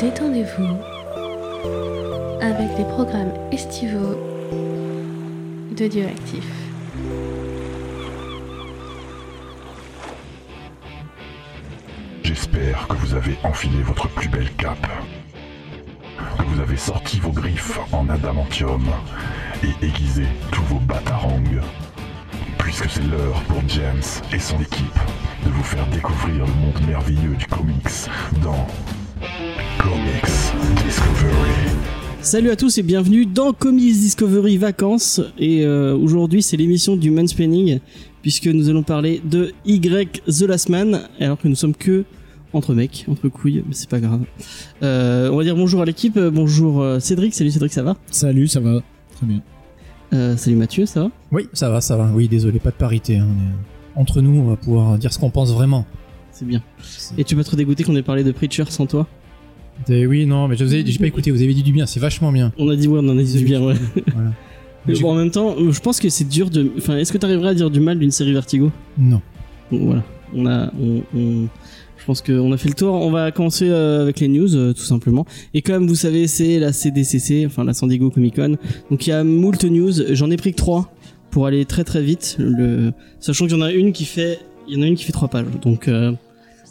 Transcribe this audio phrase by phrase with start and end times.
[0.00, 0.76] Détendez-vous
[2.42, 4.20] avec les programmes estivaux
[5.74, 6.44] de Dioactif.
[12.22, 14.86] J'espère que vous avez enfilé votre plus belle cape,
[16.38, 18.84] que vous avez sorti vos griffes en adamantium
[19.62, 21.42] et aiguisé tous vos batarangs,
[22.58, 25.00] puisque c'est l'heure pour James et son équipe
[25.46, 28.10] de vous faire découvrir le monde merveilleux du comics
[28.42, 28.66] dans
[29.78, 30.52] Comics
[30.84, 31.50] Discovery.
[32.22, 35.20] Salut à tous et bienvenue dans Comics Discovery Vacances.
[35.38, 37.80] Et euh, aujourd'hui, c'est l'émission du mansplaining,
[38.22, 42.04] puisque nous allons parler de Y The Last Man, alors que nous sommes que
[42.52, 44.22] entre mecs, entre couilles, mais c'est pas grave.
[44.82, 46.18] Euh, on va dire bonjour à l'équipe.
[46.18, 47.34] Bonjour euh, Cédric.
[47.34, 47.96] Salut Cédric, ça va?
[48.10, 48.80] Salut, ça va
[49.16, 49.42] Très bien.
[50.14, 51.10] Euh, Salut Mathieu, ça va?
[51.32, 52.10] Oui, ça va, ça va.
[52.14, 53.16] Oui, désolé, pas de parité.
[53.18, 55.84] hein, mais, Entre nous, on va pouvoir dire ce qu'on pense vraiment.
[56.32, 56.62] C'est bien.
[57.16, 59.06] Et tu vas te dégoûter qu'on ait parlé de Preacher sans toi?
[59.88, 62.00] Oui, non, mais je vous ai, j'ai pas écouté, vous avez dit du bien, c'est
[62.00, 62.52] vachement bien.
[62.58, 63.74] On a dit ouais, on en a dit du bien, ouais.
[64.12, 64.30] Voilà.
[65.00, 66.70] Bon, en même temps, je pense que c'est dur de.
[66.78, 68.70] Enfin, est-ce que tu arriverais à dire du mal d'une série Vertigo?
[68.96, 69.20] Non.
[69.72, 70.04] Bon, voilà.
[70.34, 71.48] On a, on, on-
[71.98, 72.94] je pense qu'on a fait le tour.
[72.94, 75.26] On va commencer euh, avec les news, euh, tout simplement.
[75.54, 78.58] Et comme vous savez, c'est la CDCC, enfin la San Diego Comic Con.
[78.92, 79.90] Donc il y a moult news.
[80.10, 80.94] J'en ai pris que trois
[81.32, 82.36] pour aller très très vite.
[82.38, 82.92] Le...
[83.18, 85.10] Sachant qu'il y en a une qui fait, il y en a une qui fait
[85.12, 85.46] trois pages.
[85.62, 86.12] Donc euh,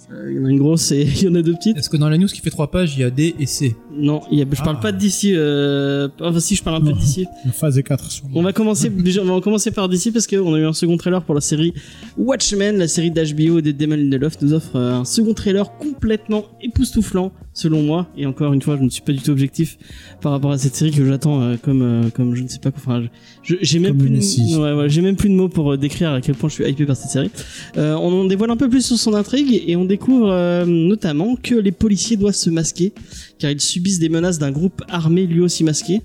[0.09, 1.77] il y en a une grosse et il y en a deux petites.
[1.77, 3.75] Est-ce que dans la news qui fait trois pages, il y a D et C
[3.95, 4.45] Non, il y a...
[4.49, 4.81] je parle Ah.
[4.81, 5.33] pas d'ici.
[5.35, 6.07] Euh...
[6.19, 7.25] Enfin si, je parle un peu d'ici.
[7.45, 10.53] La phase 4 sur On va commencer déjà, on va commencer par DC parce qu'on
[10.53, 11.73] a eu un second trailer pour la série
[12.17, 16.45] Watchmen, la série d'HBO et de Damon Lindelof nous offre euh, un second trailer complètement
[16.61, 19.79] époustouflant selon moi et encore une fois je ne suis pas du tout objectif
[20.21, 22.69] par rapport à cette série que j'attends euh, comme euh, comme je ne sais pas
[22.69, 23.03] quoi enfin
[23.47, 26.11] j'ai même Comme plus de, ouais, ouais, j'ai même plus de mots pour euh, décrire
[26.11, 27.31] à quel point je suis hypé par cette série.
[27.77, 31.35] Euh, on en dévoile un peu plus sur son intrigue et on découvre euh, notamment
[31.35, 32.93] que les policiers doivent se masquer
[33.39, 36.01] car ils subissent des menaces d'un groupe armé lui aussi masqué.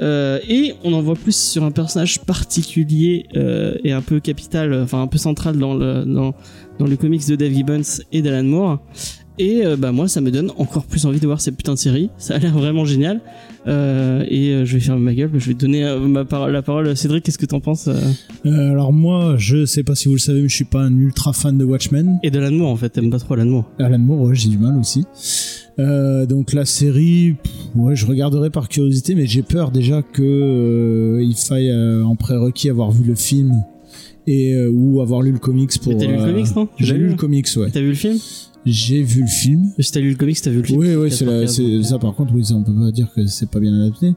[0.00, 4.74] Euh, et on en voit plus sur un personnage particulier euh, et un peu capital,
[4.82, 6.34] enfin un peu central dans le dans,
[6.78, 8.82] dans le comics de Dave Gibbons et d'Alan Moore.
[9.36, 11.78] Et euh, bah moi ça me donne encore plus envie de voir cette putain de
[11.78, 12.10] série.
[12.18, 13.20] Ça a l'air vraiment génial.
[13.66, 15.30] Euh, et euh, je vais fermer ma gueule.
[15.34, 17.24] Je vais donner euh, ma parole, la parole à Cédric.
[17.24, 17.88] Qu'est-ce que t'en penses
[18.44, 21.32] alors moi, je sais pas si vous le savez, mais je suis pas un ultra
[21.32, 22.18] fan de Watchmen.
[22.22, 22.90] Et d'Alan Moore en fait.
[22.90, 23.70] T'aimes pas trop Alan Moore.
[23.78, 25.04] Alan Moore, ouais, j'ai du mal aussi.
[25.78, 31.34] Donc la série, pff, ouais, je regarderai par curiosité, mais j'ai peur déjà que il
[31.34, 33.52] faille en prérequis avoir vu le film
[34.26, 35.96] et ou avoir lu le comics pour.
[35.96, 36.68] T'as lu le comics, non?
[36.78, 37.70] J'ai lu le comics, ouais.
[37.72, 38.18] T'as vu le film?
[38.66, 39.72] J'ai vu le film.
[39.78, 40.78] Si t'as lu le comics, t'as vu le film.
[40.80, 41.98] Oui, oui, c'est la- 95, c'est donc, ça.
[41.98, 44.14] Par contre, oui, ça, on peut pas dire que c'est pas bien adapté.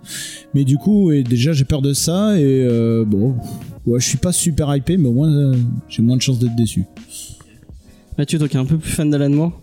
[0.54, 3.36] Mais du coup, et déjà, j'ai peur de ça et euh, bon,
[3.86, 5.56] ouais, je suis pas super hypé, mais au moins, euh,
[5.90, 6.86] j'ai moins de chances d'être déçu.
[8.18, 9.62] Mathieu, toi qui es un peu plus fan d'Alan Moore.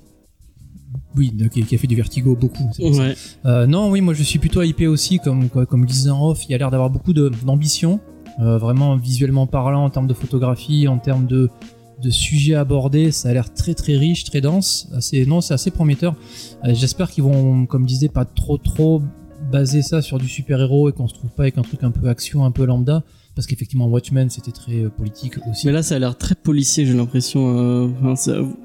[1.16, 2.68] Oui, de- qui, qui a fait du vertigo beaucoup.
[2.72, 2.82] c'est.
[2.82, 3.14] Ouais.
[3.46, 6.44] Euh, non, oui, moi je suis plutôt hypé aussi, comme, comme le disait en off,
[6.46, 8.00] il y a l'air d'avoir beaucoup de- d'ambition,
[8.40, 11.50] euh, vraiment visuellement parlant, en termes de photographie, en termes de,
[12.04, 15.70] de sujets abordés, ça a l'air très très riche, très dense, assez, non, c'est assez
[15.70, 16.14] prometteur.
[16.64, 19.02] Euh, J'espère qu'ils vont, comme je disais, pas trop trop
[19.50, 22.08] baser ça sur du super-héros et qu'on se trouve pas avec un truc un peu
[22.08, 23.02] action, un peu lambda,
[23.34, 25.66] parce qu'effectivement Watchmen c'était très euh, politique aussi.
[25.66, 27.58] Mais là, ça a l'air très policier, j'ai l'impression.
[27.58, 28.14] euh, enfin,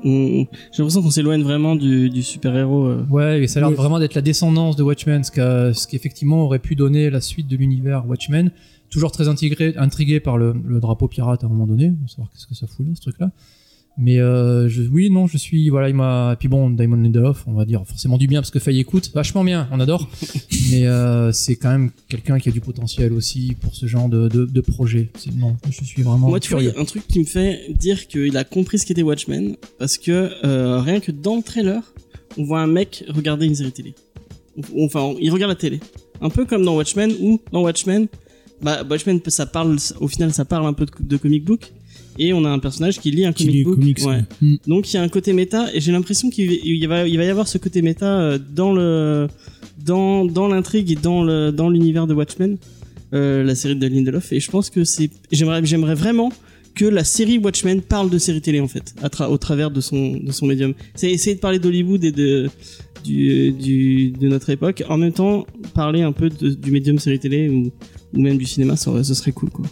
[0.03, 2.85] j'ai l'impression qu'on s'éloigne vraiment du, du super-héros.
[2.85, 3.05] euh.
[3.09, 5.95] Ouais, et ça a l'air vraiment d'être la descendance de Watchmen, ce, qu'a- ce qui
[5.95, 8.51] effectivement aurait pu donner la suite de l'univers Watchmen.
[8.89, 12.29] Toujours très intrigué par le, le drapeau pirate à un moment donné, on va savoir
[12.31, 13.31] qu'est-ce que ça fout là, ce truc-là.
[14.01, 17.53] Mais euh, je, oui, non, je suis, voilà, il m'a, puis bon, Diamond Lindelof, on
[17.53, 20.09] va dire forcément du bien parce que Faye écoute, vachement bien, on adore.
[20.71, 24.29] Mais euh, c'est quand même quelqu'un qui a du potentiel aussi pour ce genre de,
[24.29, 25.09] de, de projet.
[25.35, 26.79] Non, je suis vraiment Moi, tu vois, il y curieux.
[26.79, 30.31] a un truc qui me fait dire qu'il a compris ce qu'était Watchmen, parce que
[30.45, 31.81] euh, rien que dans le trailer,
[32.37, 33.95] on voit un mec regarder une série télé.
[34.79, 35.81] Enfin, il regarde la télé.
[36.21, 38.07] Un peu comme dans Watchmen, où dans Watchmen,
[38.61, 41.71] bah, Watchmen, ça parle, au final, ça parle un peu de, de comic book,
[42.17, 43.75] et on a un personnage qui lit un Qui comic lit book.
[43.79, 44.05] comics, ouais.
[44.07, 44.23] ouais.
[44.41, 44.55] Mm.
[44.67, 47.23] Donc il y a un côté méta et j'ai l'impression qu'il il va, il va
[47.23, 49.27] y avoir ce côté méta euh, dans le
[49.85, 52.57] dans dans l'intrigue et dans le dans l'univers de Watchmen,
[53.13, 56.31] euh, la série de Lindelof et je pense que c'est j'aimerais j'aimerais vraiment
[56.75, 59.79] que la série Watchmen parle de série télé en fait à tra- au travers de
[59.81, 60.73] son de son médium.
[60.95, 62.49] C'est essayer de parler d'Hollywood et de
[63.09, 67.19] du, du de notre époque en même temps parler un peu de- du médium série
[67.19, 67.71] télé ou
[68.13, 69.65] ou même du cinéma ça serait cool quoi.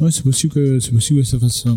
[0.00, 1.70] Ouais, c'est possible que c'est possible que ça fasse ça.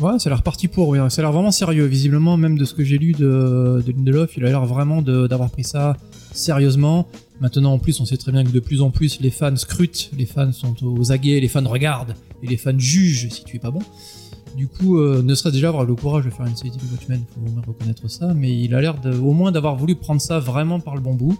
[0.00, 0.18] ouais.
[0.18, 0.98] Ça a l'air parti pour, oui.
[1.08, 1.86] ça a l'air vraiment sérieux.
[1.86, 5.50] Visiblement, même de ce que j'ai lu de, de Lindelof, il a l'air vraiment d'avoir
[5.50, 5.96] pris ça
[6.32, 7.08] sérieusement.
[7.40, 10.10] Maintenant, en plus, on sait très bien que de plus en plus, les fans scrutent,
[10.16, 13.58] les fans sont aux aguets, les fans regardent, et les fans jugent si tu es
[13.58, 13.80] pas bon.
[14.56, 17.22] Du coup, euh, ne serait-ce déjà avoir le courage de faire une série de Watchmen,
[17.34, 20.20] faut au moins reconnaître ça, mais il a l'air de- au moins d'avoir voulu prendre
[20.20, 21.38] ça vraiment par le bon bout.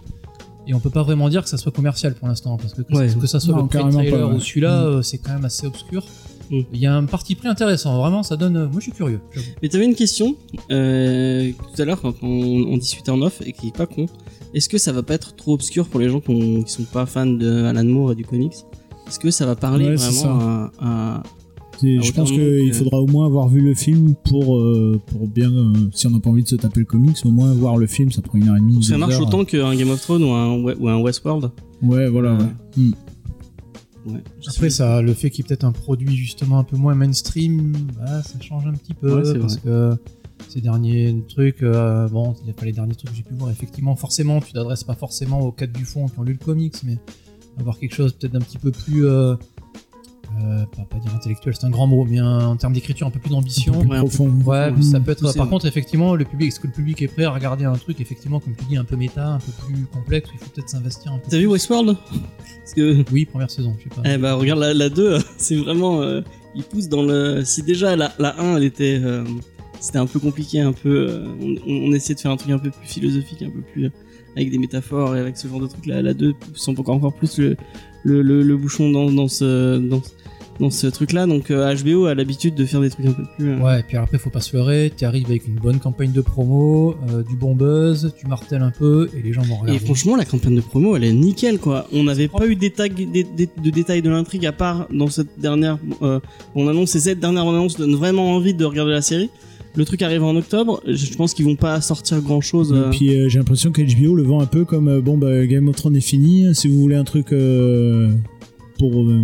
[0.65, 2.95] Et on peut pas vraiment dire que ça soit commercial pour l'instant, parce que que,
[2.95, 3.09] Ouais.
[3.09, 4.33] ça, que ça soit Non, le trailer pas, ouais.
[4.35, 4.85] ou celui-là, Mm.
[4.85, 6.05] euh, c'est quand même assez obscur.
[6.49, 6.59] Mm.
[6.73, 8.53] Il y a un parti pris intéressant, vraiment, ça donne.
[8.67, 9.19] Moi, je suis curieux.
[9.61, 10.35] Mais t'avais une question
[10.71, 14.05] euh, tout à l'heure quand on, on discutait en off et qui est pas con.
[14.53, 16.83] Est-ce que ça va pas être trop obscur pour les gens qui, ont- qui sont
[16.83, 18.53] pas fans de Alan Moore et du comics?
[19.07, 21.23] Est-ce que ça va parler Ouais, vraiment à, à-
[21.83, 25.27] C'est- Ah, je pense qu'il faudra au moins avoir vu le film pour, euh, pour
[25.27, 27.77] bien, euh, si on n'a pas envie de se taper le comics, au moins voir
[27.77, 28.81] le film, ça prend une heure et demie.
[28.83, 29.21] Ça marche heures.
[29.27, 31.51] autant qu'un Game of Thrones ou un, We- ou un Westworld
[31.81, 32.45] Ouais, voilà, ouais.
[32.77, 32.91] Hmm.
[34.05, 34.21] Ouais.
[34.47, 36.95] Après, suis- ça, le fait qu'il y ait peut-être un produit justement un peu moins
[36.95, 39.91] mainstream, bah, ça change un petit peu Ouais, parce que
[40.49, 43.33] ces derniers trucs, euh, bon, il n'y a pas les derniers trucs que j'ai pu
[43.33, 43.49] voir.
[43.49, 46.75] Effectivement, forcément, tu t'adresses pas forcément aux cadres du fond qui ont lu le comics,
[46.85, 46.97] mais
[47.59, 49.35] avoir quelque chose peut-être d'un petit peu plus, euh,
[50.41, 53.19] euh, pas, dire intellectuel, c'est un grand mot, mais un- en termes d'écriture un peu
[53.19, 53.79] plus d'ambition.
[53.81, 54.29] Ouais, profond.
[54.45, 55.33] Ouais, ça peut être.
[55.35, 57.99] Par contre, effectivement, le public, est-ce que le public est prêt à regarder un truc,
[58.01, 60.69] effectivement, comme tu dis, un peu méta, un peu plus complexe, où il faut peut-être
[60.69, 61.25] s'investir un peu.
[61.29, 61.47] T'as vu.
[61.47, 61.95] Westworld?
[62.59, 64.01] Parce que Oui, première saison, je sais pas.
[64.09, 66.21] Eh bah regarde la, la 2, c'est vraiment euh,
[66.55, 69.23] il pousse dans le si déjà la, la 1 elle était euh,
[69.79, 72.69] c'était un peu compliqué, un peu on, on essayait de faire un truc un peu
[72.69, 73.91] plus philosophique, un peu plus
[74.35, 77.13] avec des métaphores et avec ce genre de truc là la 2 pousse encore encore
[77.13, 77.57] plus le
[78.03, 80.01] le, le, le bouchon dans, dans ce dans,
[80.59, 83.23] dans ce truc là donc euh, HBO a l'habitude de faire des trucs un peu
[83.37, 85.79] plus euh, Ouais, et puis après, faut pas se leurrer, tu arrives avec une bonne
[85.79, 89.55] campagne de promo, euh, du bon buzz, tu martèles un peu, et les gens vont
[89.55, 89.81] regarder.
[89.81, 91.87] Et franchement, la campagne de promo, elle est nickel, quoi.
[91.91, 93.25] On n'avait pas eu des tags, des, des-
[93.61, 96.19] de détails de l'intrigue à part dans cette dernière euh,
[96.55, 99.29] on annonce et cette dernière annonce donne vraiment envie de regarder la série.
[99.75, 100.83] Le truc arrive en octobre.
[100.85, 102.75] Je pense qu'ils vont pas sortir grand chose.
[102.77, 105.47] Et puis euh, j'ai l'impression que HBO le vend un peu comme euh, bon bah
[105.47, 106.53] Game of Thrones est fini.
[106.53, 108.11] Si vous voulez un truc euh,
[108.77, 109.23] pour euh,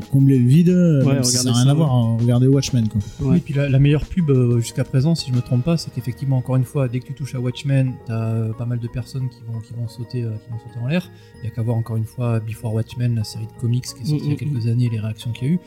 [0.00, 1.92] pour combler le vide, Ouais, ça regardez n'a rien ça, à voir.
[1.94, 3.00] hein, Regardez Watchmen quoi.
[3.20, 3.34] Ouais.
[3.34, 5.92] Oui, puis la, la meilleure pub euh, jusqu'à présent, si je me trompe pas, c'est
[5.92, 8.88] qu'effectivement, encore une fois, dès que tu touches à Watchmen, t'as euh, pas mal de
[8.88, 11.10] personnes qui vont, qui vont, sauter, euh, qui vont sauter en l'air.
[11.42, 14.02] Il y a qu'à voir encore une fois Before Watchmen, la série de comics qui
[14.02, 15.58] est sortie il y a Mm, quelques années, les réactions qu'il y a eu.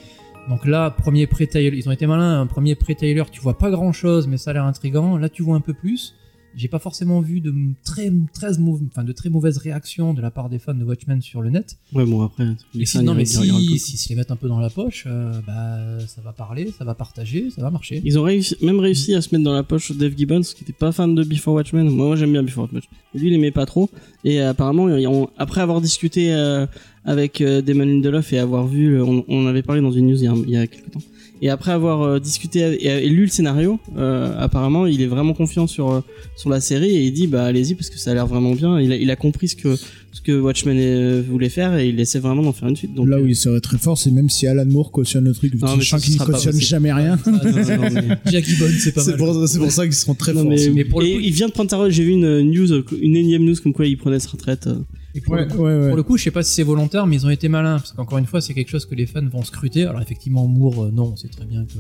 [0.50, 3.94] Donc là, premier pré-trailer, ils ont été malins, un premier pré-trailer, tu vois pas grand
[3.94, 5.18] chose, mais ça a l'air intrigant.
[5.18, 6.16] Là, tu vois un peu plus.
[6.56, 7.54] J'ai pas forcément vu de
[7.84, 11.42] très, très, enfin, de très mauvaises réactions de la part des fans de Watchmen sur
[11.42, 11.78] le net.
[11.94, 12.46] Ouais, bon après.
[12.80, 15.06] Et si, non, ils- mais si, si, si les mettent un peu dans la poche,
[15.08, 18.02] euh, bah, ça va parler, ça va partager, ça va marcher.
[18.06, 20.74] Ils ont réussi, même réussi à se mettre dans la poche Dave Gibbons, qui était
[20.74, 21.90] pas fan de Before Watchmen.
[21.90, 22.82] Moi, moi, j'aime bien Before Watchmen.
[23.16, 23.90] Lui, il aimait pas trop.
[24.24, 26.66] Et euh, apparemment, ils ont- après avoir discuté euh,
[27.06, 30.28] avec Damon Lindelof et avoir vu, on, on avait parlé dans une news il y
[30.28, 31.02] a, il y a quelques temps.
[31.46, 35.34] Et après avoir euh, discuté et, et lu le scénario, euh, apparemment, il est vraiment
[35.34, 36.00] confiant sur euh,
[36.38, 38.80] sur la série et il dit bah allez-y parce que ça a l'air vraiment bien.
[38.80, 42.20] Il a, il a compris ce que ce que Watchmen voulait faire et il essaie
[42.20, 42.94] vraiment d'en faire une suite.
[42.94, 45.54] Donc Là où il serait très fort, c'est même si Alan Moore cautionne le truc.
[45.62, 47.20] Non, mais je sens qu'il ne cautionne jamais rien.
[47.28, 49.18] non, non, Gibbon, c'est pas mal.
[49.18, 50.50] pour, c'est pour ça qu'ils seront très Non, forts.
[50.50, 51.94] mais, Mais pour le et coup- il vient de prendre sa retraite.
[51.94, 54.70] J'ai vu une news, une énième news comme quoi il prenait sa retraite.
[55.16, 55.18] Euh.
[55.18, 55.88] Et pour, Ouais, le, ouais, ouais.
[55.90, 57.92] pour le coup, je sais pas si c'est volontaire, mais ils ont été malins, parce
[57.94, 59.84] qu'encore une fois, c'est quelque chose que les fans vont scruter.
[59.86, 61.80] Alors effectivement, Moore, euh, non, on sait très bien que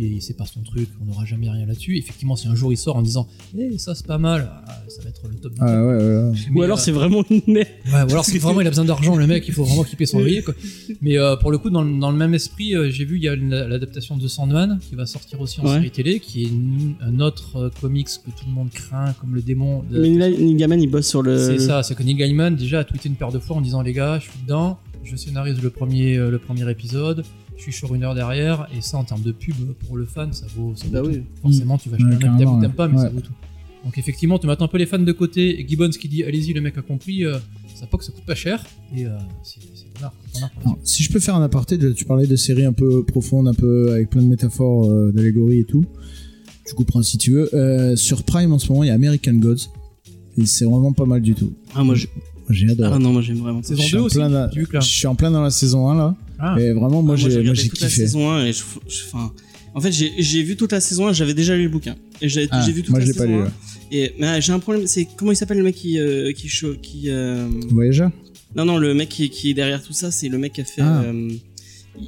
[0.00, 1.96] il est, c'est pas son truc, on n'aura jamais rien là-dessus.
[1.96, 3.26] Effectivement, si un jour il sort en disant,
[3.56, 5.52] eh, ça c'est pas mal, ah, ça va être le top.
[5.54, 5.58] du.
[5.60, 6.32] Ah ouais, ouais, ouais.
[6.50, 7.68] Mais, Ou alors euh, c'est vraiment une merde.
[7.86, 9.96] Ouais, ou alors c'est vraiment il a besoin d'argent le mec, il faut vraiment qu'il
[9.96, 10.54] paie son loyer quoi.
[11.02, 13.22] Mais euh, pour le coup dans le, dans le même esprit, euh, j'ai vu il
[13.22, 15.74] y a l'adaptation de Sandman qui va sortir aussi en Ouais.
[15.74, 19.34] série télé, qui est une- un autre euh, comics que tout le monde craint comme
[19.34, 19.82] le démon.
[19.90, 21.38] de- Mais Neil Neil Gaiman il bosse sur le.
[21.38, 23.82] C'est ça, c'est que Neil Gaiman déjà a tweeté une paire de fois en disant
[23.82, 27.24] les gars, je suis dedans, je scénarise le premier euh, le premier épisode,
[27.56, 29.54] je suis sur une heure derrière et ça en termes de pub
[29.86, 31.08] pour le fan ça vaut, ça vaut Bah tout.
[31.08, 31.22] oui.
[31.42, 33.32] Forcément tu vas acheter Ouais, un mec, t'aimes pas mais ça vaut tout.
[33.84, 36.52] Donc effectivement, tu mets un peu les fans de côté et Gibbons qui dit allez-y
[36.52, 37.38] le mec a compris, euh,
[37.74, 38.64] ça pas que ça coûte pas cher
[38.94, 39.10] et euh,
[39.42, 39.60] c'est.
[40.00, 43.54] Alors, si je peux faire un aparté, tu parlais de séries un peu profondes, un
[43.54, 45.84] peu avec plein de métaphores, euh, d'allégories et tout.
[46.64, 47.52] Tu couperas si tu veux.
[47.52, 49.70] Euh, sur Prime en ce moment, il y a American Gods.
[50.36, 51.52] Et c'est vraiment pas mal du tout.
[51.74, 52.06] Ah moi je...
[52.50, 52.90] J'ai adoré.
[52.94, 53.62] ah non moi j'aime vraiment.
[53.62, 55.94] Saison Je suis 2 en aussi, là Je suis en plein dans la saison 1
[55.96, 56.14] là.
[56.38, 56.56] Ah.
[56.58, 58.02] Et vraiment, moi Ah, j'ai j'ai moi, j'ai toute la kiffé.
[58.02, 59.32] saison 1 et je, je- enfin
[59.74, 62.48] en fait j'ai vu toute la saison 1 j'avais déjà lu le bouquin et j'ai
[62.50, 63.42] Ah, vu toute moi la je l'ai pas saison lu.
[63.42, 63.50] 1 là.
[63.92, 66.48] et mais j'ai un problème c'est comment il s'appelle le mec qui euh, qui
[66.82, 68.10] qui euh, Voyageur
[68.56, 70.64] non non le mec qui, qui est derrière tout ça c'est le mec qui a
[70.64, 71.02] fait Ah.
[71.02, 71.28] euh,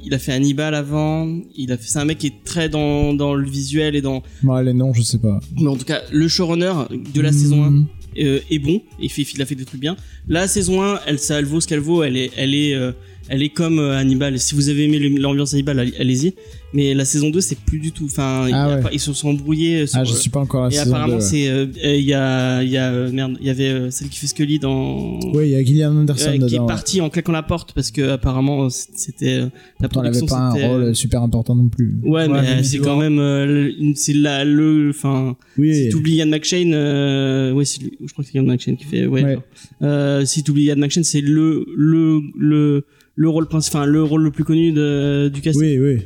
[0.03, 3.13] il a fait Hannibal avant il a fait c'est un mec qui est très dans
[3.13, 5.39] dans le visuel et dans Bon, allez, non, je sais pas.
[5.59, 6.73] mais en tout cas le showrunner
[7.13, 7.33] de la Hmm.
[7.33, 7.81] saison 1 euh,
[8.15, 9.95] est bon il fait il a fait des trucs bien
[10.27, 12.91] la saison 1 elle ça elle vaut ce qu'elle vaut elle est elle est euh,
[13.29, 14.37] elle est comme euh, Hannibal.
[14.39, 16.33] Si vous avez aimé l'ambiance Hannibal, allez- allez-y.
[16.73, 18.05] Mais la saison 2, c'est plus du tout.
[18.05, 18.81] Enfin, Ah ouais.
[18.81, 19.87] pas- ils se sont embrouillés.
[19.87, 21.21] Sur, Ah, je euh, suis pas encore à la et saison apparemment, 2, ouais.
[21.29, 23.89] c'est euh, euh, il y a il y a euh, merde, il y avait euh,
[23.91, 26.55] celle qui fait Scully dans Oui, il y a Gillian Anderson euh, qui dedans.
[26.55, 26.67] est ouais.
[26.67, 29.45] partie en claquant la porte parce que apparemment c'était euh,
[29.81, 31.97] la Pourtant, elle avait production pas un rôle euh, super important non plus.
[32.03, 35.89] Ouais, mais Ouais, euh, mais c'est quand même euh, c'est la le enfin Oui, si
[35.89, 39.05] t'oublies Ian McShane euh, ouais c'est lui je crois que c'est Ian McShane qui fait
[39.07, 39.37] ouais,
[39.81, 42.85] euh, si t'oublies Ian McShane c'est le le le
[43.15, 45.97] le rôle principal enfin le rôle le plus connu de, du cast oui, oui.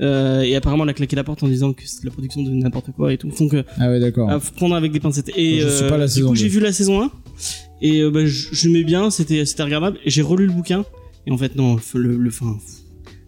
[0.00, 2.42] Euh, et apparemment elle a claqué la porte en disant que c'est de la production
[2.42, 4.28] de n'importe quoi et tout donc euh, Ah ouais, d'accord.
[4.30, 6.72] à prendre avec des pincettes et Je suis pas la du coup j'ai vu la
[6.72, 7.10] saison 1
[7.82, 10.84] et euh, bah, je- j'aimais bien c'était c'était regardable et j'ai relu le bouquin
[11.26, 12.56] et en fait non le le fin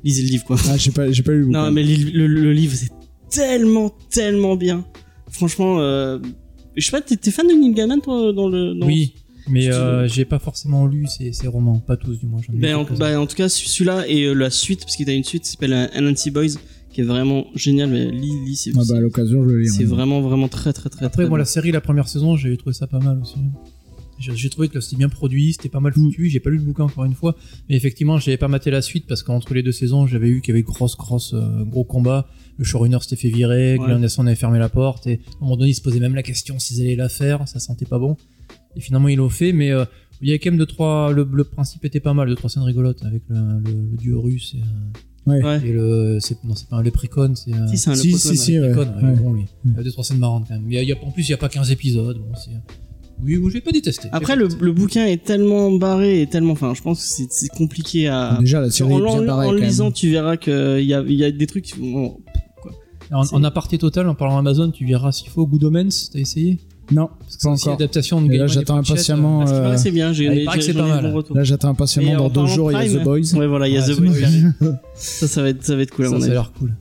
[0.05, 1.71] lisez le livre quoi Ah, j'ai pas, j'ai pas lu le non, bouquin.
[1.73, 2.91] mais le, le- le livre, c'est
[3.29, 4.85] tellement, tellement bien.
[5.31, 6.19] Franchement, euh,
[6.77, 8.75] je sais pas, t'es t'es fan de Neil Gaiman, toi, dans le.
[8.75, 8.87] Dans...
[8.87, 9.15] Oui,
[9.49, 12.41] mais euh, j'ai pas forcément lu ces, ces romans, pas tous du moins.
[12.43, 12.99] j'en ai Ben, en, quelques-uns.
[12.99, 15.45] bah, en tout cas, celui-là et euh, la suite, parce qu'il y a une suite
[15.45, 16.47] qui s'appelle euh, Anansi Boys,
[16.93, 17.91] qui est vraiment génial.
[17.91, 19.69] Mais lis, lis, c'est Ah bah, à l'occasion, je le lis.
[19.69, 21.43] c'est vraiment, vraiment très, très, très, Après, très moi, bien.
[21.43, 23.37] la série, la première saison, j'ai trouvé ça pas mal aussi.
[24.19, 26.05] J'ai j'ai trouvé que c'était bien produit, c'était pas mal Mm.
[26.07, 26.31] foutu.
[26.31, 27.37] J'ai pas lu le bouquin encore une fois,
[27.69, 30.55] mais effectivement, j'avais pas maté la suite parce qu'entre les deux saisons, j'avais eu qu'il
[30.55, 32.27] y avait grosse, grosse, euh, gros combat.
[32.57, 33.85] Le showrunner s'était fait virer, Ouais.
[33.85, 36.15] Glenn Anderson avait fermé la porte, et à un moment donné, il se posait même
[36.15, 37.47] la question s'ils allaient la faire.
[37.47, 38.17] Ça sentait pas bon.
[38.77, 39.85] Et finalement, ils l'ont fait, mais euh,
[40.23, 41.13] il y avait quand même deux trois.
[41.13, 44.17] Le, le principe était pas mal, deux trois scènes rigolotes avec le, le, le dieu
[44.19, 44.63] russe et, euh,
[45.29, 45.61] Ouais.
[45.67, 46.19] et le.
[46.21, 47.53] c'est- Non, c'est pas un lépricon, c'est.
[47.53, 48.69] euh, Si, c'est un Si, Leprechaun, si, si, ouais.
[48.69, 48.75] ouais.
[48.75, 49.17] Con, ouais, Ouais.
[49.17, 49.45] bon, lui.
[49.65, 50.63] Il y a deux, trois scènes marrantes quand même.
[50.67, 52.19] Mais il y a- en plus, il n'y a pas 15 épisodes.
[52.19, 52.51] Bon, c'est-
[53.25, 54.09] oui, oui, je vais pas détester.
[54.13, 56.53] Après, le, bouquin est tellement barré et tellement.
[56.53, 58.37] Enfin, je pense que c'est- c'est compliqué à.
[58.41, 59.63] Déjà, la série en est bien en- barrée, en même.
[59.65, 60.53] lisant, tu verras qu'il
[60.85, 62.19] y a, il y a des trucs qui vont.
[63.13, 66.59] En, en aparté total, en parlant Amazon, tu verras s'il faut Good Omens, t'as essayé?
[66.93, 67.71] Non, Parce que c'est encore.
[67.73, 69.45] l'adaptation de Et là, j'attends impatiemment.
[69.45, 71.03] Qu'il euh, que c'est bien, j'ai ah, c'est pas mal.
[71.05, 71.37] bon retour.
[71.37, 72.17] Là, j'attends impatiemment.
[72.17, 73.35] Dans deux jours, il y a The Boys.
[73.35, 74.15] Ouais, voilà, il y a The Boys.
[74.95, 76.73] Ça, ça va être, ça va être cool à Ça, a l'air cool.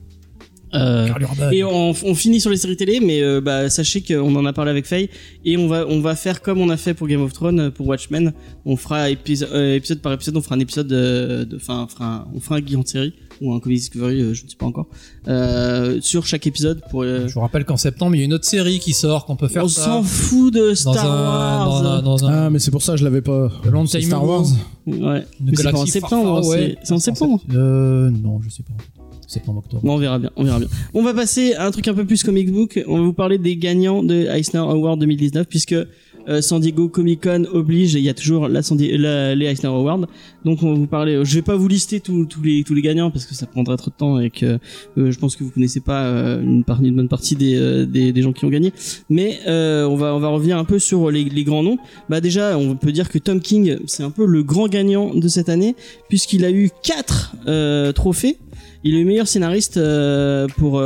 [0.74, 1.50] Euh, Carl Urban.
[1.52, 4.52] et on, on finit sur les séries télé, mais euh, bah, sachez qu'on en a
[4.52, 5.08] parlé avec Faye
[5.44, 7.70] et on va on va faire comme on a fait pour Game of Thrones, euh,
[7.70, 8.32] pour Watchmen.
[8.64, 12.04] On fera épisode, épisode par épisode, on fera un épisode de, de- enfin, on fera,
[12.16, 14.56] un- on fera un guide en série ou un Comedy Discovery, euh, je ne sais
[14.56, 14.86] pas encore,
[15.28, 17.02] euh, sur chaque épisode pour.
[17.02, 19.36] euh, Je vous rappelle qu'en septembre, il y a une autre série qui sort, qu'on
[19.36, 21.82] peut faire on s'en fout de dans Star un, Wars.
[21.82, 23.50] Dans un, dans un- Ah, mais c'est pour ça que je l'avais pas.
[23.70, 24.24] Long time Star.
[24.24, 24.46] Wars.
[24.86, 25.26] Ouais.
[25.54, 27.40] C'est pas en septembre, c'est- c'est en septembre.
[27.54, 28.72] Euh, non, je sais pas.
[29.28, 29.82] Septembre, octobre.
[29.82, 30.68] Bon, on verra bien, on verra bien.
[30.94, 32.80] On va passer à un truc un peu plus comic book.
[32.86, 35.74] On va vous parler des gagnants de Eisner Award 2019 puisque
[36.28, 39.46] euh, San Diego Comic Con oblige, il y a toujours la, San Di- la- les
[39.46, 40.06] Eisner Awards.
[40.44, 41.20] Donc on va vous parler.
[41.24, 43.90] Je vais pas vous lister tous les tous les gagnants parce que ça prendrait trop
[43.90, 44.58] de temps et que
[44.98, 47.86] euh, je pense que vous connaissez pas euh, une, partie, une bonne partie des, euh,
[47.86, 48.72] des des gens qui ont gagné.
[49.10, 51.78] Mais euh, on va on va revenir un peu sur les, les grands noms.
[52.08, 55.28] Bah déjà, on peut dire que Tom King c'est un peu le grand gagnant de
[55.28, 55.74] cette année
[56.08, 57.34] puisqu'il a eu quatre
[57.94, 58.38] trophées.
[58.84, 59.80] Il est le meilleur scénariste
[60.58, 60.80] pour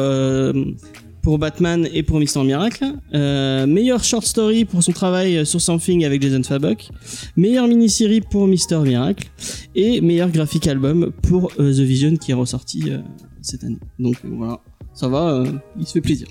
[1.23, 2.85] pour Batman et pour Mister Miracle.
[3.15, 6.89] Euh, meilleur short story pour son travail sur Something avec Jason Fabok.
[7.37, 9.29] Meilleure mini-série pour Mister Miracle
[9.75, 12.99] et meilleur graphic album pour euh, The Vision qui est ressorti euh,
[13.43, 13.79] cette année.
[13.99, 14.61] Donc euh, voilà,
[14.95, 15.45] ça va,
[15.79, 16.27] il se fait plaisir.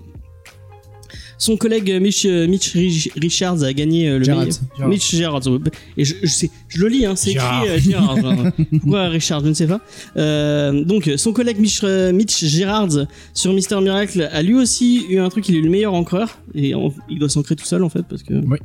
[1.40, 4.46] Son collègue Mitch, euh, Mitch Rich- Richards a gagné euh, le Gerrard.
[4.46, 4.88] meilleur.
[4.90, 5.48] Mitch Gerrards.
[5.48, 5.58] ouais.
[5.98, 8.52] Et je, je, sais, je le lis, hein, c'est écrit euh, hein.
[8.82, 9.80] Pourquoi Richard, je ne sais pas.
[10.18, 15.18] Euh, donc, son collègue Mitch, euh, Mitch Gerrards sur Mister Miracle a lui aussi eu
[15.20, 16.38] un truc, il est le meilleur encreur.
[16.54, 16.74] Et
[17.10, 18.04] il doit s'ancrer tout seul en fait.
[18.04, 18.34] parce que.
[18.34, 18.58] Oui.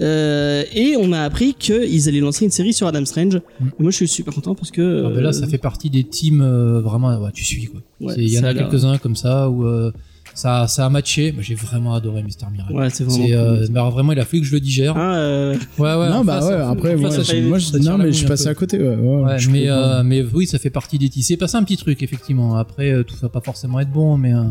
[0.00, 3.36] Euh, et on a appris qu'ils allaient lancer une série sur Adam Strange.
[3.60, 3.66] Mm.
[3.78, 5.04] Et moi je suis super content parce que.
[5.06, 7.16] Ah, ben là, ça fait partie des teams euh, vraiment.
[7.22, 7.80] ouais, tu suis quoi.
[8.00, 9.92] Ouais, Il y en a quelques-uns comme ça où euh,
[10.38, 11.32] ça, ça a matché.
[11.32, 12.72] Moi, j'ai vraiment adoré Mister Miracle.
[12.72, 13.26] Ouais, c'est vraiment.
[13.26, 13.68] C'est euh, cool.
[13.74, 14.94] bah, vraiment, il a fallu que je le digère.
[14.96, 16.08] Ah, euh, Ouais, ouais.
[16.10, 18.54] non, bah face, ouais, après, moi, fait- moi, je- non, mais je suis passé à
[18.54, 18.94] côté, ouais.
[18.94, 22.02] ouais, Ouais, mais, euh, mais oui, ça fait partie des C'est passé un petit truc,
[22.02, 22.56] effectivement.
[22.56, 24.42] Après, euh, tout ça va pas forcément être bon, mais euh,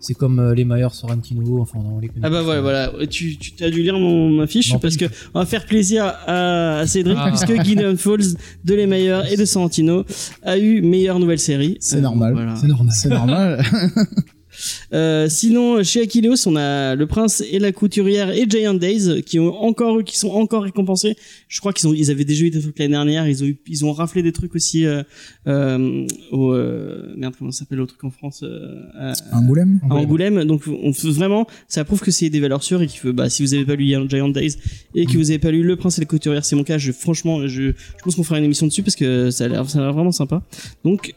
[0.00, 1.60] c'est comme euh, les Mayer Sorrentino.
[1.60, 2.20] Enfin, on les connaît.
[2.26, 3.06] Ah bah tous, voilà, voilà.
[3.06, 5.04] Tu, tu as dû lire mon, ma fiche Non, parce que
[5.34, 7.28] on va faire plaisir à, à Cédric Ah.
[7.30, 10.04] puisque Gideon Falls de Les Meilleurs et de Sorrentino
[10.42, 11.76] a eu meilleure nouvelle série.
[11.80, 12.32] C'est normal.
[12.32, 12.56] voilà.
[12.56, 12.92] C'est normal.
[12.92, 13.62] C'est normal.
[14.92, 19.38] Euh, sinon, chez Achilleos, on a Le Prince et la Couturière et Giant Days qui
[19.38, 21.16] ont encore, qui sont encore récompensés.
[21.48, 23.28] Je crois qu'ils ont, ils avaient déjà eu des trucs l'année dernière.
[23.28, 25.02] Ils ont, eu, ils ont raflé des trucs aussi euh,
[25.46, 29.94] euh, au euh, merde comment ça s'appelle le truc en France euh, à- Angoulême à
[29.94, 30.44] Angoulême.
[30.44, 33.42] Donc on vraiment, ça prouve que c'est des valeurs sûres et qu'il faut, bah si
[33.42, 34.56] vous avez pas lu Giant Days
[34.94, 36.78] et que vous avez pas lu Le Prince et la Couturière, c'est mon cas.
[36.78, 39.68] Je franchement, je, je pense qu'on fera une émission dessus parce que ça a l'air,
[39.68, 40.42] ça a l'air vraiment sympa.
[40.84, 41.14] Donc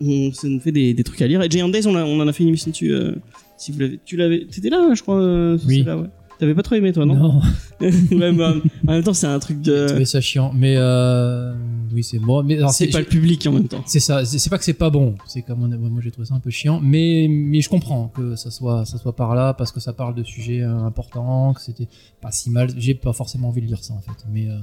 [0.00, 1.42] on, ça nous fait des, des trucs à lire.
[1.42, 2.92] Et Giant Days, on, a- on en a fait une émission dessus.
[2.92, 3.14] euh,
[3.56, 5.20] si vous l'avez, tu l'avais, t'étais là, je crois.
[5.20, 5.82] euh, Oui.
[5.86, 5.94] ouais.
[6.38, 7.40] T'avais pas trop aimé toi, non, Non.
[7.82, 9.86] ouais, en même temps, c'est un truc J'ai de.
[9.88, 10.52] trouvé ça chiant.
[10.56, 11.52] Mais euh,
[11.92, 12.42] oui, c'est bon.
[12.42, 13.82] Mais alors, C'est pas le public en même temps.
[13.84, 14.24] C'est ça.
[14.24, 15.16] C'est c'est pas que c'est pas bon.
[15.26, 16.80] C'est comme on a- moi j'ai trouvé ça un peu chiant.
[16.82, 20.14] Mais mais je comprends que ça soit ça soit par là parce que ça parle
[20.14, 21.88] de sujets euh, importants, que c'était
[22.22, 22.70] pas si mal.
[22.78, 24.24] J'ai pas forcément envie de lire ça en fait.
[24.32, 24.56] Mais euh,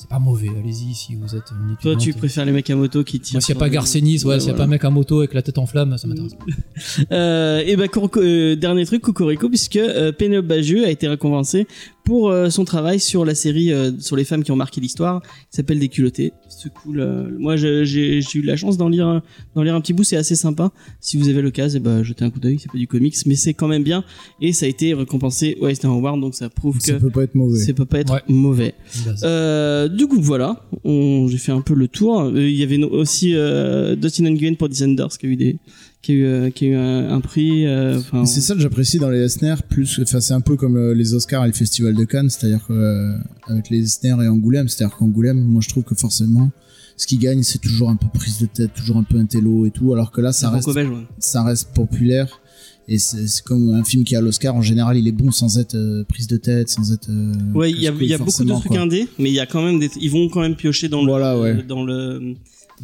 [0.00, 0.48] c'est pas mauvais.
[0.58, 3.36] Allez-y si vous êtes une Toi, tu préfères les mecs à moto qui tirent.
[3.36, 5.18] Moi, s'il n'y a pas Garcenis, ouais, s'il n'y a pas un mec à moto
[5.18, 6.44] avec la tête en flamme, ça m'intéresse pas.
[7.12, 11.66] Euh, et bah, Cor- euh, dernier truc, Cocorico, puisque euh, Pénélope Bagieux a été récompensée
[12.10, 15.22] pour euh, son travail sur la série euh, sur les femmes qui ont marqué l'histoire,
[15.22, 16.32] qui s'appelle Des culottés.
[16.48, 16.98] C'est cool.
[16.98, 19.22] euh, moi, j'ai j'ai eu la chance d'en lire,
[19.54, 20.72] d'en lire un petit bout, c'est assez sympa.
[20.98, 22.58] Si vous avez l'occasion, eh bah, jetez un coup d'œil.
[22.60, 24.02] C'est pas du comics, mais c'est quand même bien.
[24.40, 27.22] Et ça a été récompensé au Eisner Award, donc ça prouve Ça que peut pas
[27.22, 27.60] être mauvais.
[27.60, 28.22] ça peut pas être Ouais.
[28.26, 28.74] mauvais.
[29.22, 32.22] Euh, du coup, voilà, on- j'ai fait un peu le tour.
[32.22, 35.56] Euh, Il y avait aussi euh, Dustin Nguyen pour Descenders qui a eu des,
[36.02, 37.66] qui a eu, euh, qui a eu un, un prix.
[37.66, 40.76] euh, enfin, C'est ça que j'apprécie dans les Esner, plus, enfin c'est un peu comme
[40.76, 43.14] euh, les Oscars et le Festival de Cannes, c'est-à-dire que
[43.46, 46.50] avec les Esner et Angoulême, c'est-à-dire qu'Angoulême, moi je trouve que forcément,
[46.96, 49.70] ce qui gagne, c'est toujours un peu prise de tête, toujours un peu intello et
[49.70, 51.06] tout, alors que là, ça reste, franco-belge, ouais.
[51.18, 52.40] ça reste populaire.
[52.88, 55.76] Et c'est comme un film qui a l'Oscar, en général, il est bon sans être
[55.76, 57.08] euh, prise de tête, sans être.
[57.08, 59.62] euh, Ouais, il y a, y beaucoup de trucs indés, mais il y a quand
[59.62, 61.62] même des, ils vont quand même piocher dans Voilà, le, ouais.
[61.62, 62.34] dans le,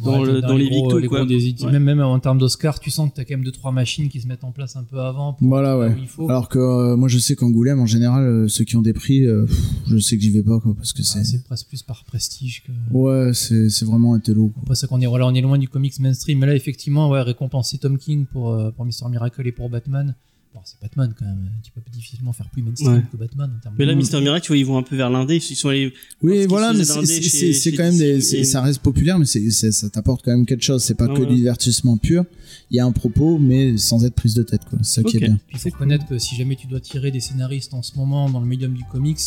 [0.03, 1.19] dans, Ouais, le, dans, les, gros, victos, les quoi.
[1.19, 1.71] gros des- Ouais.
[1.71, 4.21] même, même en termes d'Oscar, tu sens que t'as quand même deux trois machines qui
[4.21, 5.33] se mettent en place un peu avant.
[5.33, 5.95] Pour Voilà, ouais.
[5.99, 6.29] il faut.
[6.29, 9.25] Alors que euh, moi, je sais qu'Angoulême, en général, euh, ceux qui ont des prix,
[9.25, 11.23] euh, pff, je sais que j'y vais pas, quoi, parce que Ouais, c'est.
[11.23, 12.71] c'est presque plus par prestige que.
[12.95, 14.49] Ouais, c'est c'est vraiment intello.
[14.49, 14.61] quoi.
[14.63, 17.21] Après, c'est qu'on est, voilà, on est loin du comics mainstream, mais là, effectivement, ouais,
[17.21, 20.15] récompenser Tom King pour, euh, pour Mister Miracle et pour Batman.
[20.57, 21.49] Bon, c'est Batman quand même.
[21.63, 23.03] Tu peux difficilement faire plus mainstream Ouais.
[23.11, 23.97] que Batman en termes Mais là, de.
[23.97, 25.35] Mister Miracle, tu vois, ils vont un peu vers l'indé.
[25.35, 25.93] Ils sont allés.
[26.23, 30.25] Oui, voilà, mais c'est- quand même des, et- ça reste populaire, mais c'est ça t'apporte
[30.25, 30.83] quand même quelque chose.
[30.83, 31.27] C'est pas Ah que ouais.
[31.27, 32.25] du divertissement pur.
[32.71, 34.79] Il y a un propos, mais sans être prise de tête, quoi.
[34.81, 35.39] C'est ça qui est bien.
[35.47, 38.29] Puis il faut reconnaître que si jamais tu dois tirer des scénaristes en ce moment
[38.29, 39.19] dans le médium du comics,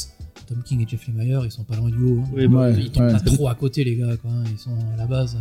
[0.48, 2.22] Tom King et Jeff Lemire, ils sont pas loin du haut.
[2.24, 2.30] hein.
[2.34, 3.12] Oui, bah, Ouais, ils tombent ouais.
[3.12, 4.16] pas trop à côté, les gars.
[4.16, 4.30] Quoi.
[4.32, 4.42] hein.
[4.52, 5.36] Ils sont à la base.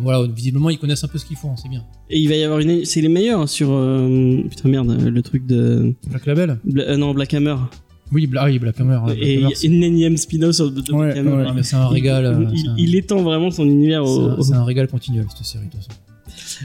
[0.00, 1.56] Voilà, visiblement, ils connaissent un peu ce qu'ils font.
[1.56, 1.82] C'est bien.
[2.10, 5.46] Et il va y avoir une, c'est les meilleurs sur, euh, putain merde, le truc
[5.46, 7.56] de, Black Label Bla- euh, non, Black Hammer.
[8.12, 8.98] Oui, Bla- ah oui, Black Hammer.
[9.04, 11.32] Black Et il y Hammer, une énième spin-off sur de de Ouais, Black Hammer.
[11.46, 11.52] ouais.
[11.54, 12.24] Mais c'est un régal.
[12.26, 14.88] euh, Il, c'est un- il étend vraiment son univers c'est au, un- C'est un régal
[14.88, 15.98] continuel, cette série, de toute façon.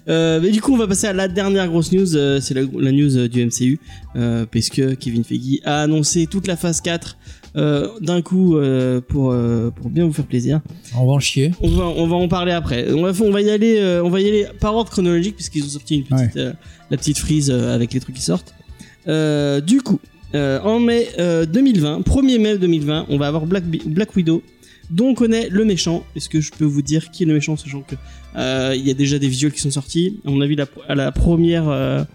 [0.09, 2.15] Euh, mais du coup, on va passer à la dernière grosse news.
[2.15, 3.79] euh, c'est la, la news euh, du MCU.
[4.15, 7.17] Euh, puisque Kevin Feige a annoncé toute la phase 4
[7.57, 10.61] euh, d'un coup euh, pour, euh, pour bien vous faire plaisir.
[10.95, 11.51] On va en chier.
[11.59, 12.91] On va, on va en parler après.
[12.91, 15.69] On va, on va y aller, on va y aller par ordre chronologique puisqu'ils ont
[15.69, 18.53] sorti une petite, la petite frise avec les trucs qui sortent.
[19.07, 19.99] Du coup,
[20.35, 24.43] en mai euh, 2020, 1er mai 2020, on va avoir Black, Widow,
[24.91, 26.05] dont on connaît le méchant.
[26.15, 27.95] Est-ce que je peux vous dire qui est le méchant, sachant que
[28.75, 30.19] il y a déjà des visuels qui sont sortis?
[30.25, 32.05] À mon avis, la, à la première, à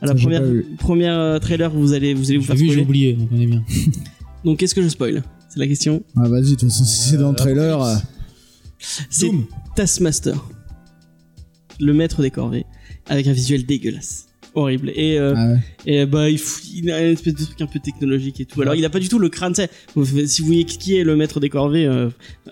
[0.00, 0.42] la Ça, première,
[0.78, 3.64] première trailer, vous allez, vous allez vous faire vu, j'ai oublié, donc on est bien.
[4.44, 5.22] Donc, qu'est-ce que je spoil?
[5.48, 6.02] C'est la question.
[6.16, 7.80] Ah, vas-y, de toute façon, si c'est dans le trailer.
[7.82, 7.94] euh,
[9.10, 9.44] C'est Doom.
[9.76, 10.34] Taskmaster,
[11.80, 12.66] le maître des corvées,
[13.06, 14.90] avec un visuel dégueulasse, horrible.
[14.94, 15.58] Et, euh, ah ouais.
[15.86, 18.60] et bah, il, a une espèce de truc un peu technologique et tout.
[18.62, 19.52] Alors, il a pas du tout le crâne.
[19.52, 22.08] tu sais, vous- Si vous voyez qui est le maître des corvées, euh,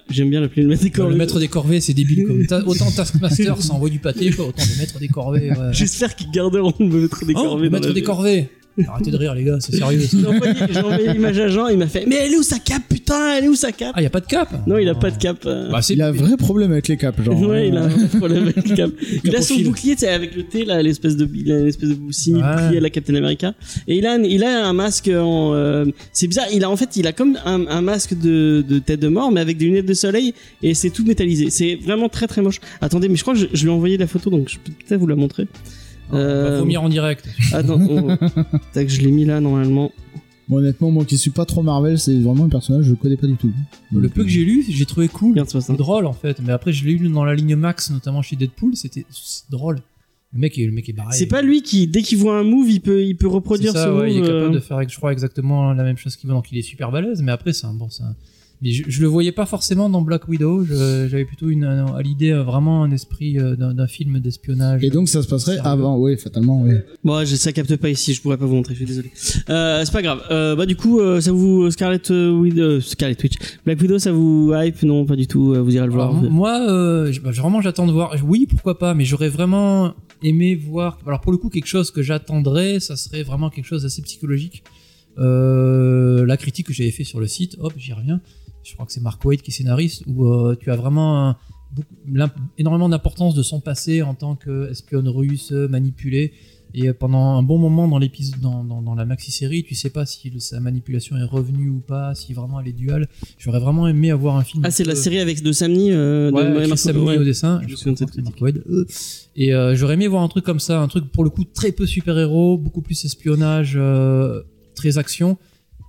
[0.09, 1.13] j'aime bien l'appeler le maître des corvées.
[1.13, 2.27] Le maître des corvées, c'est débile.
[2.27, 2.47] Comme.
[2.47, 5.51] Ta- Autant Taskmaster, ça envoie du pâté, quoi, autant le maître des corvées.
[5.51, 5.73] Ouais.
[5.73, 7.65] J'espère qu'ils garderont le maître des Oh, corvées.
[7.65, 8.49] le dans maître la- des corvées.
[8.89, 10.01] Arrêtez de rire, les gars, c'est sérieux.
[10.11, 10.27] J'ai
[10.81, 13.45] envoyé, l'image à Jean, il m'a fait Mais elle est où sa cape, putain Elle
[13.45, 13.93] est où sa cape?
[13.95, 15.43] Ah, y a pas de cap Non, il a pas de cape.
[15.47, 15.71] euh.
[15.71, 17.41] Bah, c'est Il a un vrai problème avec les caps, genre.
[17.43, 18.91] ouais, il a un vrai problème avec le cap.
[19.25, 19.65] Il a son Capophile.
[19.65, 22.41] bouclier, tu sais, avec le T, là, l'espèce de, il a une espèce de simi
[22.41, 22.77] bouclier Ouais.
[22.77, 23.55] à la Captain America.
[23.89, 26.77] Et il a, un- il a un masque en, euh, c'est bizarre, il a, en
[26.77, 29.67] fait, il a comme un, un masque de, de tête de mort, mais avec des
[29.67, 31.51] lunettes de soleil, et c'est tout métallisé.
[31.51, 32.61] C'est vraiment très très moche.
[32.81, 34.73] Attendez, mais je crois que je, je lui ai envoyé la photo, donc je peux
[34.87, 35.47] peut-être vous la montrer.
[36.13, 37.29] On va Euh, vomir en direct.
[37.53, 38.17] Attends, on-
[38.73, 39.91] tac, je l'ai mis là, normalement.
[40.49, 43.17] bon, honnêtement, moi qui suis pas trop Marvel, c'est vraiment un personnage que je connais
[43.17, 43.53] pas du tout.
[43.93, 45.41] Le peu que j'ai lu, j'ai trouvé cool.
[45.77, 48.77] Drôle en fait, mais après je l'ai lu dans la ligne Max, notamment chez Deadpool,
[48.77, 49.79] c'était c'est drôle.
[50.33, 51.17] Le mec est, le mec est barré.
[51.17, 53.87] C'est pas lui qui, dès qu'il voit un move, il peut, il peut reproduire ça,
[53.87, 54.29] ce ouais, il est move.
[54.29, 54.55] capable euh.
[54.55, 57.21] de faire, je crois, exactement la même chose qu'il veut, donc il est super balèze,
[57.23, 57.89] mais après c'est un bon.
[57.91, 58.15] c'est un-
[58.63, 62.03] Mais je, je le voyais pas forcément dans Black Widow, je- j'avais plutôt une, à
[62.03, 64.85] l'idée euh, vraiment un esprit euh, d'un d'un film d'espionnage.
[64.85, 65.67] Et donc, ça se passerait Sérieux.
[65.71, 66.75] avant, oui, fatalement, oui.
[67.03, 69.11] Bon, je, ça capte pas ici, je pourrais pas vous montrer, je suis désolé.
[69.49, 70.23] Euh, c'est pas grave.
[70.31, 74.13] Euh, bah du coup, euh, ça vous Scarlet euh, Widow, Scarlet Witch, Black Widow, ça
[74.13, 74.83] vous hype?
[74.83, 75.55] Non, pas du tout.
[75.55, 76.11] euh, vous irez le voir.
[76.11, 78.15] Alors, moi, euh, je- bah, vraiment, j'attends de voir.
[78.27, 80.99] Oui, pourquoi pas, mais j'aurais vraiment aimé voir.
[81.07, 84.63] Alors, pour le coup, quelque chose que j'attendrais, ça serait vraiment quelque chose d'assez psychologique.
[85.19, 88.21] Euh, la critique que j'avais fait sur le site, hop, j'y reviens.
[88.63, 91.37] Je crois que c'est Mark Waid qui est scénariste, où euh, tu as vraiment un-
[91.75, 96.33] beaucoup- l'imp- énormément d'importance de son passé en tant qu'espionne russe, manipulée.
[96.73, 99.91] Et euh, pendant un bon moment dans l'épisode, dans, dans, dans la maxi-série, tu sais
[99.91, 103.09] pas si le- sa manipulation est revenue ou pas, si vraiment elle est duale.
[103.39, 104.63] J'aurais vraiment aimé avoir un film.
[104.65, 107.19] Ah, c'est la série avec de Samni euh, de Ouais, Maria Chris ouais.
[107.19, 107.61] au dessin.
[107.67, 108.63] Je me de cette Waid.
[108.71, 108.85] Euh.
[109.35, 111.73] Et euh, j'aurais aimé voir un truc comme ça, un truc pour le coup très
[111.73, 114.43] peu super-héros, beaucoup plus espionnage, euh,
[114.77, 115.39] très action.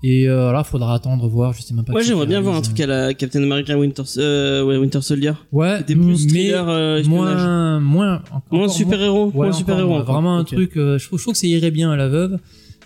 [0.04, 1.92] Et euh, là, faudra attendre, voir, je sais même pas.
[1.92, 5.34] Moi, j'aimerais bien voir un truc à la Captain America Winter, euh, ouais, Winter Soldier.
[5.52, 9.26] Ouais, C'était plus mais thriller, euh, moins, moins, encore Moins super-héros.
[9.28, 9.90] Ouais, moins super-héros.
[9.90, 10.02] moins.
[10.02, 10.16] encore.
[10.16, 10.48] Vraiment un Ok.
[10.54, 10.76] truc.
[10.78, 12.40] euh, je, trouve, je trouve que ça irait bien à la veuve.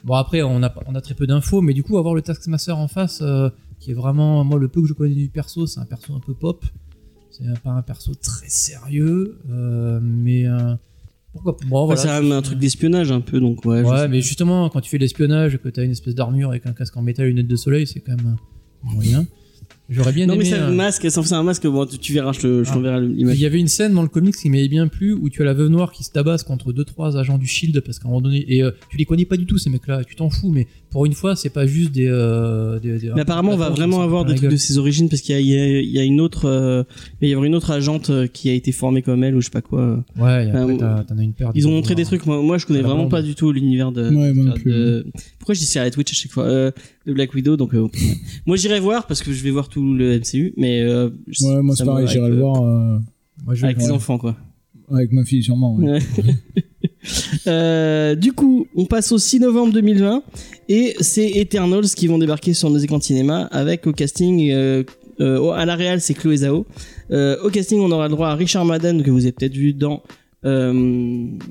[0.03, 2.77] Bon après, on a on a très peu d'infos, mais du coup avoir le Taskmaster
[2.77, 3.49] en face, euh,
[3.79, 6.19] qui est vraiment moi le peu que je connais du perso, c'est un perso un
[6.19, 6.63] peu pop.
[7.31, 10.75] C'est pas un perso très sérieux, euh, mais euh,
[11.43, 11.57] pourquoi.
[11.67, 13.81] Bon, voilà, c'est un, un truc d'espionnage un peu, donc ouais.
[13.81, 16.65] Ouais, mais justement, quand tu fais de l'espionnage et que t'as une espèce d'armure avec
[16.65, 18.37] un casque en métal et une lunette de soleil, c'est quand même
[18.83, 19.25] moyen.
[19.87, 20.49] J'aurais bien Non, mais aimé.
[20.49, 22.69] c'est euh, un masque, ça c'est un masque, bon, tu, tu verras, je te- je
[22.71, 22.73] Ah.
[22.73, 23.39] t'enverrai Il l'image.
[23.39, 25.53] y avait une scène dans le comics qui m'avait bien plu où tu as la
[25.53, 28.21] veuve noire qui se tabasse contre deux trois agents du Shield parce qu'à un moment
[28.21, 30.65] donné et euh, tu les connais pas du tout ces mecs-là, tu t'en fous mais
[30.89, 32.07] pour une fois c'est pas juste des.
[32.07, 35.07] euh, des- des- Mais apparemment, on va vraiment avoir la des trucs de ses origines
[35.07, 36.83] parce qu'il y a, il y a- il y a une autre, euh,
[37.21, 39.41] il va y avoir une autre agente euh, qui a été formée comme elle ou
[39.41, 40.03] je sais pas quoi.
[40.17, 41.51] Ouais, après Euh, t'as- t'en as une paire.
[41.53, 42.25] Ils ont montré des trucs.
[42.25, 43.11] Moi, moi je connais À la vraiment bande.
[43.11, 44.03] pas du tout l'univers de.
[44.09, 44.71] Ouais, moi non de- plus.
[44.71, 45.05] de-
[45.37, 46.45] Pourquoi je dis Scarlet Witch à chaque fois?
[46.45, 46.71] Euh,
[47.05, 47.55] De Black Widow.
[47.57, 47.87] Donc, euh,
[48.45, 51.61] moi, j'irai voir parce que je vais voir tout le MCU, mais euh, je- Ouais,
[51.61, 52.97] moi c'est pareil, j'irai le euh, voir euh,
[53.45, 54.35] Moi, je- avec les enfants, quoi.
[54.91, 55.75] avec ma fille sûrement.
[55.75, 55.99] ouais.
[57.47, 60.23] Euh, du coup, on passe au 6 novembre 2020
[60.69, 64.83] et c'est Eternals qui vont débarquer sur nos écrans de cinéma avec au casting euh,
[65.19, 66.65] euh, à la réal c'est Chloé Zhao.
[67.11, 69.73] Euh, au casting, on aura le droit à Richard Madden que vous avez peut-être vu
[69.73, 70.01] dans
[70.45, 70.73] euh,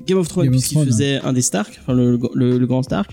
[0.05, 3.11] Game of Thrones puisqu'il Thrones, faisait un des Stark, enfin le, le- le grand Stark.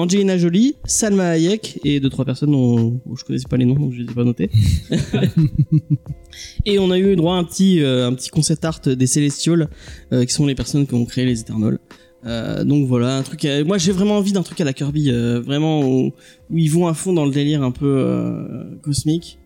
[0.00, 3.74] Angelina Jolie, Salma Hayek et deux trois personnes dont, dont je connaissais pas les noms
[3.74, 4.50] donc je les ai pas notés.
[6.66, 9.68] et on a eu droit à un petit euh, un petit concept art des Celestials
[10.12, 11.78] euh, qui sont les personnes qui ont créé les Eternals.
[12.26, 13.44] Euh, donc voilà, un truc.
[13.46, 16.12] à- Moi, j'ai vraiment envie d'un truc à la Kirby, euh, vraiment où,
[16.50, 19.38] où ils vont à fond dans le délire un peu euh, cosmique.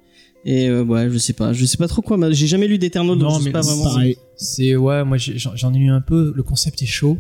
[0.45, 2.19] Et euh, ouais, je sais pas, je sais pas trop quoi.
[2.33, 3.85] J'ai jamais lu d'Eternal, donc Non, je sais mais pas vraiment.
[3.85, 4.17] Pareil.
[4.37, 6.33] C'est ouais, moi j'en ai eu un peu.
[6.35, 7.17] Le concept est chaud.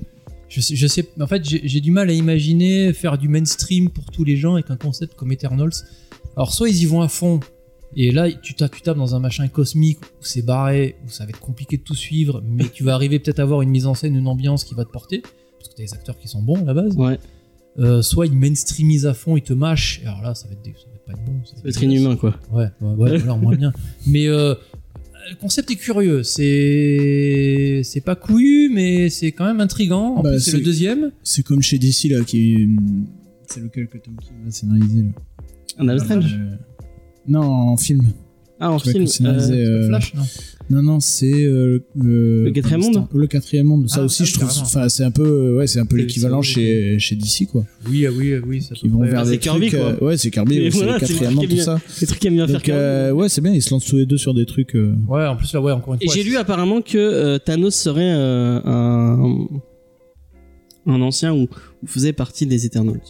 [0.54, 1.08] Je sais, je sais.
[1.20, 4.70] En fait, j'ai du mal à imaginer faire du mainstream pour tous les gens avec
[4.70, 5.72] un concept comme Eternals.
[6.36, 7.40] Alors soit ils y vont à fond.
[7.96, 11.24] Et là, tu tapes, tu tapes dans un machin cosmique où c'est barré, où ça
[11.24, 13.86] va être compliqué de tout suivre, mais tu vas arriver peut-être à avoir une mise
[13.86, 15.22] en scène, une ambiance qui va te porter,
[15.58, 16.96] parce que t'as des acteurs qui sont bons à la base.
[16.96, 17.18] Ouais,
[17.78, 20.62] Euh, soit ils mainstreamisent à fond, ils te mâchent, et alors là, ça va être,
[20.62, 21.40] dé- ça va être pas être bon.
[21.44, 22.34] ça va être inhumain quoi.
[22.52, 23.72] Ouais, ouais, ouais, alors moins bien.
[24.08, 24.54] Mais euh,
[25.30, 26.22] le concept est curieux.
[26.22, 30.16] C'est c'est pas couillu, mais c'est quand même intrigant.
[30.16, 31.12] En Bah, plus, c'est le deuxième.
[31.22, 32.68] C'est comme chez DC là qui.
[33.48, 35.10] C'est lequel que Tom King va scénariser là
[35.78, 36.34] Un Strange.
[36.38, 36.56] Euh,
[37.26, 38.02] Non, en film.
[38.60, 39.06] Ah, en film.
[39.06, 40.22] scénarisé, euh, euh, Flash, non
[40.70, 43.88] Non, non, c'est euh, euh, Le quatrième monde Le quatrième monde.
[43.90, 44.48] Ça Ah, aussi, ah, je trouve.
[44.62, 47.64] Enfin, c'est un peu, euh, ouais, c'est un peu l'équivalent chez chez DC quoi.
[47.86, 48.62] Oui, oui, oui.
[48.62, 49.90] ça peut vont vers Ah, des Kirby, trucs, quoi.
[49.90, 51.78] euh, ouais, c'est Kirby, Et c'est voilà, le c'est le quatrième monde, tout ça.
[52.00, 52.80] Les trucs qui aiment bien faire Kirby.
[52.80, 53.52] euh, ouais, c'est bien.
[53.52, 54.74] Ils se lancent tous les deux sur des trucs.
[54.74, 56.14] euh, Ouais, en plus là, ouais, encore une Et fois.
[56.14, 59.46] j'ai c'est- lu apparemment que euh, Thanos serait euh, un
[60.86, 61.48] un ancien ou,
[61.86, 63.00] faisait partie des Eternals.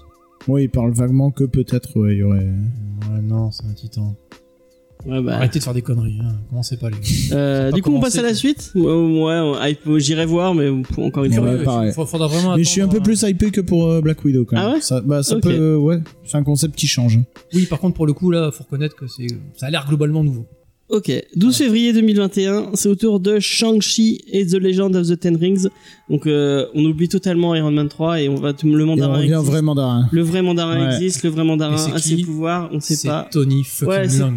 [0.48, 2.38] Ouais, ils parlent vaguement que peut-être, ouais, il y aurait.
[2.38, 4.14] Ouais, non, c'est un titan.
[5.06, 6.18] Ouais, bah, Arrêtez de faire des conneries.
[6.22, 6.32] Hein.
[6.48, 7.36] Commencez pas les gars.
[7.36, 8.72] Euh, pas du coup, on passe à la suite.
[8.74, 11.64] Ouais, ouais, hype, j'irai voir, mais encore une Ouais, fois.
[11.64, 11.92] Pareil.
[11.92, 14.44] faut- faudra vraiment Mais je suis un peu plus hypé que pour euh, Black Widow
[14.44, 14.66] quand même.
[14.66, 17.18] Ah ouais ça, bah, ça peut, euh, ouais, c'est un concept qui change.
[17.52, 20.24] Oui, par contre, pour le coup, là, faut reconnaître que c'est, ça a l'air globalement
[20.24, 20.46] nouveau.
[20.90, 25.36] Ok, 12 février 2021, c'est au tour de Shang-Chi et The Legend of the Ten
[25.36, 25.68] Rings.
[26.10, 29.20] Donc, euh, on oublie totalement Iron Man 3 et on va le Et on mandarin.
[29.22, 29.44] existe.
[29.44, 30.08] vrai mandarin.
[30.12, 30.94] Le vrai mandarin Ouais.
[30.94, 33.28] existe, le vrai mandarin c'est a ses qui pouvoirs, on sait C'est pas.
[33.32, 34.36] Tony fucking Ouais, c'est- Lang.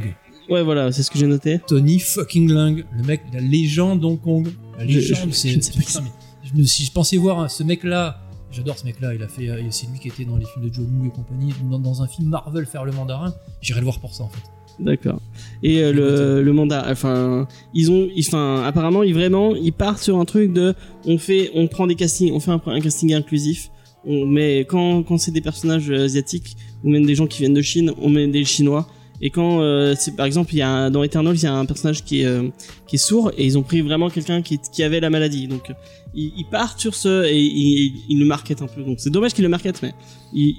[0.50, 1.60] Ouais, voilà, c'est ce que j'ai noté.
[1.68, 4.48] Tony fucking Lang, le mec, la légende Hong Kong.
[4.78, 5.50] La Je- légende, je- c'est.
[5.50, 6.00] je
[6.44, 9.50] je me- si je pensais voir hein, ce mec-là, j'adore ce mec-là, il a fait,
[9.50, 12.02] euh, c'est lui qui était dans les films de John Woo et compagnie, dans, dans
[12.02, 14.42] un film Marvel faire le mandarin, j'irai le voir pour ça en fait.
[14.80, 15.20] D'accord.
[15.64, 20.02] Et euh, le, le mandat, enfin, ils ont, ils- enfin, apparemment, ils vraiment, ils partent
[20.02, 20.74] sur un truc de,
[21.06, 23.70] on fait, on prend des castings, on fait un, un casting inclusif.
[24.06, 26.56] On met quand quand c'est des personnages euh, asiatiques,
[26.86, 28.88] on met des gens qui viennent de Chine, on met des Chinois.
[29.22, 31.54] Et quand euh, c'est par exemple, il y a un- dans Eternal, il y a
[31.54, 32.50] un personnage qui est euh,
[32.88, 35.48] qui est sourd et ils ont pris vraiment quelqu'un qui, qui avait la maladie.
[35.48, 35.72] Donc
[36.14, 38.84] ils, ils partent sur ce et ils, ils le marketent un peu.
[38.84, 39.94] Donc c'est dommage qu'ils le marketent, mais
[40.34, 40.56] ils,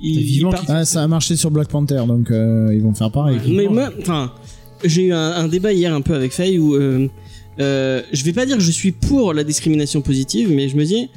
[0.68, 3.37] Ah, ça a marché sur Black Panther, donc euh, ils vont faire pareil.
[3.38, 3.53] Ouais.
[3.53, 4.33] mais moi, enfin,
[4.85, 7.07] j'ai eu un, un débat hier un peu avec Faye où euh,
[7.61, 10.85] euh, je vais pas dire que je suis pour la discrimination positive, mais je me
[10.85, 11.09] dis,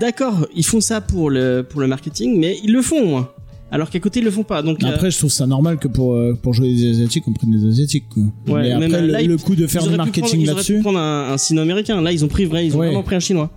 [0.00, 3.36] d'accord, ils font ça pour le pour le marketing, mais ils le font, moi.
[3.72, 4.62] Alors qu'à côté ils le font pas.
[4.62, 7.32] Donc euh, Après, je trouve ça normal que pour, euh, pour jouer les Asiatiques, on
[7.32, 8.04] prenne des Asiatiques.
[8.10, 8.22] Quoi.
[8.46, 10.80] Ouais, Mais même après, là, le, coup de faire du marketing ils auraient pu là-dessus.
[10.82, 12.00] prendre un, un sino-américain.
[12.02, 12.86] Là, ils ont pris vrai, ils ont Ouais.
[12.86, 13.50] vraiment pris un chinois.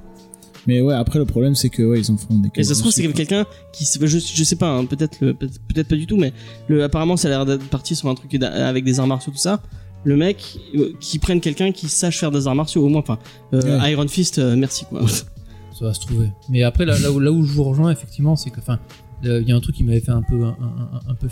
[0.68, 2.80] Mais ouais, après le problème c'est que ouais, ils en font des Et ça se
[2.80, 6.34] trouve, c'est quelqu'un qui, je, je sais pas, hein, peut-être, peut-être pas du tout, mais
[6.68, 9.38] le, apparemment, ça a l'air d'être parti sur un truc avec des arts martiaux, tout
[9.38, 9.62] ça.
[10.06, 13.20] Le mec, euh, qui prenne quelqu'un qui sache faire des arts martiaux, au moins, enfin,
[13.54, 13.92] euh, Ouais.
[13.92, 15.02] Iron Fist, euh, merci quoi.
[15.08, 16.30] Ça va se trouver.
[16.50, 18.78] Mais après, là, là, où, là où je vous rejoins, effectivement, c'est que, enfin, euh,
[19.24, 21.28] il y a un truc qui m'avait fait un peu, un, un- un peu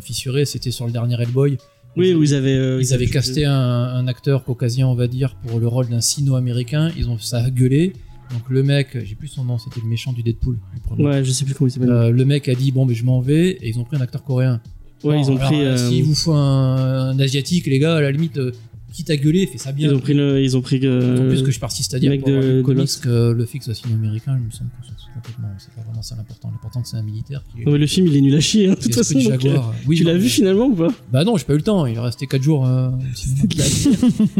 [0.00, 1.58] fissuré, c'était sur le dernier Hellboy.
[1.96, 2.54] Oui, vous avez.
[2.54, 6.00] euh, Ils avaient casté un, un acteur caucasien, on va dire, pour le rôle d'un
[6.02, 6.90] sino-américain.
[6.96, 7.94] Ils ont ça a gueulé.
[8.32, 10.58] Donc le mec, j'ai plus son nom, c'était le méchant du Deadpool.
[10.98, 11.90] Ouais, je sais plus comment il s'appelle.
[11.90, 14.00] Euh, le mec a dit bon, mais je m'en vais, et ils ont pris un
[14.00, 14.60] acteur coréen.
[15.04, 15.62] ouais, ils ont alors, pris.
[15.64, 18.50] euh, S'il vous faut un, un asiatique, les gars, à la limite, euh,
[18.96, 19.88] quitte à gueuler, fais ça bien.
[19.88, 20.80] ils ont pris le, ils ont pris.
[20.84, 22.78] euh, En plus que je persiste à dire mec pour avoir de- lu le comics
[22.80, 23.02] Lost.
[23.04, 26.16] que le fixe soit sino-américain, il me semble que c'est complètement, c'est pas vraiment ça
[26.16, 26.50] l'important.
[26.50, 28.74] L'important c'est un militaire qui Non, mais le film, il est nul à chier, hein,
[28.74, 29.18] de toute façon.
[29.18, 29.58] donc, euh.
[29.86, 30.88] Oui, tu l'as vu finalement ou pas?
[31.12, 31.84] Bah non, j'ai pas eu le temps.
[31.86, 32.66] Il est resté 4 jours.
[32.66, 32.90] euh.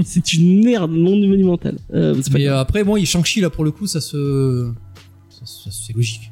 [0.05, 1.79] C'est une merde non monumentale.
[1.95, 4.71] Euh, Mais euh, après, bon, il Shang-Chi là pour le coup, ça se,
[5.31, 6.31] ça, ça- c'est logique.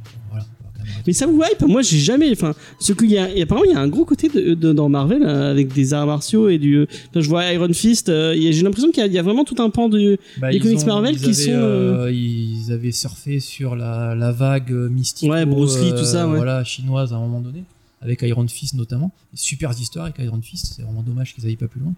[1.07, 2.31] Mais ça vous hype Moi, j'ai jamais.
[2.33, 4.73] Enfin, ce qu'il y a, et apparemment, il y a un gros côté de, de-
[4.73, 6.87] dans Marvel euh, avec des arts martiaux et du.
[7.15, 8.09] Je vois Iron Fist.
[8.09, 10.19] euh, j'ai l'impression qu'il y, a- il y a vraiment tout un pan de.
[10.39, 14.73] Bah, comics ont- Marvel qui avaient, sont, euh, ils avaient surfé sur la, la vague
[14.73, 15.31] mystique.
[15.31, 16.37] Ouais, Bruce Lee, tout ça, ouais.
[16.37, 17.65] Voilà, chinoise à un moment donné,
[18.01, 19.13] avec Iron Fist notamment.
[19.35, 20.75] Super histoires avec Iron Fist.
[20.77, 21.93] C'est vraiment dommage qu'ils aillent pas plus loin.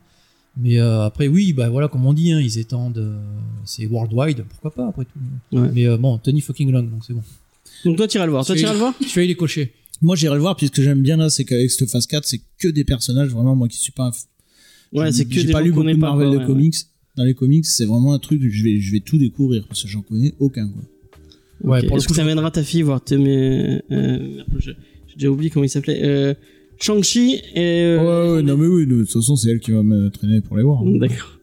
[0.58, 2.96] Mais euh, après, oui, bah voilà, comme on dit, hein, ils étendent.
[2.98, 3.18] euh,
[3.66, 5.56] c'est worldwide, pourquoi pas après tout.
[5.58, 5.68] Ouais.
[5.74, 7.22] Mais euh, bon, Tony fucking Long, donc c'est bon.
[7.84, 8.44] Donc toi, t'iras le voir.
[8.46, 9.72] Toi, t'iras le voir allé les cocher.
[10.02, 12.68] Moi j'irai le voir puisque j'aime bien là, c'est qu'avec cette phase 4, c'est que
[12.68, 14.10] des personnages vraiment moi qui suis pas
[14.92, 16.14] Ouais, c'est que j'ai des pas lu beaucoup de pas.
[16.14, 16.74] Marvel de comics.
[17.16, 19.88] Dans les comics, c'est vraiment un truc je vais je vais tout découvrir parce que
[19.88, 20.82] j'en connais aucun quoi.
[21.62, 21.86] Ouais, Ok.
[21.86, 24.72] pour le Est-ce que t'amèneras ta fille voir tes- mais, euh, je-
[25.08, 26.00] J'ai déjà oublié comment il s'appelait.
[26.04, 26.34] Euh,
[26.78, 27.58] Shang-Chi et.
[27.58, 30.42] euh, ouais, ouais, non mais oui, de toute façon c'est elle qui va me traîner
[30.42, 30.82] pour les voir.
[30.82, 30.98] hein.
[30.98, 31.35] D'accord.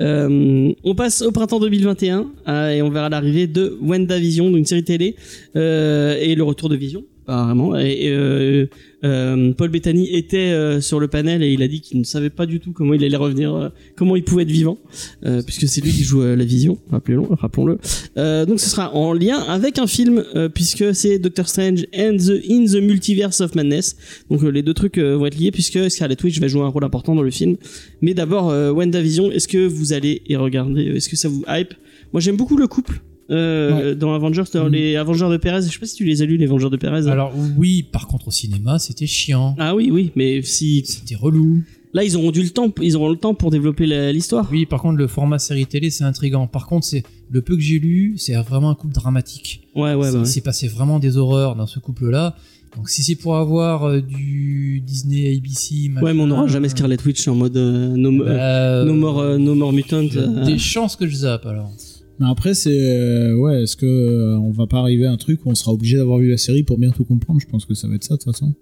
[0.00, 4.84] Euh, on passe au printemps 2021 euh, et on verra l'arrivée de WandaVision, d'une série
[4.84, 5.16] télé,
[5.56, 7.76] euh, et le retour de Vision, apparemment.
[7.78, 8.66] Et, euh,
[9.04, 12.30] euh, Paul Bettany était euh, sur le panel et il a dit qu'il ne savait
[12.30, 14.78] pas du tout comment il allait revenir, euh, comment il pouvait être vivant,
[15.24, 17.78] euh, puisque c'est lui qui joue la Vision, rappelons-le.
[18.16, 22.42] Euh, donc ce sera en lien avec un film, puisque c'est Doctor Strange and the,
[22.48, 23.96] in the Multiverse of Madness.
[24.30, 27.14] Donc les deux trucs vont être liés, puisque Scarlet Witch va jouer un rôle important
[27.14, 27.56] dans le film.
[28.00, 30.84] Mais d'abord, WandaVision, est-ce que vous allez y regarder?
[30.96, 31.74] Est-ce que ça vous hype?
[32.12, 34.72] Moi, j'aime beaucoup le couple euh, dans Avengers, dans Mhm.
[34.72, 35.62] les Avengers de Perez.
[35.62, 37.08] Je sais pas si tu les as lus, les Avengers de Perez.
[37.10, 39.54] Alors oui, par contre au cinéma, c'était chiant.
[39.58, 41.62] Ah oui, oui, mais si C'était relou.
[41.92, 44.48] là, ils auront dû le temps, ils auront le temps pour développer l'histoire.
[44.50, 46.46] Oui, par contre, le format série télé, c'est intriguant.
[46.46, 49.60] Par contre, c'est le peu que j'ai lu, c'est vraiment un couple dramatique.
[49.74, 50.24] Ouais, ouais, C'est- bah ouais.
[50.24, 52.34] Il s'est passé vraiment des horreurs dans ce couple-là.
[52.76, 56.68] Donc, si c'est pour avoir euh, du Disney, ABC, machin, Ouais, mais on n'aura jamais
[56.68, 60.02] Scarlet Witch en mode euh, no, bah, euh, no more, euh, no more mutant.
[60.02, 61.72] Des chances que je zappe alors.
[62.20, 65.44] Mais après c'est euh, ouais, est-ce que euh, on va pas arriver à un truc
[65.46, 67.40] où on sera obligé d'avoir vu la série pour bien tout comprendre?
[67.40, 68.52] Je pense que ça va être ça de toute façon.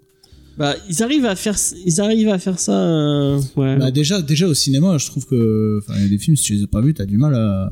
[0.57, 2.73] Bah, ils arrivent à faire, ils arrivent à faire ça.
[2.73, 3.77] euh, ouais.
[3.77, 6.43] Bah déjà déjà au cinéma, je trouve que enfin il y a des films si
[6.45, 7.69] tu les as pas vus, t'as du mal à.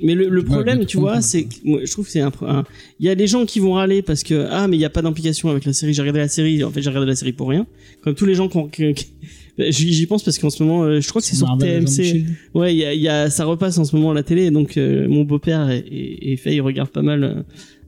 [0.00, 2.20] Mais le, le Ouais, problème, bien tu vois, c'est que moi, je trouve que c'est
[2.20, 2.64] un, un-
[3.00, 4.90] il y a des gens qui vont râler parce que ah mais il y a
[4.90, 5.92] pas d'implication avec la série.
[5.92, 7.66] J'ai regardé la série, en fait j'ai regardé la série pour rien.
[8.02, 9.06] Comme tous les gens qui, ont- qui- qui-
[9.58, 12.24] j'y j'y pense parce qu'en ce moment, euh, je crois que c'est sur TMC.
[12.54, 14.76] Ouais, il y a, y a, ça repasse en ce moment à la télé, donc
[14.76, 17.24] euh, mon beau-père et, et, et Faye regardent pas mal.
[17.24, 17.42] euh,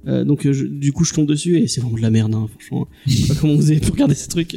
[0.09, 2.33] euh, donc euh, je- du coup je tombe dessus et c'est vraiment de la merde,
[2.35, 2.87] hein, franchement.
[3.09, 4.57] Je sais pas comment vous avez pu regarder ces trucs.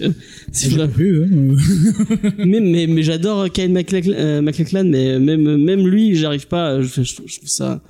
[0.52, 1.28] C'est vu, hein.
[2.46, 6.82] mais mais, mais j'adore Kyle MacLachlan, mais même même lui, j'arrive pas.
[6.84, 7.82] Je, je, je trouve ça.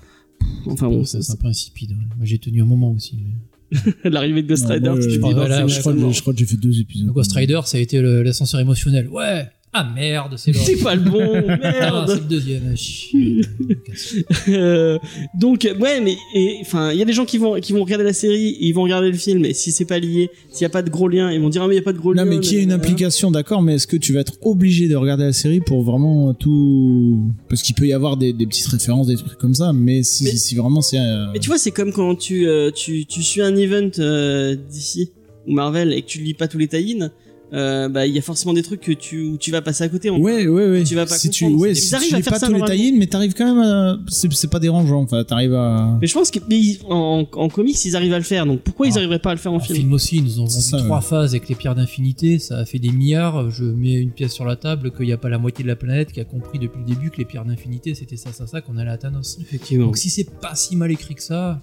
[0.67, 1.91] Enfin bon, c'est c'est un peu insipide.
[1.91, 1.97] ouais.
[2.15, 3.17] Moi, j'ai tenu un moment aussi.
[3.17, 3.34] mais-
[4.03, 4.89] l'arrivée de Ghost Non, Rider.
[4.89, 7.10] moi, tu te je- voilà, ouais, je, crois je crois que j'ai fait deux épisodes.
[7.10, 9.08] Ghost Rider, ça a été l'ascenseur émotionnel.
[9.10, 9.47] Ouais.
[9.82, 10.58] Ah merde, c'est le.
[10.63, 12.06] C'est pas le bon, Ah, merde.
[12.10, 12.74] c'est le deuxième.
[12.74, 14.50] ah.
[14.50, 14.98] Euh,
[15.39, 16.15] donc ouais, mais
[16.62, 18.84] enfin, il y a des gens qui vont qui vont regarder la série, ils vont
[18.84, 21.32] regarder le film, et si c'est pas lié, s'il y a pas de gros lien,
[21.32, 22.26] ils vont dire ah mais il y a pas de gros lien.
[22.26, 24.96] Non, mais qui a une implication, d'accord, mais est-ce que tu vas être obligé de
[24.96, 27.26] regarder la série pour vraiment tout.
[27.48, 30.24] Parce qu'il peut y avoir des, des petites références, des trucs comme ça, mais si,
[30.26, 30.98] Mais- si vraiment c'est.
[31.00, 34.56] euh, Mais tu vois, c'est comme quand tu euh, tu tu suis un event euh,
[34.70, 35.12] d'ici
[35.48, 37.10] ou Marvel et que tu lis pas tous les tie-in,
[37.52, 39.90] euh, bah il y a forcément des trucs que tu où tu vas passer à
[39.90, 40.10] côté.
[40.10, 40.84] en- Ouais, ouais, ouais.
[40.84, 41.62] Tu vas pas si tu, comprendre.
[41.64, 43.34] ouais, Ils si arrivent tu à lis faire pas ça tous les tie mais t'arrives
[43.34, 43.98] quand même à.
[44.10, 45.98] C'est pas dérangeant, enfin, t'arrives à.
[46.02, 48.62] Mais je pense que mais ils- en, en comics ils arrivent à le faire, donc
[48.62, 48.98] pourquoi ils Ah.
[48.98, 49.78] arriveraient pas à le faire en En film?
[49.80, 51.04] film aussi, ils nous ont vendu ça, trois ouais.
[51.04, 53.50] phases avec les pierres d'infinité, ça a fait des milliards.
[53.50, 55.76] Je mets une pièce sur la table qu'il n'y a pas la moitié de la
[55.76, 58.62] planète qui a compris depuis le début que les pierres d'infinité c'était ça, ça, ça,
[58.62, 59.38] qu'on allait à Thanos.
[59.42, 59.86] Effectivement.
[59.88, 61.62] Donc si c'est pas si mal écrit que ça,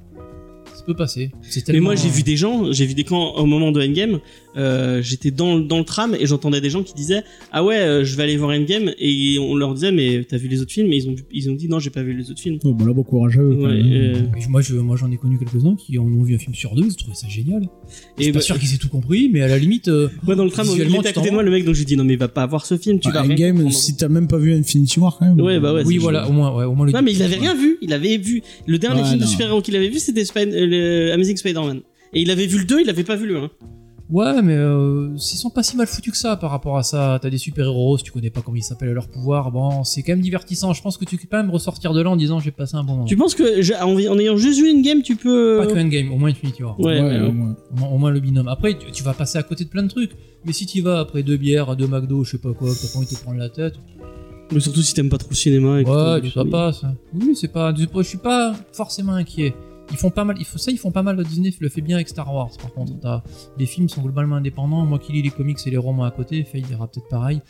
[0.74, 1.30] ça peut passer.
[1.68, 4.18] Mais moi j'ai vu des gens, j'ai vu des camps au moment de Endgame,
[4.56, 8.04] euh, j'étais dans, dans le tram et j'entendais des gens qui disaient ah ouais euh,
[8.04, 10.92] je vais aller voir Endgame et on leur disait mais t'as vu les autres films?
[10.92, 12.58] Et ils ont ils ont dit non j'ai pas vu les autres films.
[12.64, 13.54] Oh, bah là, bon courage à eux.
[13.54, 14.14] Ouais, euh,
[14.48, 16.84] Moi, je, moi, j'en ai connu quelques-uns qui en ont vu un film sur deux,
[16.84, 17.62] ils ont trouvé ça génial.
[17.62, 20.08] Je et suis pas bah, sûr qu'ils aient tout compris, mais à la limite, euh,
[20.24, 21.96] moi dans le tram il était à côté de moi le mec donc j'ai dit
[21.96, 24.28] non mais va pas voir ce film tu Bah, vas rien Endgame, si t'as même
[24.28, 25.40] pas vu Infinity War quand même.
[25.40, 26.92] Ouais, bah ouais, oui, voilà, au moins, ouais, au moins le.
[26.92, 29.30] Non mais il avait rien vu, il avait vu le dernier Ouais, film de non.
[29.30, 30.24] super-héros qu'il avait vu c'était
[31.12, 31.80] Amazing Spider-Man.
[32.14, 33.50] Et il avait vu le 2, il avait pas vu le 1.
[34.08, 37.18] Ouais, mais euh, ils sont pas si mal foutus que ça par rapport à ça.
[37.20, 40.02] T'as des super-héros, si tu connais pas comment ils s'appellent à leur pouvoir, bon, c'est
[40.04, 40.72] quand même divertissant.
[40.72, 42.84] Je pense que tu peux quand même ressortir de là en disant j'ai passé un
[42.84, 43.04] bon moment.
[43.06, 46.12] Tu penses que en, en ayant juste vu une game tu peux Pas que Endgame,
[46.12, 46.78] au moins Infinity War.
[46.78, 47.20] Ouais, ouais, ouais.
[47.28, 47.56] au moins.
[47.72, 48.46] Au moins, au moins le binôme.
[48.46, 50.12] Après, tu, tu vas passer à côté de plein de trucs.
[50.44, 52.92] Mais si tu vas après deux bières, deux McDo, je sais pas quoi, que t'as
[52.92, 53.74] pas envie de te prendre la tête,
[54.52, 56.82] Mais surtout si t'aimes pas trop le cinéma et que ouais, tu ça de- passe.
[57.12, 57.74] Oui, c'est pas.
[57.74, 59.52] Je suis pas forcément inquiet.
[59.90, 60.36] Ils font pas mal.
[60.56, 61.22] Ça, ils font pas mal.
[61.24, 62.50] Disney le fait bien avec Star Wars.
[62.60, 62.92] Par contre,
[63.58, 64.84] les films sont globalement indépendants.
[64.84, 67.40] Moi qui lis les comics et les romans à côté, Faye dira peut-être pareil.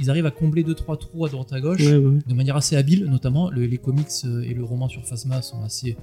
[0.00, 2.18] Ils arrivent à combler deux trois trous à droite à gauche Ouais, ouais.
[2.26, 5.62] de manière assez habile, notamment le- les comics euh, et le roman sur Phasma sont
[5.62, 5.96] assez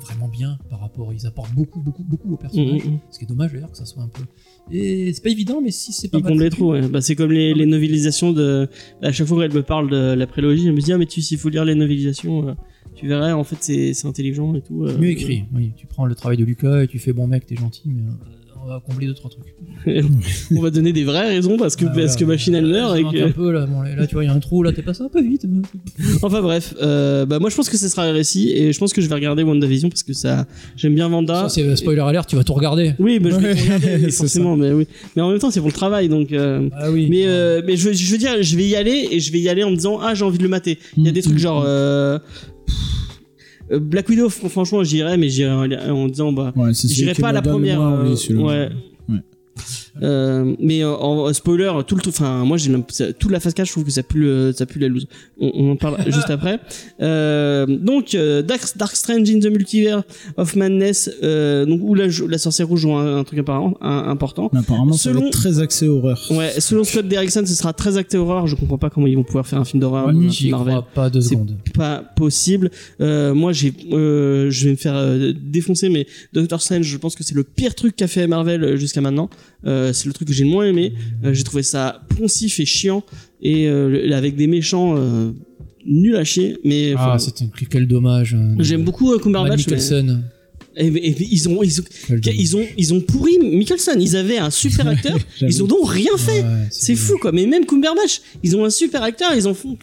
[0.00, 1.12] vraiment bien par rapport.
[1.12, 2.84] Ils apportent beaucoup, beaucoup, beaucoup au personnage.
[2.84, 2.98] Mm, mm, mm.
[3.10, 4.22] Ce qui est dommage d'ailleurs que ça soit un peu.
[4.70, 6.88] Et c'est pas évident, mais si c'est pas Ils comblent les trous, ouais.
[6.88, 8.68] Bah, c'est comme les, les novelisations de.
[9.02, 11.20] À chaque fois qu'elle me parle de la prélogie, elle me dit Ah, mais tu,
[11.20, 12.54] s'il faut lire les novelisations, euh,
[12.96, 14.84] tu verrais, en fait, c'est intelligent et tout.
[14.84, 14.96] euh.
[14.98, 15.72] Mieux écrit, oui.
[15.76, 18.62] Tu prends le travail de Lucas et tu fais bon mec, t'es gentil, mais euh,
[18.64, 19.54] on va combler deux trois trucs.
[20.56, 22.24] On va donner des vraies raisons parce que, Ah, parce que.
[22.24, 23.28] Machine elle meurt Ça et que.
[23.28, 25.02] un peu là, bon, là tu vois, il y a un trou, là t'es passé
[25.04, 25.46] un peu vite.
[26.22, 29.00] Enfin bref, euh, bah moi je pense que ce sera récit et je pense que
[29.00, 31.42] je vais regarder WandaVision parce que ça, j'aime bien Vanda.
[31.42, 32.94] Ça c'est euh, spoiler alert, tu vas tout regarder.
[32.98, 34.88] Oui, mais je vais Ouais, tout regarder, c'est forcément, mais oui.
[35.14, 36.32] Mais en même temps, c'est pour le travail, donc.
[36.32, 37.06] euh, Ah oui.
[37.08, 39.48] Mais euh, mais je, je veux dire, je vais y aller et je vais y
[39.48, 40.78] aller en me disant ah j'ai envie de le mater.
[40.96, 42.48] Il y a des trucs genre euh, pff, euh,
[43.70, 47.14] Black Widow, fr- franchement j'irai, mais j'irai en, en disant bah Ouais, c'est celui j'irai
[47.14, 47.80] qui pas à la première.
[47.80, 48.68] envie, euh, ouais.
[50.02, 53.54] Euh, mais euh, en spoiler, tout le tout, enfin moi j'ai ça- toute la phase
[53.54, 55.06] 4 je trouve que ça pue le, ça pue la loose.
[55.40, 56.60] On, on en parle juste après.
[57.00, 60.04] Euh, donc euh, Dark, Dark Strange in the Multiverse
[60.36, 64.04] of Madness, euh, donc où la, la sorcière rouge joue un, un truc apparent, un-
[64.08, 64.50] important.
[64.52, 66.20] Mais apparemment, ça va Selon- être très axé horreur.
[66.30, 68.46] Ouais, selon Scott Derrickson, ce sera très acté horreur.
[68.46, 71.10] Je comprends pas comment ils vont pouvoir faire un film d'horreur Ouais, J'y crois pas
[71.10, 71.56] deux secondes.
[71.74, 72.70] Pas possible.
[73.00, 77.14] Euh, moi, j'ai, euh, je vais me faire euh, défoncer, mais Doctor Strange, je pense
[77.14, 79.28] que c'est le pire truc qu'a fait Marvel jusqu'à maintenant.
[79.66, 80.92] Euh, c'est le truc que j'ai le moins aimé.
[81.24, 83.02] Euh, j'ai trouvé ça poncif et chiant
[83.42, 84.94] et euh, avec des méchants
[85.84, 86.58] nuls à chier.
[86.64, 88.34] Mais Ah, c'était quel dommage.
[88.34, 89.58] euh, j'aime beaucoup Cumberbatch.
[89.66, 90.22] Mikkelsen.
[90.78, 91.84] et- et- et ils ont, ils ont,
[92.38, 94.00] ils ont, ils ont pourri Mikkelsen.
[94.00, 95.16] Ils avaient un super acteur.
[95.40, 96.42] ils ont donc rien fait.
[96.42, 99.76] Ouais, C'est fou quoi, mais même Cumberbatch, ils ont un super acteur, ils en font.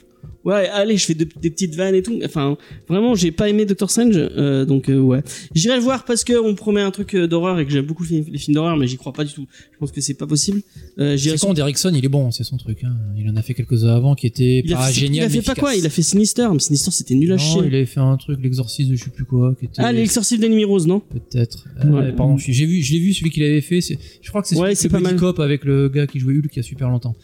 [0.45, 2.19] Ouais, allez, je fais de- des petites vannes et tout.
[2.25, 2.57] Enfin,
[2.89, 5.21] vraiment, j'ai pas aimé Doctor Strange, euh, donc euh, ouais.
[5.55, 8.03] J'irai le voir parce que on promet un truc euh, d'horreur et que j'aime beaucoup
[8.03, 9.45] les films- d'horreur, mais j'y crois pas du tout.
[9.71, 10.61] Je pense que c'est pas possible.
[10.99, 12.83] Euh, j'irai C'est con, Derrickson, il est bon, c'est son truc.
[12.83, 12.93] Hein.
[13.17, 15.23] Il en a fait quelques-uns avant qui étaient il a, pas fait, génial.
[15.31, 15.75] il a fait pas quoi?
[15.75, 17.61] Il a fait Sinister, mais Sinister c'était nul à Non, chier.
[17.65, 19.75] il avait fait un truc, l'exorcisme de je sais plus quoi, qui était.
[19.77, 20.99] Ah, l'exorcisme d'Enemy Rose, non?
[20.99, 21.65] Peut-être.
[21.85, 22.07] Ouais.
[22.07, 23.79] Euh, pardon, je- j'ai vu, je l'ai vu celui qu'il avait fait.
[23.81, 25.15] Je crois que c'est Ouais, c'est pas mal.
[25.15, 27.15] Cop avec le gars qui jouait Hulk il y a super longtemps.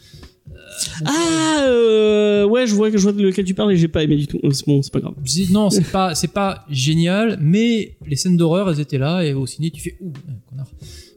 [1.04, 4.16] Ah, euh, ouais, je vois, je vois de lequel tu parles et j'ai pas aimé
[4.16, 4.38] du tout.
[4.52, 5.14] C'est bon, c'est pas grave.
[5.24, 9.22] Je dis, non, c'est pas, c'est pas génial, mais les scènes d'horreur, elles étaient là
[9.24, 10.12] et au ciné, tu fais ouh,
[10.48, 10.68] connard.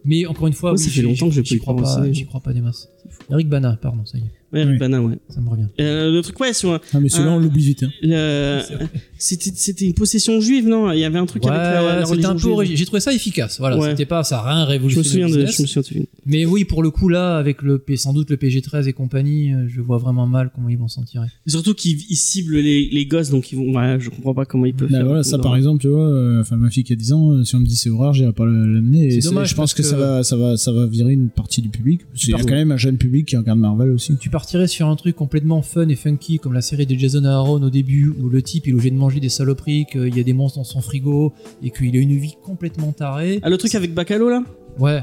[0.06, 2.12] Mais encore une fois, Ouais, oui, ça fait j'y- longtemps que pas eu crois pas,
[2.12, 2.90] j'y crois pas des masses.
[3.32, 4.78] Eric Bana, pardon, ça y est, Ouais, Eric Oui.
[4.80, 5.18] Bana, ouais.
[5.30, 5.68] ça me revient.
[5.80, 7.84] Euh, le truc, ouais, sur, Ah, mais celui-là, on l'oublie vite.
[7.84, 7.90] hein.
[8.02, 8.62] le-
[9.24, 10.92] c'était, c'était une possession juive, non?
[10.92, 13.00] Il y avait un truc Ouais, avec la, la c'était religion un peu J'ai trouvé
[13.00, 13.58] ça efficace.
[13.60, 13.92] Voilà, Ouais.
[13.92, 15.08] c'était pas, ça a rien Je me révolutionné.
[15.08, 15.56] souviens le de, business.
[15.58, 16.08] je me souviens de.
[16.26, 19.54] Mais oui, pour le coup là, avec le P, sans doute le PG13 et compagnie,
[19.54, 21.28] euh, je vois vraiment mal comment ils vont s'en tirer.
[21.48, 23.74] Et surtout qu'ils ils ciblent les, les gosses, donc ils vont.
[23.74, 25.06] Ouais, je comprends pas comment ils peuvent Bah faire.
[25.06, 27.44] voilà, ça par exemple, tu vois, euh, enfin ma fille qui a 10 ans, euh,
[27.44, 29.10] si on me dit c'est horreur, j'irai pas l'amener.
[29.22, 31.70] C'est dommage je pense que, ça va, ça va, ça va virer une partie du
[31.70, 32.02] public.
[32.16, 34.18] C'est quand même un jeune public qui regarde Marvel aussi.
[34.18, 37.62] Tu partirais sur un truc complètement fun et funky comme la série de Jason Aaron
[37.62, 40.24] au début où le type il est obligé de manger des saloperies, qu'il y a
[40.24, 43.40] des monstres dans son frigo et qu'il a une vie complètement tarée.
[43.44, 44.44] Ah, le truc avec Bacalo là?
[44.80, 45.02] Ouais,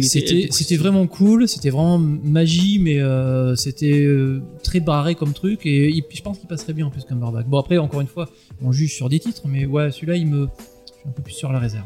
[0.00, 5.66] c'était c'était vraiment cool, c'était vraiment magie mais euh, c'était euh, très barré comme truc
[5.66, 7.46] et il- je pense qu'il passerait bien en plus comme barbac.
[7.46, 8.30] Bon après encore une fois,
[8.62, 10.46] on juge sur des titres mais ouais, celui-là il me
[10.86, 11.84] je suis un peu plus sur la réserve.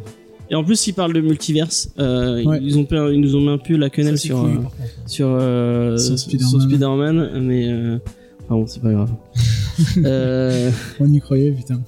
[0.51, 1.89] Et en plus, ils parlent de multiverse.
[1.99, 2.59] Euh, Ouais.
[2.63, 5.27] ils, ont, fait- ils nous ont mis un peu la quenelle sur, cool, euh, sur,
[5.31, 6.61] euh, Sur sur Spider-Man.
[6.69, 7.99] Spider-Man, mais.
[8.45, 9.11] Enfin bon, c'est pas grave.
[10.05, 11.81] Euh, On y croyait, putain.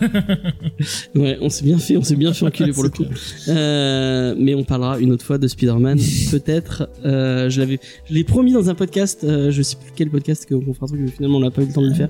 [1.14, 3.04] ouais, on s'est bien fait, on s'est bien fait enculer pour le coup.
[3.48, 5.98] Euh, mais on parlera une autre fois de Spider-Man,
[6.30, 6.88] peut-être.
[7.04, 9.24] Euh, je l'avais, je l'ai promis dans un podcast.
[9.24, 11.50] euh, je sais plus quel podcast que qu'on fera un truc, mais finalement on n'a
[11.50, 12.08] pas eu le temps de le faire.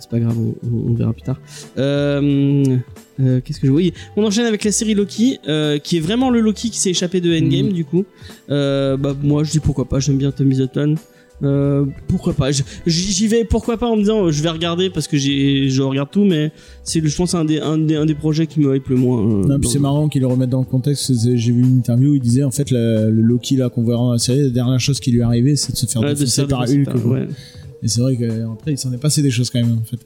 [0.00, 1.40] C'est pas grave, on, verra plus tard.
[1.78, 2.78] Euh,
[3.20, 6.30] euh, Qu'est-ce que je oui, On enchaîne avec la série Loki, euh, qui est vraiment
[6.30, 8.04] le Loki qui s'est échappé de Endgame du coup.
[8.50, 10.96] Euh, bah moi je dis pourquoi pas, j'aime bien Tom Hiddleston.
[11.42, 12.50] Euh, pourquoi pas
[12.86, 16.08] J'y vais pourquoi pas en me disant euh, je vais regarder parce que je regarde
[16.10, 16.52] tout mais
[16.84, 19.44] c'est je pense un des un des, un des projets qui me hype le moins.
[19.50, 21.12] euh, c'est marrant qu'il le remette dans le contexte.
[21.34, 23.98] J'ai vu une interview où il disait en fait la- le Loki là qu'on verra
[23.98, 26.14] dans la série, la dernière chose qui lui est arrivée, c'est de se faire Ouais,
[26.14, 26.84] de défoncer par Hulk.
[26.84, 27.26] par- ouais.
[27.82, 29.98] Et c'est vrai qu'après il s'en est passé des choses quand même en fait.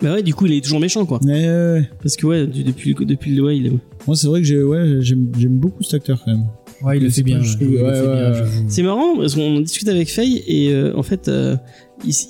[0.00, 1.18] Bah ouais, du coup il est toujours méchant quoi.
[1.24, 1.90] Mais ouais, ouais.
[2.00, 3.72] Parce que ouais, depuis depuis le ouais, il est
[4.06, 6.44] moi c'est vrai que j'ai ouais, j'aime j'aime beaucoup cet acteur quand même.
[6.82, 7.40] Ouais, il le fait bien.
[8.68, 11.56] C'est marrant parce qu'on en discute avec Faye et euh, en fait euh,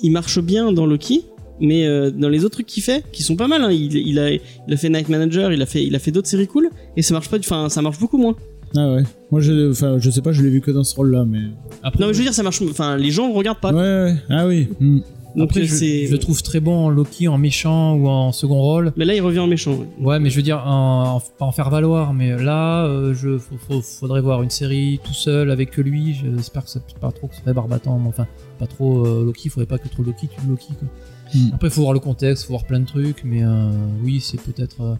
[0.01, 1.25] il, marche bien dans Loki,
[1.59, 4.17] mais euh, dans les autres trucs qu'il fait, qui sont pas mal, hein, il, il
[4.19, 4.41] a il
[4.73, 7.13] a fait Night Manager, il a fait il a fait d'autres séries cool et ça
[7.13, 8.35] marche pas, du- enfin ça marche beaucoup moins.
[8.75, 9.03] Ah ouais.
[9.31, 11.39] Moi je enfin je sais pas, je l'ai vu que dans ce rôle là mais
[11.83, 13.71] Après, Non mais je veux dire ça marche, enfin les gens le regardent pas.
[13.73, 14.15] Ouais ouais.
[14.29, 14.67] Ah oui.
[14.79, 14.99] Hmm.
[15.35, 18.91] Donc après, je, le trouve très bon en Loki, en méchant ou en second rôle.
[18.97, 19.73] Mais là il revient en méchant.
[19.73, 19.87] ouais.
[20.01, 23.37] Ouais, mais je veux dire, en, en- pas en faire valoir, mais là, euh, je,
[23.37, 26.15] faut- faut- faudrait voir une série tout seul avec que lui.
[26.15, 28.27] J'espère que ça pas trop que ce serait barbatant, mais enfin,
[28.57, 29.49] pas trop euh, Loki.
[29.49, 30.73] Faudrait pas que trop Loki tue Loki.
[30.79, 30.87] Quoi.
[31.35, 31.51] Mm.
[31.53, 33.69] Après, faut voir le contexte, faut voir plein de trucs, mais euh,
[34.03, 34.95] oui, c'est peut-être euh,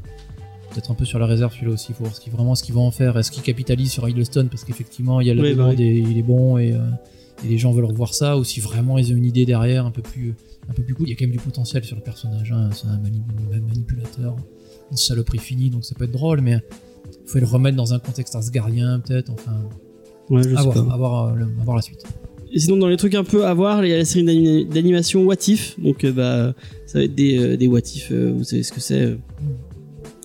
[0.72, 1.94] peut-être un peu sur la réserve celui-là aussi.
[1.94, 3.18] Faut voir ce vraiment ce qu'ils vont en faire.
[3.18, 4.48] Est-ce qu'ils capitalisent sur Hiddleston?
[4.52, 5.84] Parce qu'effectivement, il y a le Ouais, bah oui.
[5.84, 6.78] et il est bon et, euh,
[7.44, 9.92] et les gens veulent revoir ça, ou si vraiment ils ont une idée derrière un
[9.92, 10.34] peu plus
[10.70, 11.08] un peu plus cool.
[11.08, 12.52] Il y a quand même du potentiel sur le personnage.
[12.52, 12.70] hein.
[12.74, 13.22] C'est un mani-
[13.54, 14.36] un manipulateur
[14.92, 16.60] une saloperie finie, donc ça peut être drôle, mais
[17.28, 19.64] faut le remettre dans un contexte asgardien, peut-être, enfin,
[20.32, 20.94] Ouais, je à sais voir, pas.
[20.94, 22.04] à voir, euh, le- à voir la suite.
[22.52, 24.64] Et sinon, dans les trucs un peu à voir, il y a la série d'anima-
[24.74, 25.80] d'animation What If.
[25.80, 26.56] Donc, euh, bah,
[26.88, 28.10] ça va être des, euh, des What If.
[28.12, 29.02] euh, vous savez ce que c'est.
[29.02, 29.16] euh.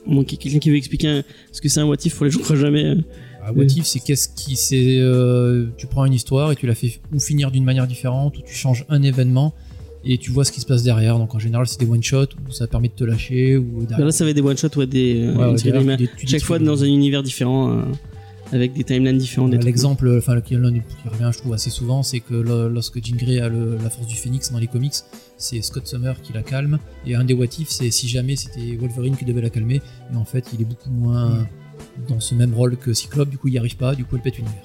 [0.07, 2.31] Au moins, quelqu'un qui veut expliquer un- ce que c'est un What If pour les
[2.31, 2.97] gens qui ne jamais.
[3.45, 3.49] Euh.
[3.49, 6.75] Ah, What if, c'est qu'est-ce qui, c'est, euh, tu prends une histoire et tu la
[6.75, 9.55] fais ou finir d'une manière différente, ou tu changes un événement
[10.07, 11.19] et tu vois ce qui se passe derrière.
[11.19, 14.07] Donc en général, c'est des one shot où ça permet de te lâcher ou derrière.
[14.07, 15.21] là, ça va être des one shots ou des.
[15.23, 17.71] euh, Ouais, une ouais, derrière, tu Chaque fois dans un univers différent.
[17.79, 17.83] euh,
[18.53, 19.51] avec des timelines différentes.
[19.51, 19.67] des Euh, trucs.
[19.73, 23.41] L'exemple, enfin, des- qui revient, je trouve, assez souvent, c'est que lo- lorsque Jean Grey
[23.41, 24.93] a le- la force du phénix dans les comics,
[25.39, 26.79] c'est Scott Summer qui la calme.
[27.07, 29.81] Et un des what if, c'est si jamais c'était Wolverine qui devait la calmer.
[30.13, 31.49] Et en fait, il est beaucoup moins
[32.09, 34.23] dans ce même rôle que Cyclope, du coup, il n'y arrive pas, du coup, elle
[34.23, 34.63] pète l'univers.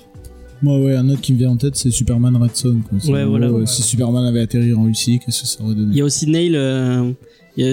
[0.61, 2.97] Moi ouais, un autre qui me vient en tête c'est Superman Red Son quoi.
[3.13, 5.73] Ouais, voilà, gros, ouais, euh, si Superman avait atterri en Russie, qu'est-ce que ça aurait
[5.73, 6.53] donné Il y a aussi Nail.
[6.57, 7.13] euh,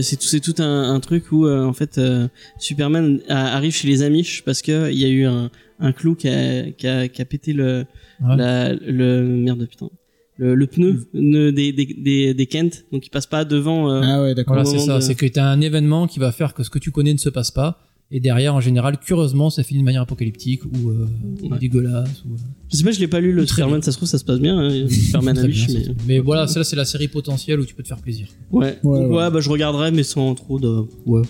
[0.02, 2.28] c'est tout, c'est tout un, un truc où euh, en fait euh,
[2.60, 5.50] Superman a- arrive chez les Amish parce que il y a eu un,
[5.80, 7.86] un clou qui a, qui, a, qui a pété le,
[8.22, 8.36] Ouais.
[8.36, 9.90] la, le merde putain
[10.38, 13.90] le, le pneu ne- des, des, des, des Kent donc il passe pas devant.
[13.90, 14.54] euh, Ah ouais, d'accord.
[14.54, 14.96] Voilà, c'est ça.
[14.96, 17.12] de- C'est que tu as un événement qui va faire que ce que tu connais
[17.12, 17.80] ne se passe pas.
[18.12, 21.06] Et derrière, en général, curieusement, ça finit de manière apocalyptique ou euh,
[21.42, 21.58] Ouais.
[21.58, 22.22] dégueulasse.
[22.24, 22.36] Ou, euh,
[22.70, 24.38] Je sais pas, je l'ai pas lu le Superman, ça se trouve ça se passe
[24.38, 24.56] bien.
[24.58, 25.66] hein, Superman Amish,
[26.06, 28.28] mais voilà, celle-là, c'est la série potentielle où tu peux te faire plaisir.
[28.52, 28.78] ouais.
[28.84, 29.06] Ouais, ouais.
[29.06, 31.22] ouais, bah je regarderai mais sans trop de ouais.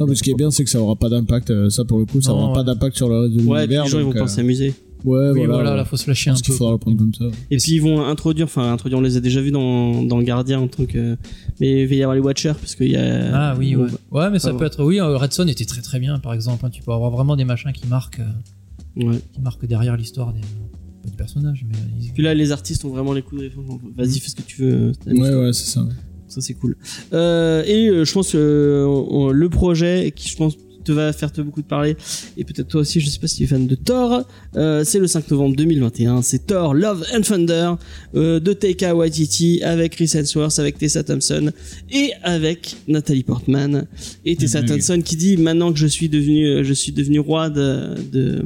[0.00, 1.50] Non, mais ce qui est bien, c'est que ça aura pas d'impact.
[1.50, 2.66] euh, Ça, pour le coup, ça Non, aura pas ouais.
[2.66, 3.84] d'impact sur le reste de Ouais, l'univers.
[3.84, 4.74] les gens ils vont donc, pas euh, s'amuser.
[5.06, 5.74] Ouais, oui, voilà.
[5.76, 6.52] là, faut se lâcher un peu.
[6.52, 7.24] faudra le prendre comme ça.
[7.50, 10.62] Et puis ils vont introduire, enfin introduire, on les a déjà vus dans, dans Guardian
[10.62, 11.16] en tant que.
[11.60, 13.30] Mais il va y avoir les Watchers parce qu'il y a.
[13.52, 13.86] Ah oui, ouais.
[14.10, 14.66] Ouais, mais ça peut ouais.
[14.66, 14.84] être.
[14.84, 16.66] Oui, euh, Redson était très très bien, par exemple.
[16.66, 16.70] hein.
[16.70, 19.18] Tu peux avoir vraiment des machins qui marquent, euh, Ouais.
[19.32, 22.84] qui marquent derrière l'histoire des, pas du personnage, mais euh, ils- Puis là, les artistes
[22.84, 23.80] ont vraiment les coups de référence.
[23.96, 24.92] Vas-y, fais ce que tu veux.
[25.06, 25.86] Ouais, ouais, c'est ça.
[26.28, 26.76] Ça, c'est cool.
[27.12, 30.56] Euh, et euh, je pense que euh, on- le projet qui, je pense,
[30.86, 31.96] te va faire te beaucoup de parler,
[32.36, 34.22] et peut-être toi aussi, je sais pas si tu es fan de Thor,
[34.56, 36.22] euh, c'est le 5 novembre 2021.
[36.22, 37.72] C'est Thor Love and Thunder
[38.14, 41.50] euh, de Taika Waititi avec Chris Hemsworth, avec Tessa Thompson
[41.90, 43.86] et avec Natalie Portman.
[44.24, 44.62] Et Tessa.
[44.62, 48.44] Thompson qui dit maintenant que je suis devenu, euh, je suis devenu roi de, de,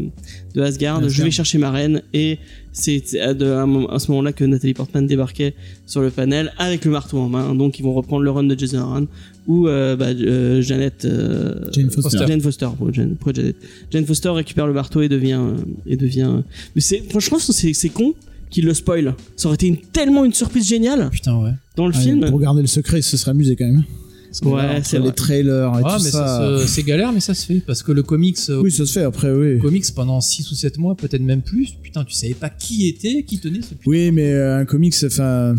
[0.54, 2.38] de Asgard, je vais chercher ma reine et
[2.72, 5.54] c'est à ce moment-là que Nathalie Portman débarquait
[5.86, 7.54] sur le panel avec le marteau en main.
[7.54, 9.08] Donc ils vont reprendre le run de Jason Aaron
[9.50, 11.06] ou euh, bah, euh, Janet
[11.72, 12.02] Jane Foster.
[12.18, 12.26] Foster.
[12.28, 13.56] Jane Foster, pour Jane, pour Janet.
[13.90, 16.42] Jane Foster récupère le marteau et devient euh, et devient.
[16.74, 18.14] Mais c'est franchement c'est c'est con
[18.50, 19.14] qu'il le spoil.
[19.36, 21.52] Ça aurait été une, tellement une surprise géniale Putain, ouais.
[21.76, 22.28] dans le Ouais, film.
[22.30, 23.82] Pour garder le secret, se serait amusé quand même.
[24.44, 26.56] Ouais, c'est les trailers et Ah, tout mais ça.
[26.66, 27.60] c'est galère, mais ça se fait.
[27.66, 29.54] Parce que le comics, euh, Oui, ça se fait après, oui.
[29.54, 32.86] le comics pendant 6 ou 7 mois, peut-être même plus, putain, tu savais pas qui
[32.86, 33.90] était, qui tenait ce putain.
[33.90, 35.56] Oui, mais euh, un comics, enfin.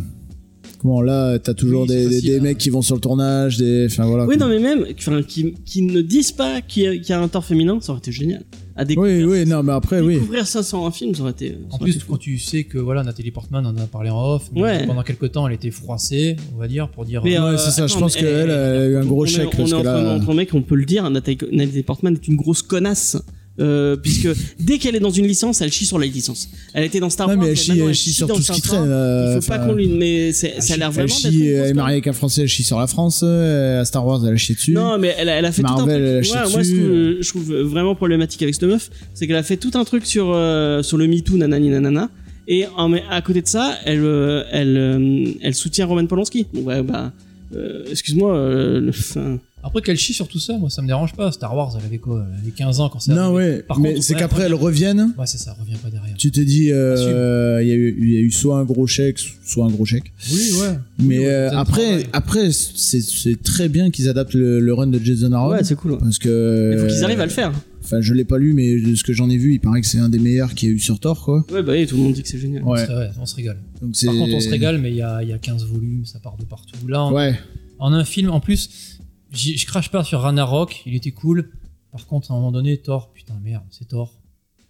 [0.81, 2.41] Comment là, t'as toujours Oui, des, des, facile, des hein.
[2.41, 4.25] mecs qui vont sur le tournage, des, enfin voilà.
[4.25, 4.47] Oui, quoi.
[4.47, 7.21] non, mais même, enfin, qui, qui ne disent pas qu'il y, a- qu'il y a
[7.21, 8.41] un Thor féminin, ça aurait été génial.
[8.75, 10.15] À découvrir, Oui, oui, non, mais après, oui.
[10.15, 11.49] découvrir ça sans un film, ça aurait été.
[11.49, 12.13] ça En aurait plus, été fou.
[12.13, 14.87] quand tu sais que voilà, Nathalie Portman en a parlé en off, mais Ouais.
[14.87, 17.21] pendant quelques temps, elle était froissée, on va dire, pour dire.
[17.23, 19.49] Mais, euh, Ouais, euh, c'est ça, je pense qu'elle a eu un gros on chèque,
[19.53, 22.13] On parce est que entre, là- entre mecs, on peut le dire, Nathalie, Nathalie Portman
[22.15, 23.17] est une grosse connasse.
[23.61, 24.27] Euh, puisque
[24.59, 26.49] dès qu'elle est dans une licence, elle chie sur la licence.
[26.73, 27.43] Elle était dans Star Ouais, Wars.
[27.45, 28.83] mais elle chie, elle chie sur tout ce qui traîne.
[28.87, 29.87] euh, Il faut pas qu'on lui.
[29.87, 32.47] Mais ça a l'air Elle vraiment d'être chie, elle est mariée avec un français, elle
[32.49, 34.71] chie sur la France, euh, à Star Wars, elle a chié dessus.
[34.73, 36.33] Non, mais elle a, elle a fait Marvel, tout un elle a truc.
[36.33, 39.57] Ouais, moi, ce que je trouve vraiment problématique avec cette meuf, c'est qu'elle a fait
[39.57, 42.09] tout un truc sur euh, sur le MeToo, nanani nanana.
[42.47, 44.03] Et en, à côté de ça, elle
[44.51, 46.47] elle elle soutient Roman Polanski.
[46.55, 47.13] Ouais, bah,
[47.55, 48.35] euh, excuse-moi.
[48.35, 51.31] euh, le- enfin, Après qu'elle chie sur tout ça, moi ça me dérange pas.
[51.31, 53.35] Star Wars, elle avait quoi Elle avait 15 ans quand c'est Non, arrivé.
[53.57, 55.13] ouais, Par mais contre, c'est ouais, qu'après elles reviennent.
[55.17, 56.15] Ouais, c'est ça, revient pas derrière.
[56.17, 58.87] Tu te dis, euh, il y, a eu- il y a eu soit un gros
[58.87, 60.11] chèque, soit un gros chèque.
[60.31, 60.67] Oui, ouais.
[60.99, 64.87] Mais Oui, ouais, euh, après, après, c'est c'est très bien qu'ils adaptent le, le run
[64.87, 65.51] de Jason Aaron.
[65.51, 65.91] ouais, c'est cool.
[65.93, 65.97] ouais.
[65.99, 66.71] parce que.
[66.73, 67.51] Il faut qu'ils arrivent à le faire.
[67.83, 69.87] Enfin, je l'ai pas lu, mais de ce que j'en ai vu, il paraît que
[69.87, 71.43] c'est un des meilleurs qu'il y a eu sur Thor, quoi.
[71.51, 72.63] Ouais, bah oui, tout le monde dit que c'est génial.
[72.63, 72.79] Ouais.
[72.85, 73.57] C'est vrai, on se régale.
[73.81, 74.05] Donc c'est.
[74.05, 76.19] Par contre, on se régale, mais il y a, il y a 15 volumes, ça
[76.19, 76.87] part de partout.
[76.87, 77.35] Là, en, Ouais.
[77.79, 78.90] en un film, en plus,
[79.31, 81.51] je crache pas sur Ragnarok, il était cool.
[81.91, 84.19] Par contre, à un moment donné, Thor, putain, merde, c'est Thor.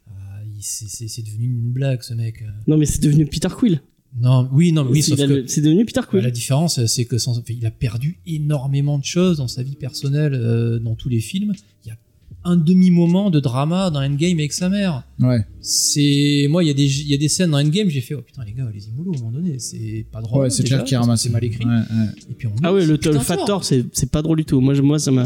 [0.08, 0.12] Ah,
[0.46, 2.44] il- c'est- devenu une blague, ce mec.
[2.68, 3.82] Non, mais c'est devenu Peter Quill.
[4.20, 6.22] Non, oui, non, mais oui, C'est- sauf que c'est devenu Peter Quill.
[6.24, 10.34] la différence, c'est que sans, il a perdu énormément de choses dans sa vie personnelle,
[10.34, 11.54] euh, dans tous les films.
[11.86, 11.98] Il y a
[12.44, 15.04] un demi-moment de drama dans Endgame avec sa mère.
[15.20, 15.46] Ouais.
[15.62, 18.16] C'est moi, il y a des il y a des scènes dans Endgame, j'ai fait
[18.16, 20.44] oh putain les gars, les mollo à un moment donné, c'est pas drôle.
[20.44, 21.22] Ouais, c'est déjà, clair qu'il parce que ramasse.
[21.24, 21.66] C'est mal écrit.
[21.66, 22.08] Ouais, ouais.
[22.30, 24.60] Et puis on Ah ouais, le, le Factor, c'est c'est pas drôle du tout.
[24.62, 25.26] Moi, je- moi ça m'a.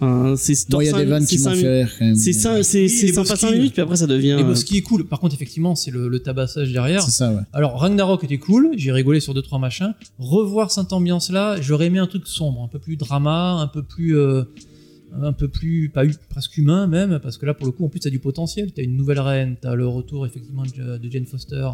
[0.00, 2.14] Enfin, c'est Bon, il y a cinq- des vannes qui m'ont fait rire quand même.
[2.14, 3.36] C'est ça, c'est sympa Bosky.
[3.36, 4.36] 5 minutes, puis après ça devient.
[4.38, 7.02] Et euh, ce qui est cool, par contre, effectivement, c'est le, le tabassage derrière.
[7.02, 7.40] C'est ça, ouais.
[7.52, 9.94] Alors, Ragnarok était cool, j'ai rigolé sur deux trois machins.
[10.20, 14.16] Revoir cette ambiance-là, j'aurais aimé un truc sombre, un peu plus drama, un peu plus,
[14.16, 14.44] euh,
[15.22, 18.00] un peu plus, pas presque humain même, parce que là, pour le coup, en plus,
[18.00, 18.72] t'as du potentiel.
[18.72, 21.68] T'as une nouvelle reine, t'as le retour effectivement de, de Jane Foster,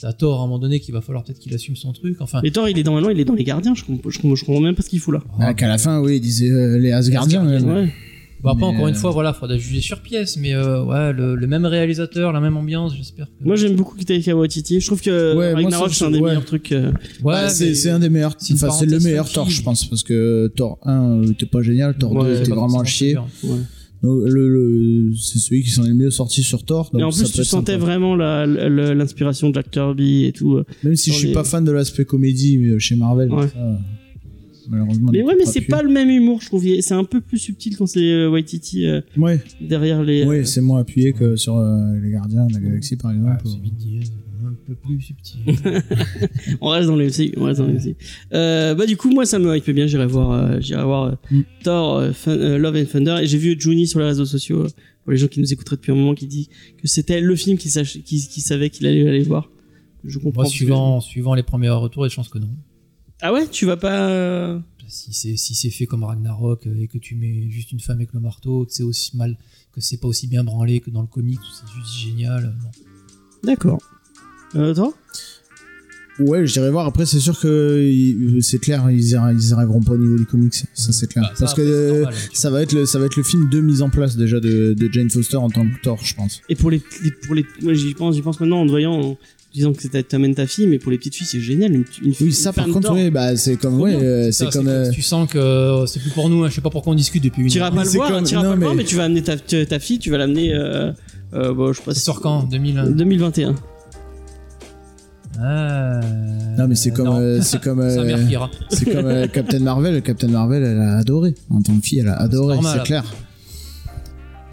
[0.00, 2.20] t'as Thor à un moment donné qu'il va falloir peut-être qu'il assume son truc.
[2.20, 3.74] Enfin, Mais Thor, il est dans maintenant, il est dans les gardiens.
[3.74, 5.22] Je comprends, je même pas ce qu'il fout là.
[5.38, 7.46] Ah, qu'à la fin, oui, il disait euh, les Asgardiens.
[7.46, 7.84] Asgardiens, même.
[7.86, 7.92] Ouais.
[8.42, 11.12] Bon, après, Mais, encore une euh, fois, voilà, faudra juger sur pièce, mais euh, ouais,
[11.12, 13.26] le, le même réalisateur, la même ambiance, j'espère.
[13.26, 14.80] que- Moi, j'aime beaucoup Taika Waititi.
[14.80, 16.28] Je trouve que Ouais, Ragnarok, c'est un des ouais.
[16.30, 16.70] meilleurs trucs.
[16.72, 16.92] euh,
[17.24, 18.36] Ouais, Bah, c'est un des meilleurs.
[18.52, 19.28] Enfin, c'est le meilleur.
[19.30, 22.50] Thor, je pense, parce que Thor 1 était pas génial, Thor Ouais, 2 c'est était
[22.50, 23.16] pas vraiment à chier.
[24.02, 26.90] le, le- c'est celui qui s'en est le mieux sorti sur Thor.
[26.92, 27.84] donc Et en plus, tu sentais sympa.
[27.84, 30.54] vraiment l'inspiration de Jack Kirby et tout.
[30.56, 30.64] euh.
[30.84, 33.48] Même si je suis les- pas fan de l'aspect comédie chez Marvel, Ouais.
[33.48, 33.78] ça,
[34.68, 35.10] malheureusement.
[35.12, 36.62] Mais ouais, mais c'est pas le même humour, je trouve.
[36.80, 40.24] C'est un peu plus subtil quand c'est euh, Waititi euh, Ouais, derrière les.
[40.24, 43.42] ouais, c'est moins appuyé que sur euh, les Gardiens de la Galaxie, par exemple.
[43.44, 45.40] c'est vite dit, hein, un peu plus subtil.
[46.60, 47.76] On reste dans le MCU, on reste dans le.
[48.34, 51.12] Euh, bah du coup moi ça me hype bien, j'irai voir, euh, j'irai voir euh,
[51.30, 51.40] Mm.
[51.64, 54.62] Thor, euh, Fun- euh, Love and Thunder et j'ai vu Juni sur les réseaux sociaux
[54.64, 54.68] euh,
[55.04, 56.48] pour les gens qui nous écouteraient depuis un moment qui dit
[56.80, 59.50] que c'était le film qu'il savait qu'il allait aller voir.
[60.04, 60.42] Je comprends.
[60.42, 62.48] Moi, suivant, suivant les premiers retours, il y a des chances que non.
[63.20, 64.08] Ah ouais, tu vas pas.
[64.10, 64.58] euh,
[64.88, 67.96] Si c'est si c'est fait comme Ragnarok euh, et que tu mets juste une femme
[67.96, 69.36] avec le marteau, que c'est aussi mal,
[69.72, 72.44] que c'est pas aussi bien branlé que dans le comics, c'est juste génial.
[72.44, 72.70] euh, non.
[73.44, 73.80] D'accord.
[74.54, 74.94] Euh, toi?
[76.20, 76.84] Ouais, j'irai voir.
[76.86, 80.26] Après, c'est sûr que c'est clair, ils, arri- ils y arriveront pas au niveau du
[80.26, 80.52] comics.
[80.74, 81.22] Ça, c'est clair.
[81.22, 83.06] Bah, ça, Parce que après, c'est euh, normal, hein, ça va être le, ça va
[83.06, 85.80] être le film de mise en place déjà de, de Jane Foster en tant que
[85.80, 86.40] Thor, je pense.
[86.48, 88.94] Et pour les, les- pour les, moi j'y pense, j'y pense maintenant en te voyant,
[89.00, 89.18] en
[89.54, 91.72] disant que c'est- t'amènes ta fille, mais pour les petites filles c'est génial.
[91.74, 94.68] Une, une, Oui, une ça par contre, oui, bah c'est comme, ouais, euh, c'est comme.
[94.68, 96.96] euh, Tu sens que euh, c'est plus pour nous, hein, je sais pas pourquoi on
[96.96, 97.72] discute depuis une heure.
[97.72, 99.36] pas le voir, comme- t'iras non, pas le voir, mais- mais tu vas amener ta,
[99.36, 100.52] ta, ta fille, tu vas l'amener.
[100.54, 100.92] Euh,
[101.34, 101.94] euh, bon, je sais pas.
[101.94, 102.44] Ça sort quand?
[102.50, 103.54] 2000 2021.
[105.40, 106.00] Ah,
[106.58, 110.02] Non, mais c'est comme, euh, c'est comme, euh, c'est comme euh, Captain Marvel.
[110.02, 111.34] Captain Marvel, elle a adoré.
[111.50, 113.04] En tant que fille, elle a adoré, c'est clair.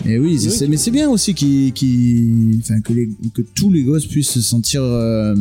[0.07, 0.55] Et oui, c'est- Oui.
[0.57, 1.33] c'est- mais c'est bien aussi
[2.93, 5.35] les, que tous les gosses puissent se sentir, euh,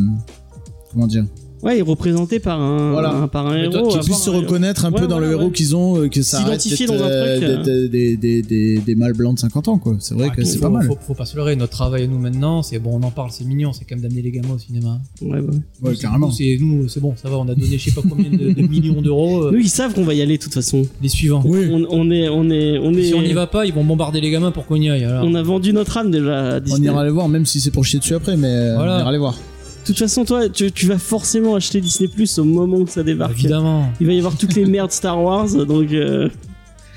[0.92, 1.26] comment dire,
[1.64, 3.14] Ouais, il est représenté par un, Voilà.
[3.14, 3.88] un- par un héros.
[3.88, 5.50] qu'ils puissent se reconnaître un Ouais, peu dans voilà, le héros ouais.
[5.52, 7.88] qu'ils ont, euh, que ça S'identifier dans un euh, truc, euh.
[7.88, 9.96] des, des, des, des mâles blancs de 50 ans, quoi.
[9.98, 10.86] C'est vrai Ah, que c'est pas mal.
[10.86, 13.30] Faut, faut pas se leurrer, notre travail à nous maintenant, c'est bon, on en parle,
[13.30, 15.00] c'est mignon, c'est quand même d'amener les gamins au cinéma.
[15.22, 15.40] Ouais,
[15.82, 15.94] ouais.
[15.96, 16.26] Carrément.
[16.26, 18.52] nous, C'est nous, c'est bon, ça va, on a donné je sais pas combien de,
[18.52, 19.44] de millions d'euros.
[19.44, 20.82] euh, Nous, ils savent qu'on va y aller de toute façon.
[21.02, 21.42] Les suivants.
[21.46, 21.66] Oui.
[21.72, 23.04] On, on est, on est, on est.
[23.04, 25.04] Si on n'y va pas, ils vont bombarder les gamins pour qu'on y aille.
[25.04, 25.24] alors.
[25.24, 27.84] On a vendu notre âme déjà à On ira les voir, même si c'est pour
[27.86, 28.96] chier dessus après, mais Voilà.
[28.98, 29.38] on ira les voir.
[29.84, 33.02] De toute façon, toi, tu, tu vas forcément acheter Disney Plus au moment où ça
[33.02, 33.34] débarque.
[33.38, 33.92] Évidemment.
[34.00, 35.92] Il va y avoir toutes les merdes Star Wars, donc.
[35.92, 36.28] euh,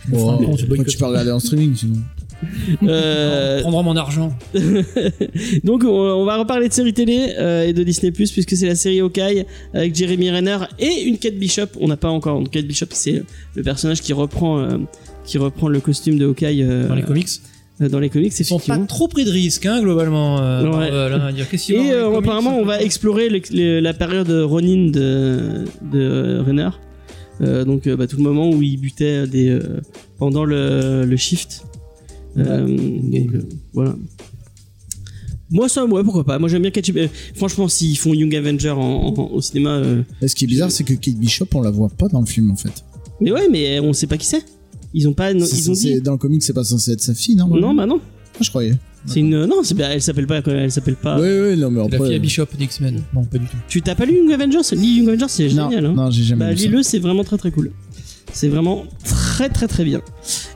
[0.07, 0.87] Bon, après, boycotte.
[0.87, 1.97] tu peux regarder en streaming sinon.
[2.83, 4.33] Euh, Prendra mon argent.
[5.65, 8.75] donc on, va reparler de séries télé euh, et de Disney Plus puisque c'est la
[8.75, 11.67] série Hawkeye avec Jeremy Renner et une Kate Bishop.
[11.81, 13.23] On n'a pas encore une Kate Bishop, c'est
[13.55, 14.77] le personnage qui reprend euh,
[15.25, 17.27] qui reprend le costume de Hawkeye euh, Dans les comics.
[17.81, 18.33] Euh, dans les comics.
[18.37, 18.85] Ils sont pas effectivement.
[18.85, 20.39] trop pris de risques, hein, globalement.
[20.41, 20.89] euh, Ouais.
[21.33, 25.65] Dire, a Et euh, comics, apparemment, on va explorer le- le- la période Ronin de,
[25.91, 26.69] de Renner.
[27.41, 29.79] Euh, donc, euh, bah, tout le moment où il butait des, euh,
[30.17, 31.63] pendant le, le shift.
[32.37, 33.95] Euh, donc, euh, voilà.
[35.49, 36.39] Moi, ça, ouais, pourquoi pas.
[36.39, 36.99] Moi, j'aime bien Kate Bishop.
[36.99, 38.79] Euh, Franchement, s'ils font Young Avenger en-
[39.15, 39.69] en- au cinéma.
[39.77, 42.25] euh, ce qui est bizarre, c'est que Kate Bishop, on la voit pas dans le
[42.25, 42.83] film en fait.
[43.21, 44.43] Mais ouais, mais on sait pas qui c'est.
[44.97, 45.31] Ils ont pas.
[45.31, 46.01] Ils ont dit.
[46.01, 47.99] Dans le comic, c'est pas censé être sa fille, non Non, bah non.
[48.35, 48.73] Ah, je croyais.
[49.05, 49.45] C'est une.
[49.45, 50.41] Non, c'est- bah, elle s'appelle pas.
[50.45, 51.19] Elle s'appelle pas.
[51.19, 52.07] Oui, oui, non, mais C'est la après.
[52.07, 53.03] fille à Bishop d'X-Men.
[53.13, 53.57] Non, pas du tout.
[53.69, 54.59] Tu t'as pas lu Young Avengers?
[54.73, 55.85] Lis Young Avengers, c'est non, génial.
[55.85, 55.93] hein.
[55.95, 56.63] non, j'ai jamais Bah, lu ça.
[56.65, 57.71] lis-le, c'est vraiment très très cool.
[58.33, 60.01] C'est vraiment très très très bien.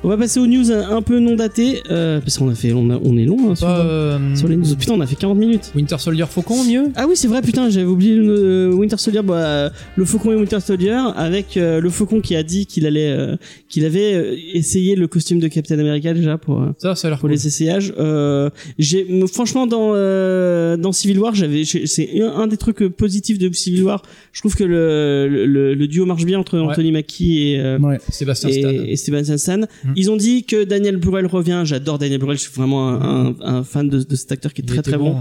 [0.03, 2.89] On va passer aux news un peu non datées, euh, parce qu'on a fait, on,
[2.89, 4.75] a- on est long hein, sur, euh, sur les news.
[4.75, 5.71] Putain, on a fait 40 minutes.
[5.75, 6.85] Winter Soldier Faucon, mieux?
[6.95, 9.21] Ah oui, c'est vrai, putain, j'avais oublié le euh, Winter Soldier.
[9.21, 12.87] Bah, euh, le Faucon et Winter Soldier, avec euh, le Faucon qui a dit qu'il
[12.87, 13.35] allait, euh,
[13.69, 16.63] qu'il avait euh, essayé le costume de Captain America déjà pour.
[16.63, 17.31] euh, Ça, ça a pour cool.
[17.31, 17.93] les essayages.
[17.99, 18.49] Euh,
[18.79, 23.53] j'ai franchement dans euh, dans Civil War, j'avais c'est un, un des trucs positifs de
[23.53, 24.01] Civil War.
[24.33, 26.65] Je trouve que le le, le duo marche bien entre Ouais.
[26.65, 27.99] Anthony Mackie et euh, Ouais.
[28.09, 28.69] Sébastien Stan.
[28.69, 29.61] et, Steven Stan.
[29.91, 29.93] Mm.
[29.97, 31.61] Ils ont dit que Daniel Brühl revient.
[31.65, 32.35] J'adore Daniel Brühl.
[32.35, 34.81] Je suis vraiment un, un, un fan de, de cet acteur qui est Il très
[34.81, 35.17] très bon.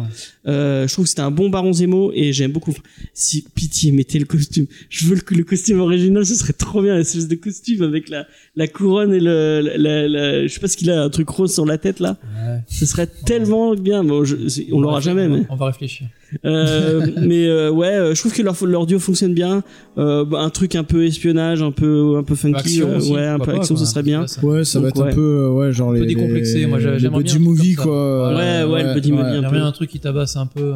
[0.46, 2.74] Euh, je trouve que c'était un bon Baron Zemo et j'aime beaucoup.
[3.14, 4.66] Si pitié mettez le costume.
[4.88, 6.24] Je veux le, le costume original.
[6.26, 6.96] Ce serait trop bien.
[6.96, 10.68] L'espèce de costume avec la la couronne et le la, la, la- je sais pas
[10.68, 12.18] ce qu'il a un truc rose sur la tête là.
[12.46, 12.58] Ouais.
[12.68, 14.02] Ce serait tellement bien.
[14.04, 15.42] Bon, je- c'est- on l'aura jamais, mais.
[15.50, 16.06] On va réfléchir.
[16.44, 19.62] Euh, mais euh, ouais, euh, je trouve que leur, leur duo fonctionne bien.
[19.98, 23.26] Euh, bah, un truc un peu espionnage, un peu un peu funky, euh, aussi, ouais,
[23.26, 24.24] un peu action, ce serait bien.
[24.42, 25.10] Ouais, ça va être ouais.
[25.10, 26.06] un peu, ouais, genre les.
[26.06, 28.28] décomplexé, les- moi, j'aimerais buddy bien un truc movie, quoi.
[28.34, 29.64] Ouais, ouais, le buddy movie, un J'aimerais peu.
[29.64, 30.72] un truc qui tabasse un peu.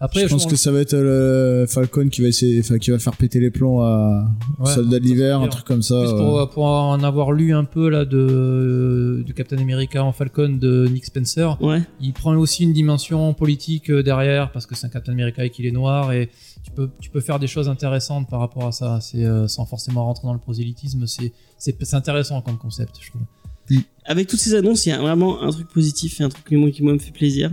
[0.00, 0.04] Euh.
[0.04, 2.90] Après, je pense que ça va être euh, le Falcon qui va essayer, enfin, qui
[2.90, 4.28] va faire péter les plombs à
[4.58, 4.72] Ouais.
[4.72, 6.00] Soldat de l'hiver, un truc comme ça.
[6.02, 6.16] Plus ouais.
[6.16, 10.86] pour, pour en avoir lu un peu là de du Captain America en Falcon de
[10.90, 11.82] Nick Spencer, Ouais.
[12.00, 15.50] il prend aussi une dimension politique euh, derrière parce que c'est un Captain America et
[15.50, 16.28] qu'il est noir et
[16.64, 18.98] tu peux tu peux faire des choses intéressantes par rapport à ça.
[19.00, 23.10] C'est euh, sans forcément rentrer dans le prosélytisme, c'est c'est c'est intéressant comme concept, je
[23.10, 23.22] trouve.
[24.06, 26.56] Avec toutes ces annonces, il y a vraiment un truc positif et un truc qui
[26.56, 27.50] moi, qui moi me fait plaisir.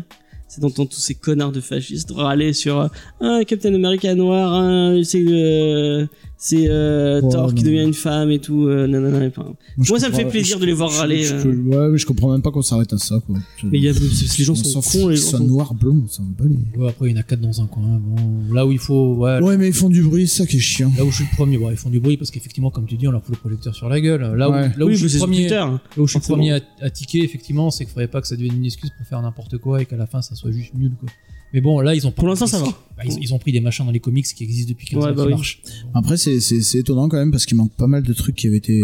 [0.56, 2.88] C'est d'entendre tous ces connards de fascistes râler sur euh,
[3.20, 6.08] un Captain America noir, un, euh,
[6.48, 8.68] c'est euh, Ouais, Thor qui devient une femme et tout.
[8.68, 11.36] Euh, nanana, enfin, je moi, ça me fait plaisir de les voir je- râler, je-
[11.36, 11.54] euh.
[11.56, 13.36] ouais, mais je comprends même pas qu'on s'arrête à ça, quoi.
[13.58, 15.74] Je- mais il y a, les gens on sont s'en cons, les gens sont noir,
[15.74, 18.00] blanc, ça me bat les- Ouais, après il y en a quatre dans un coin.
[18.00, 20.58] Bon, là où il faut, ouais, Ouais, mais ils font du bruit, c'est ça qui
[20.58, 20.92] est chiant.
[20.98, 22.96] Là où je suis le premier, bon, ils font du bruit parce qu'effectivement, comme tu
[22.98, 24.22] dis, on leur fout le projecteur sur la gueule.
[24.38, 24.70] Là où, Ouais.
[24.78, 25.56] là où oui, je suis le premier, Twitter.
[25.56, 28.36] là où je suis premier à, à tiquer, effectivement, c'est qu'il faudrait pas que ça
[28.36, 30.92] devienne une excuse pour faire n'importe quoi et qu'à la fin ça soit juste nul,
[31.00, 31.10] quoi.
[31.54, 32.66] Mais bon, là, ils ont Pour l'instant, ça va.
[32.98, 35.10] Bah, ils, ils ont pris des machins dans les comics qui existent depuis 15 Ouais,
[35.12, 35.34] ans bah qui oui.
[35.36, 35.62] marchent.
[35.94, 38.82] Après, c'est, étonnant quand même parce qu'il manque pas mal de trucs qui avaient été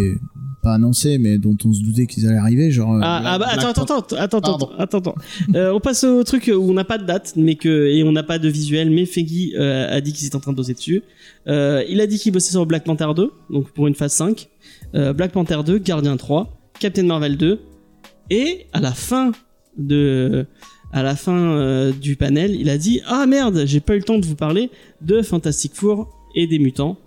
[0.63, 2.69] pas annoncés, mais dont on se doutait qu'ils allaient arriver.
[2.71, 4.69] Genre, euh, Ah, ah bah, attends, attends, attends, attends, attends, Pardon.
[4.77, 5.15] attends, attends.
[5.55, 8.11] Euh, on passe au truc où on n'a pas de date, mais que et on
[8.11, 8.89] n'a pas de visuel.
[8.91, 11.01] Mais Feggy euh, a dit qu'il était en train de bosser dessus.
[11.47, 14.47] Euh, il a dit qu'il bossait sur Black Panther 2, donc pour une phase 5.
[14.93, 17.59] Euh, Black Panther 2, Gardien 3, Captain Marvel 2,
[18.29, 19.31] et à la fin
[19.79, 20.45] de
[20.93, 24.03] à la fin euh, du panel, il a dit ah merde, j'ai pas eu le
[24.03, 24.69] temps de vous parler
[25.01, 26.97] de Fantastic Four et des mutants.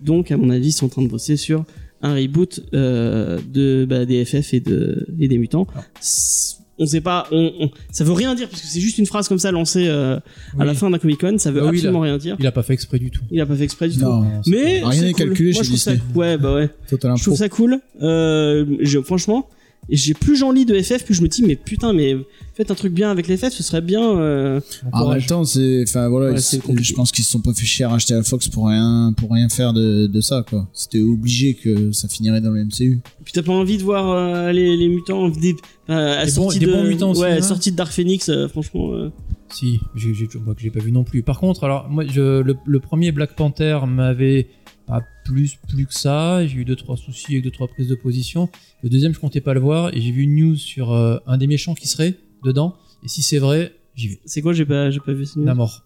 [0.00, 1.64] Donc à mon avis, ils sont en train de bosser sur
[2.02, 5.66] un reboot euh, de bah, des FF et de et des mutants.
[6.00, 9.06] S- On sait pas, on, on- ça veut rien dire parce que c'est juste une
[9.06, 10.18] phrase comme ça lancée euh,
[10.58, 11.38] à la fin d'un Comic Con.
[11.38, 12.36] Ça veut Bah oui, absolument rien dire.
[12.40, 13.22] Il a pas fait exprès du tout.
[13.30, 14.02] Il a pas fait exprès du tout.
[14.04, 15.24] Non, c'est Mais rien n'est cool.
[15.28, 16.10] calculé Moi, chez je trouve ça- Disney.
[16.16, 16.68] Ouais, bah ouais.
[16.90, 17.78] Total Je trouve ça cool.
[18.02, 19.48] Euh, je, franchement,
[19.88, 22.16] et j'ai plus j'en lis de FF, plus je me dis mais putain, mais
[22.54, 24.18] faites un truc bien avec les FF, ce serait bien.
[24.18, 24.60] euh,
[24.92, 27.52] Ah, en même temps, c'est, enfin voilà, Ouais, ils- je pense qu'ils se sont pas
[27.54, 30.68] fait chier à racheter la Fox pour rien, pour rien faire de, de ça, quoi.
[30.72, 33.00] C'était obligé que ça finirait dans le MCU.
[33.24, 35.56] Puis t'as pas envie de voir euh, les, les mutants des,
[35.90, 37.92] euh, à Des sortie bons- des de, bons mutants au ouais, cinéma sortie de Dark
[37.92, 38.92] Phoenix, euh, franchement.
[38.94, 39.10] euh,
[39.52, 41.22] Si, j'ai, j'ai, moi, que j'ai pas vu non plus.
[41.22, 44.48] Par contre, alors moi, je, le, le premier Black Panther m'avait
[44.86, 46.46] pas plus plus que ça.
[46.46, 48.48] J'ai eu deux trois soucis avec deux trois prises de position.
[48.82, 51.38] Le deuxième, je comptais pas le voir et j'ai vu une news sur euh, un
[51.38, 52.14] des méchants qui serait
[52.44, 52.74] dedans.
[53.04, 54.20] Et si c'est vrai, j'y vais.
[54.24, 55.82] C'est quoi J'ai pas, j'ai pas vu ce Namor.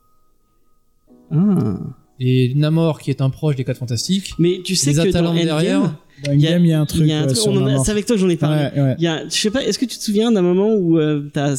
[1.31, 1.79] Ah.
[2.21, 4.33] Et Namor, qui est un proche des 4 Fantastiques.
[4.39, 5.81] Mais tu sais Les que dans derrière.
[6.25, 7.03] Dans il y a- Endgame, il y a un truc.
[7.03, 7.85] il y a un ouais, truc- sur on en a- Namor.
[7.85, 8.71] c'est avec toi que j'en ai parlé.
[8.75, 8.95] Ouais, ouais.
[8.99, 11.31] Il y a, je sais pas, est-ce que tu te souviens d'un moment où euh,
[11.33, 11.55] t'as,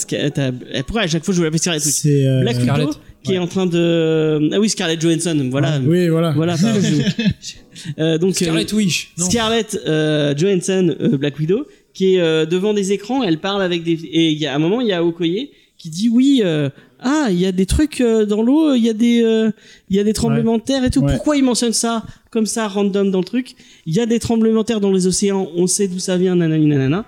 [0.83, 1.95] pourquoi à chaque fois je veux l'appeler Scarlet Witch?
[1.95, 2.91] C'est, euh, Black Widow?
[3.22, 6.32] Scarlett, qui est en train de, ah oui Scarlett Johansson, voilà, Oui, voilà.
[6.32, 6.55] voilà.
[7.99, 9.11] euh, donc euh, Scarlet Witch.
[9.17, 9.26] Non.
[9.30, 13.24] Scarlett euh, Johansson, euh, Black Widow, qui est euh, devant des écrans.
[13.24, 15.49] Elle parle avec des et il y a à un moment il y a Okoye
[15.78, 16.41] qui dit oui.
[16.43, 16.70] euh,
[17.01, 19.51] ah, il y a des trucs euh, dans l'eau, il y a des, euh,
[19.89, 20.99] il y a des tremblements de terre et tout.
[20.99, 21.13] Ouais.
[21.13, 23.55] Pourquoi il mentionne ça comme ça, random dans le truc?
[23.86, 26.36] Il y a des tremblements de terre dans les océans, on sait d'où ça vient,
[26.36, 27.05] nanani nanana.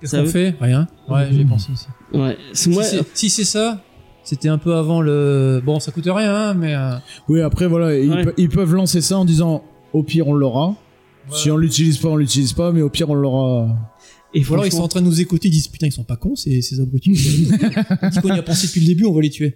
[0.00, 0.54] Qu'est-ce Ça qu'on veut- fait?
[0.60, 0.88] Rien.
[1.08, 1.86] Ouais, j'ai pensé aussi.
[2.12, 2.82] Ouais, c'est moi.
[2.82, 3.84] Si c'est- Si c'est ça,
[4.24, 5.62] c'était un peu avant le.
[5.64, 6.74] Bon, ça coûte rien, hein, mais.
[6.74, 6.94] euh,
[7.28, 9.62] Oui, après, voilà, ils, pe- ils peuvent lancer ça en disant
[9.92, 10.74] au pire, on l'aura.
[11.32, 13.68] Si on l'utilise pas, on l'utilise pas, mais au pire, on l'aura.
[14.36, 15.92] Et Ou alors ils sont franchement, en train de nous écouter, ils disent putain, ils
[15.92, 17.10] sont pas cons, ces, ces abrutis.
[18.02, 19.54] on dit qu'on y a pensé depuis le début, on va les tuer.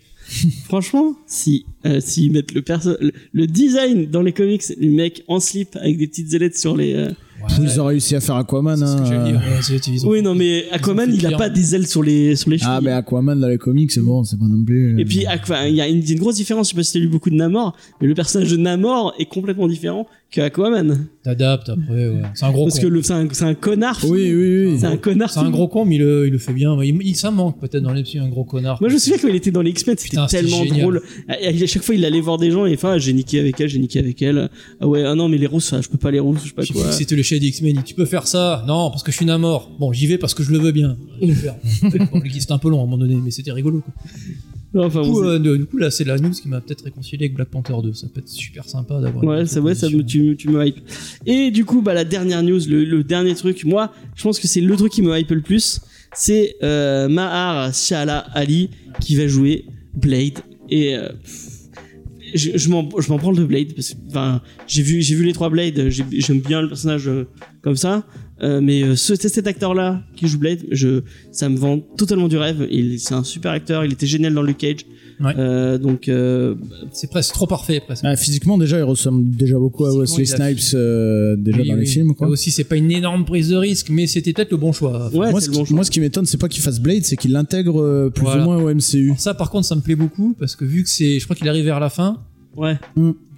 [0.67, 5.25] franchement, si euh, s'ils mettent le perso, le, le design dans les comics, les mecs
[5.29, 6.95] en slip avec des petites ailettes sur les.
[6.95, 7.11] euh,
[7.61, 8.77] Ils ont réussi à faire Aquaman.
[8.77, 9.41] C'est ce que hein,
[10.05, 10.09] euh.
[10.09, 12.73] Oui, non, mais Aquaman, il a pas des ailes sur les sur les chevilles.
[12.77, 14.95] Ah, mais Aquaman dans les comics, c'est bon, c'est pas non plus.
[14.95, 15.27] euh, Et puis, il y
[15.81, 16.69] a une, il y a une grosse différence.
[16.69, 19.27] Je sais pas si t'as lu beaucoup de Namor, mais le personnage de Namor est
[19.27, 21.07] complètement différent que Aquaman.
[21.23, 22.23] T'adaptes après, ouais.
[22.35, 22.83] C'est un gros Parce con.
[22.83, 23.99] que le- c'est un, c'est un connard.
[24.05, 24.77] Oui, oui, oui.
[24.79, 25.31] C'est un connard.
[25.31, 26.77] C'est un gros con, mais il le, il le fait bien.
[26.83, 28.77] Il, il- ça manque peut-être dans les petits, un gros connard.
[28.81, 30.81] Moi, je me souviens quand il était dans les X-Men, c'était Putain, c'était tellement génial.
[30.83, 31.03] drôle.
[31.29, 33.69] À, à chaque fois, il allait voir des gens et enfin, j'ai niqué avec elle,
[33.69, 34.51] j'ai niqué avec elle.
[34.81, 36.55] Ah ouais, ah non, mais les rousses, ça, je peux pas les rousses, je sais
[36.55, 36.85] pas J'ai quoi.
[36.85, 37.71] que c'était le chef des X-Men.
[37.71, 38.65] Il dit, Tu peux faire ça?
[38.67, 39.71] Non, parce que je suis Namor.
[39.81, 40.97] Bon, j'y vais parce que je le veux bien.
[42.13, 43.81] Bon, C'était un peu long à un moment donné, mais c'était rigolo.
[43.81, 43.95] Quoi.
[44.75, 46.61] Non, enfin, Du bon, coup, c'est- euh, du coup, là, c'est la news qui m'a
[46.61, 47.93] peut-être réconcilié avec Black Panther 2.
[47.95, 49.25] Ça peut être super sympa d'avoir.
[49.25, 50.77] Ouais, ça, ouais, ça me, tu, tu me hype.
[51.27, 54.47] Et du coup, bah, la dernière news, le, le dernier truc, moi, je pense que
[54.47, 55.81] c'est le truc qui me hype le plus.
[56.15, 59.65] C'est euh, Mahar Shala Ali qui va jouer
[59.95, 60.39] Blade.
[60.71, 61.09] Et euh,
[62.35, 65.89] je, je m'en branle de Blade parce que enfin j'ai vu vu les trois Blade
[65.89, 67.25] j'ai- j'aime bien le personnage euh,
[67.63, 68.07] comme ça
[68.43, 72.29] euh, mais euh, ce, cet acteur là qui joue Blade je ça me vend totalement
[72.29, 74.85] du rêve il c'est un super acteur il était génial dans Luke Cage
[75.21, 75.33] Ouais.
[75.37, 76.55] Euh, donc euh,
[76.93, 78.05] C'est presque trop parfait, presque.
[78.07, 81.81] Ah, physiquement, déjà, il ressemble déjà beaucoup à Wesley Snipes euh, déjà Oui, dans les
[81.81, 81.87] oui.
[81.89, 82.15] films.
[82.15, 82.29] Quoi.
[82.29, 85.09] Là aussi, c'est pas une énorme prise de risque, mais c'était peut-être le bon choix.
[85.13, 86.63] ouais moi, c'est ce le bon qui, choix moi, ce qui m'étonne, c'est pas qu'il
[86.63, 88.43] fasse Blade, c'est qu'il l'intègre euh, plus Voilà.
[88.43, 89.07] ou moins au MCU.
[89.07, 91.35] Alors ça, par contre, ça me plaît beaucoup parce que vu que c'est, je crois
[91.35, 92.19] qu'il arrive vers la fin,
[92.57, 92.77] ouais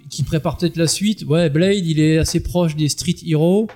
[0.09, 1.23] qui prépare peut-être la suite.
[1.23, 3.67] Ouais, Blade, il est assez proche des Street Heroes,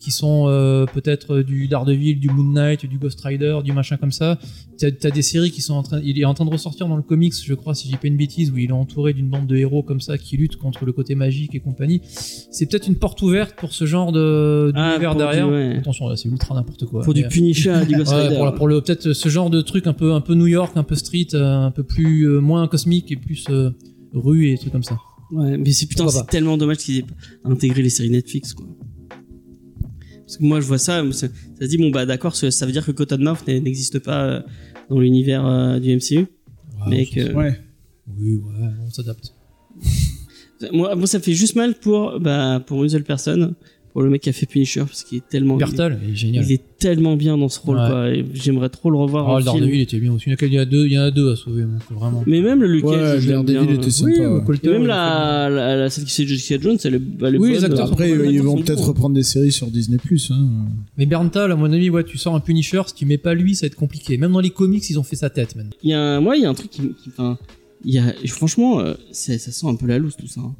[0.00, 4.12] qui sont euh, peut-être du Daredevil, du Moon Knight, du Ghost Rider, du machin comme
[4.12, 4.38] ça.
[4.78, 6.96] T'as as des séries qui sont en train, il est en train de ressortir dans
[6.96, 9.46] le comics, je crois, si j'ai pas une bêtise, où il est entouré d'une bande
[9.48, 12.00] de héros comme ça qui luttent contre le côté magique et compagnie.
[12.04, 15.48] C'est peut-être une porte ouverte pour ce genre de Ah, d'univers pour du- derrière.
[15.48, 15.76] ouais.
[15.78, 17.02] Attention, là, c'est ultra n'importe quoi.
[17.02, 19.50] pour Mais, du Punisher du Ghost Ouais, Rider pour, la- pour le peut-être ce genre
[19.50, 22.28] de truc un peu un peu New York, un peu street, euh, un peu plus
[22.28, 23.70] euh, moins cosmique et plus euh,
[24.14, 24.96] rue et trucs comme ça.
[25.32, 28.64] Ouais, mais c'est putain, c'est tellement dommage qu'ils aient pas intégré les séries Netflix, quoi.
[30.28, 31.26] Parce que moi, je vois ça, ça,
[31.58, 34.40] se dit, bon, bah, d'accord, ça veut dire que Cottonmouth n'existe pas euh,
[34.90, 36.26] dans l'univers euh, du MCU.
[36.86, 37.58] mais que, Ouais.
[38.14, 39.32] Oui, ouais, on s'adapte.
[40.72, 43.54] moi, moi, ça me fait juste mal pour, bah, pour une seule personne,
[43.92, 46.16] pour le mec qui a fait Punisher, parce qu'il est tellement, il, Bertal, il est
[46.16, 46.44] génial.
[46.44, 48.24] il est tellement bien dans ce rôle, Ouais.
[48.34, 49.54] J'aimerais trop le revoir Ah, en le film.
[49.56, 50.30] Daredevil était bien aussi.
[50.30, 52.22] Il y en a deux, il y en a deux à sauver, donc vraiment.
[52.26, 53.74] Mais même le Luke Ouais, je Daredevil bien.
[53.74, 54.10] était sympa.
[54.20, 54.44] Oui, ouais.
[54.44, 57.38] Colter, Et même la, la, la- celle qui fait Jessica Jones, elle est, elle est
[57.38, 57.50] Oui, bonne.
[57.52, 59.98] les acteurs sont Après, ils vont peut-être reprendre des séries sur Disney+.
[60.30, 60.48] Hein.
[60.96, 63.54] Mais Berntal, à mon avis, ouais, tu sors un Punisher, si tu mets pas lui,
[63.54, 64.16] ça va être compliqué.
[64.18, 65.70] Même dans les comics, ils ont fait sa tête, man.
[65.82, 67.38] Il y a moi, il y a un truc qui, qui enfin,
[67.84, 70.40] il y a, franchement, euh, c'est- ça sent un peu la loose tout ça.
[70.40, 70.54] hein.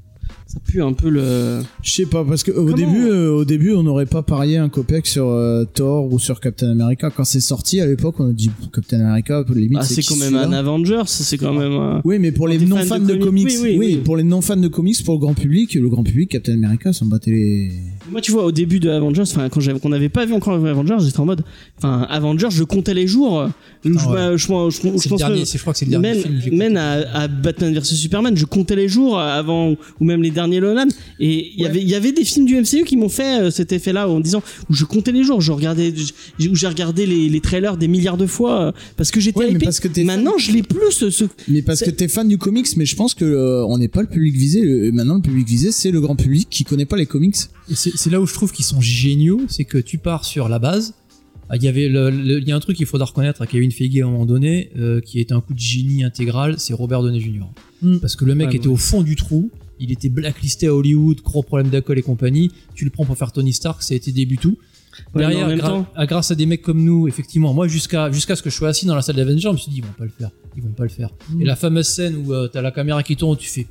[0.50, 1.60] Ça pue un peu le.
[1.82, 4.70] Je sais pas, parce que au début, euh, au début, on n'aurait pas parié un
[4.70, 7.10] copec sur euh, Thor ou sur Captain America.
[7.14, 10.34] Quand c'est sorti à l'époque, on a dit Captain America, limite, Ah, c'est quand même
[10.36, 11.72] un Avengers, c'est quand même.
[11.72, 13.94] un- Oui, mais pour Quand les non fan fans de de, comics, comics, oui, oui,
[13.96, 13.96] oui.
[14.02, 16.94] pour les non fans de comics, pour le grand public, le grand public, Captain America
[16.94, 17.70] s'en battait les.
[18.10, 20.54] Moi, tu vois, au début de Avengers, enfin, quand j'avais, qu'on n'avait pas vu encore
[20.54, 21.42] Avengers, j'étais en mode,
[21.78, 23.48] enfin, Avengers, je comptais les jours.
[23.84, 23.96] Je, ouais.
[24.32, 25.90] je, je, je, je C'est le pense dernier, que c'est- je crois que c'est le
[25.92, 26.56] dernier même, film.
[26.56, 30.60] même à, à Batman vs Superman, je comptais les jours avant ou même les derniers
[30.60, 30.86] Nolan.
[31.20, 33.50] Et il y avait, il y avait des films du MCU qui m'ont fait euh,
[33.50, 35.92] cet effet-là en disant où je comptais les jours, je regardais,
[36.40, 39.50] où j'ai regardé les, les trailers des milliards de fois euh, parce que j'étais Ouais,
[39.52, 39.64] hypé.
[39.64, 42.38] parce que t'es Maintenant, je l'ai plus ce, ce- Mais parce que t'es fan du
[42.38, 44.60] comics, mais je pense que euh, on n'est pas le public visé.
[44.62, 47.36] Le- maintenant, le public visé, c'est le grand public qui connaît pas les comics.
[47.72, 50.58] C'est c'est là où je trouve qu'ils sont géniaux, c'est que tu pars sur la
[50.58, 50.94] base.
[51.50, 53.46] Ah, Il y avait le- le- il y a un truc qu'il faudra reconnaître à
[53.46, 56.74] Kevin Feige à un moment donné, euh, qui est un coup de génie intégral, c'est
[56.74, 57.46] Robert Downey Jr.
[57.82, 57.98] Mm.
[57.98, 58.74] Parce que le mec Ouais, était ouais.
[58.74, 62.50] au fond du trou, il était blacklisté à Hollywood, gros problème d'alcool et compagnie.
[62.74, 64.58] Tu le prends pour faire Tony Stark, ça a été début tout.
[65.14, 68.42] Ouais, Derrière, gra- à- grâce à des mecs comme nous, effectivement, moi jusqu'à jusqu'à ce
[68.42, 70.04] que je sois assis dans la salle d'Avengers, je me suis dit ils vont pas
[70.04, 71.10] le faire, ils vont pas le faire.
[71.30, 71.40] Mm.
[71.42, 73.66] Et la fameuse scène où euh, t'as la caméra qui tourne, tu fais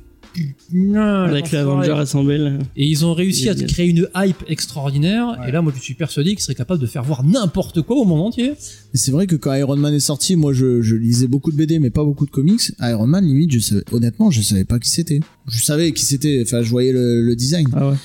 [0.74, 2.58] avec l'Avenger Assemble.
[2.76, 5.38] Et ils ont réussi à te créer une hype extraordinaire.
[5.46, 8.04] Et là, moi, je suis persuadé qu'ils seraient capables de faire voir n'importe quoi au
[8.04, 8.52] monde entier.
[8.94, 11.56] Et c'est vrai que quand Iron Man est sorti, moi, je, je lisais beaucoup de
[11.56, 12.72] BD, mais pas beaucoup de comics.
[12.80, 15.20] Iron Man, limite, je savais, honnêtement, je savais pas qui c'était.
[15.48, 16.42] Je savais qui c'était.
[16.44, 17.68] Enfin, je voyais le, le design.
[17.74, 17.96] Ah ouais.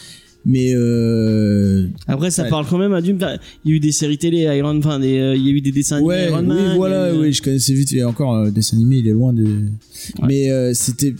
[0.45, 2.49] Mais euh, Après, ça Ouais.
[2.49, 5.17] parle quand même à enfin, Il y a eu des séries télé Iron Man, des,
[5.17, 7.31] euh, il y a eu des dessins animés ouais, Iron oui, voilà, eu, euh, oui,
[7.33, 7.93] je connaissais vite.
[7.93, 9.45] Et encore, euh, dessin animé, il est loin de.
[10.27, 11.13] Mais euh, c'était,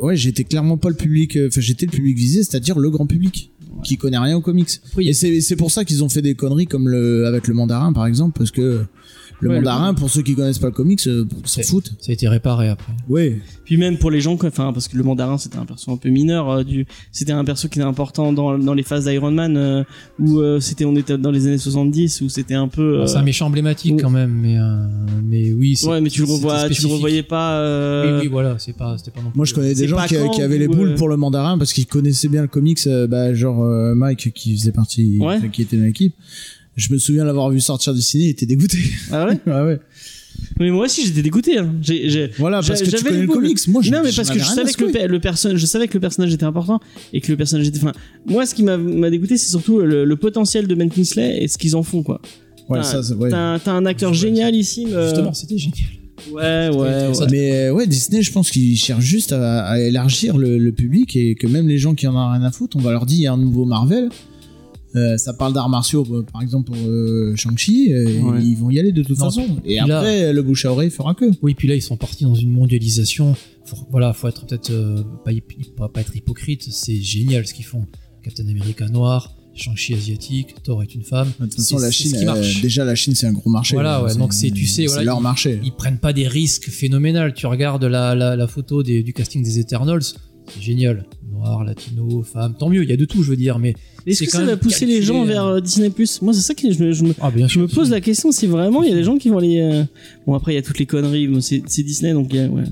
[0.00, 1.36] ouais, j'étais clairement pas le public.
[1.48, 3.50] Enfin, j'étais le public visé, c'est-à-dire le grand public
[3.84, 4.70] qui connaît rien aux comics.
[4.96, 7.54] A- Et c'est c'est pour ça qu'ils ont fait des conneries comme le avec le
[7.54, 8.82] mandarin, par exemple, parce que
[9.40, 11.92] le Ouais, le- mandarin, pour ceux qui connaissent pas le comics, euh, s'en foutent.
[12.00, 12.92] Ça a été réparé après.
[13.08, 13.38] Ouais.
[13.64, 16.08] Puis même pour les gens, enfin, parce que le mandarin c'était un perso un peu
[16.08, 19.56] mineur, euh, du, c'était un perso qui était important dans, dans les phases d'Iron Man,
[19.56, 19.84] euh,
[20.18, 23.00] où euh, c'était, on était dans les années 70, où c'était un peu.
[23.02, 24.86] euh, C'est un méchant emblématique quand même, mais euh,
[25.24, 25.76] mais oui.
[25.76, 27.58] c'est- ouais, mais tu le revois, tu le revoyais pas.
[27.60, 29.36] euh, Oui, oui, voilà, c'est pas, c'était pas non plus.
[29.36, 31.72] Moi, je connais des gens qui, avaient les ou, boules euh, pour le mandarin parce
[31.72, 35.38] qu'ils connaissaient bien le comics, euh, bah, genre euh, Mike qui faisait partie, Ouais.
[35.52, 36.14] qui était dans l'équipe.
[36.78, 38.78] Je me souviens l'avoir vu sortir du ciné, il était dégoûté.
[39.12, 39.78] Ah ouais ah ouais.
[40.60, 41.58] Mais moi aussi j'étais dégoûté.
[41.58, 41.74] Hein.
[41.82, 43.58] J'ai- Voilà, parce que tu connais le comics.
[43.68, 46.32] Moi, non mais parce que je savais que le, personnage je savais que le personnage
[46.32, 46.80] était important
[47.12, 47.92] et que le personnage était enfin
[48.26, 48.76] moi ce qui m'a
[49.10, 52.20] dégoûté c'est surtout le, le potentiel de Ben Kingsley et ce qu'ils en font quoi
[52.68, 53.30] Ouais, t'as- ça, ouais.
[53.30, 55.88] t'as, un acteur génial ici mais- Justement, c'était génial.
[56.30, 57.26] ouais ouais, ouais.
[57.30, 61.16] Mais euh, ouais, Disney, je pense qu'ils cherchent juste à, à élargir le, le public
[61.16, 63.16] et que même les gens qui en ont rien à foutre, on va leur dire
[63.18, 64.08] il y a un nouveau Marvel.
[64.98, 68.42] Euh, ça parle d'arts martiaux, euh, par exemple pour euh, Shang-Chi, euh, Ouais.
[68.42, 69.46] ils vont y aller de toute Non, façon.
[69.64, 71.26] Et là- après, le bouche à oreille fera que.
[71.42, 73.36] Oui, puis là, ils sont partis dans une mondialisation.
[73.64, 74.72] Faut, voilà, faut être peut-être
[75.24, 75.30] pas,
[75.76, 76.66] pas, pas être hypocrite.
[76.70, 77.84] C'est génial ce qu'ils font.
[78.22, 81.28] Captain America noir, Shang-Chi asiatique, Thor est une femme.
[81.40, 82.60] De toute façon, la Chine, marche.
[82.62, 83.74] déjà la Chine, c'est un gros marché.
[83.74, 85.60] Voilà, ouais, donc c'est- tu sais, voilà, leur ils- marché.
[85.64, 87.30] Ils prennent pas des risques phénoménaux.
[87.34, 91.06] Tu regardes la, la, la photo des- du casting des Eternals, c'est génial.
[91.38, 92.82] Noir, latino, femme, tant mieux.
[92.82, 93.74] Il y a de tout, je veux dire, mais
[94.06, 96.20] est-ce que quand ça va pousser les gens vers euh, Disney Plus?
[96.22, 98.46] Moi c'est ça que je me, je me, ah je me pose la question si
[98.46, 99.84] vraiment il y a des gens qui vont aller euh,
[100.26, 102.64] bon après il y a toutes les conneries c'est, Disney donc a- ouais.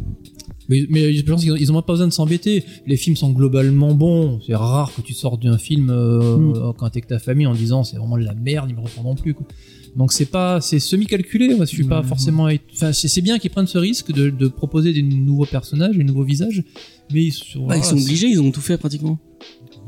[0.68, 2.64] Mais, mais je pense qu'ils ont- ils ont même pas besoin de s'embêter.
[2.88, 4.40] Les films sont globalement bons.
[4.44, 6.72] C'est rare que tu sortes d'un film euh, Mm.
[6.76, 9.14] quand t'es avec ta famille en disant c'est vraiment de la merde, ils me reprendront
[9.14, 9.34] plus.
[9.34, 9.46] Quoi.
[9.97, 11.55] Donc c'est pas, c'est semi-calculé.
[11.55, 12.49] Moi, je suis pas forcément.
[12.74, 16.22] Enfin, c'est bien qu'ils prennent ce risque de, de proposer des nouveaux personnages, des nouveaux
[16.24, 16.62] visages,
[17.12, 19.18] mais ils, sont- Bah, ils sont obligés ils ont tout fait pratiquement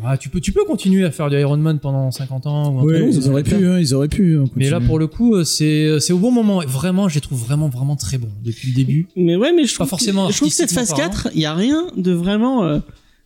[0.03, 2.79] Ah, tu peux, tu peux continuer à faire du Iron Man pendant 50 ans ou
[2.81, 4.39] un Ouais, truc, ça ils auraient pu, hein, ils auraient pu.
[4.39, 6.61] hein, Mais là, pour le coup, euh, c'est c'est au bon moment.
[6.67, 9.09] Vraiment, je les trouve vraiment, vraiment très bons depuis le début.
[9.17, 11.31] mais ouais mais je Pas trouve forcément que, je trouve que cette phase artistiquement 4
[11.35, 12.79] il y a rien de vraiment euh,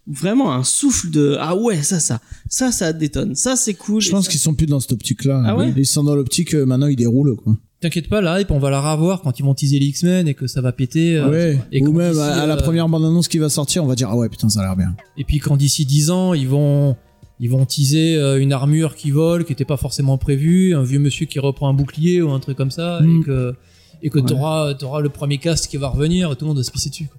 [0.07, 4.11] vraiment un souffle de ah ouais ça ça ça ça détonne ça c'est cool Je
[4.11, 5.43] pense ça- qu'ils sont plus dans cette optique-là.
[5.47, 7.57] Ah ouais ils sont dans l'optique, euh, maintenant ils déroulent, quoi.
[7.81, 10.35] T'inquiète pas, la hype, on va la revoir quand ils vont teaser les X-Men et
[10.35, 11.17] que ça va péter.
[11.17, 11.59] euh, ouais.
[11.73, 14.09] et Ou même à, à la euh, première bande-annonce qui va sortir, on va dire
[14.11, 14.95] ah ouais putain ça a l'air bien.
[15.17, 16.97] Et puis quand d'ici 10 ans, ils vont
[17.41, 21.27] ils vont teaser une armure qui vole, qui était pas forcément prévue, un vieux monsieur
[21.27, 23.21] qui reprend un bouclier ou un truc comme ça, Mm.
[23.21, 23.55] et que
[24.05, 24.25] et que Ouais.
[24.27, 26.91] t'auras t'auras le premier cast qui va revenir, et tout le monde va se pisser
[26.91, 27.07] dessus.
[27.09, 27.19] quoi.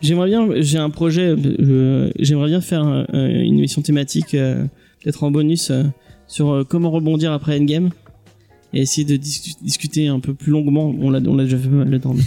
[0.00, 4.64] J'aimerais bien, j'ai un projet, euh, j'aimerais bien faire euh, une émission thématique, euh,
[5.02, 5.72] peut-être en bonus,
[6.28, 7.90] sur comment rebondir après Endgame.
[8.74, 11.68] Et essayer de dis- discuter un peu plus longuement, on l'a, on l'a déjà fait
[11.70, 12.22] mal de temps, mais,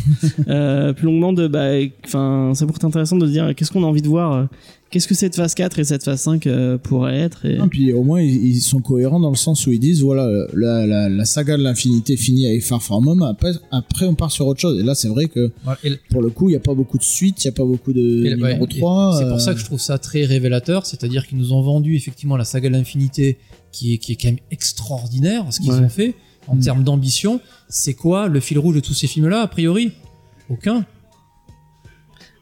[0.48, 1.70] euh, plus longuement de, bah,
[2.04, 4.46] enfin, ça pourrait être intéressant de se dire qu'est-ce qu'on a envie de voir, euh,
[4.89, 7.46] qu'est-ce que cette phase 4 et cette phase 5 euh, pourraient être.
[7.46, 7.58] Et...
[7.58, 10.28] Et puis au moins ils, ils sont cohérents dans le sens où ils disent voilà
[10.56, 13.22] la, la, la saga de l'infinité finit avec Far From Home.
[13.22, 14.80] Après, après on part sur autre chose.
[14.80, 15.52] Et là c'est vrai que.
[15.84, 17.64] Et- pour le coup il y a pas beaucoup de suites, il y a pas
[17.66, 19.16] beaucoup de et- ouais, numéro et 3.
[19.20, 21.96] C'est euh, pour ça que je trouve ça très révélateur, c'est-à-dire qu'ils nous ont vendu
[21.96, 23.38] effectivement la saga de l'infinité,
[23.72, 25.80] qui est, qui est quand même extraordinaire, ce qu'ils Ouais.
[25.80, 26.16] ont fait
[26.48, 26.60] en Mm.
[26.62, 27.39] termes d'ambition.
[27.70, 29.92] C'est quoi le fil rouge de tous ces films-là, a priori?
[30.50, 30.86] Aucun.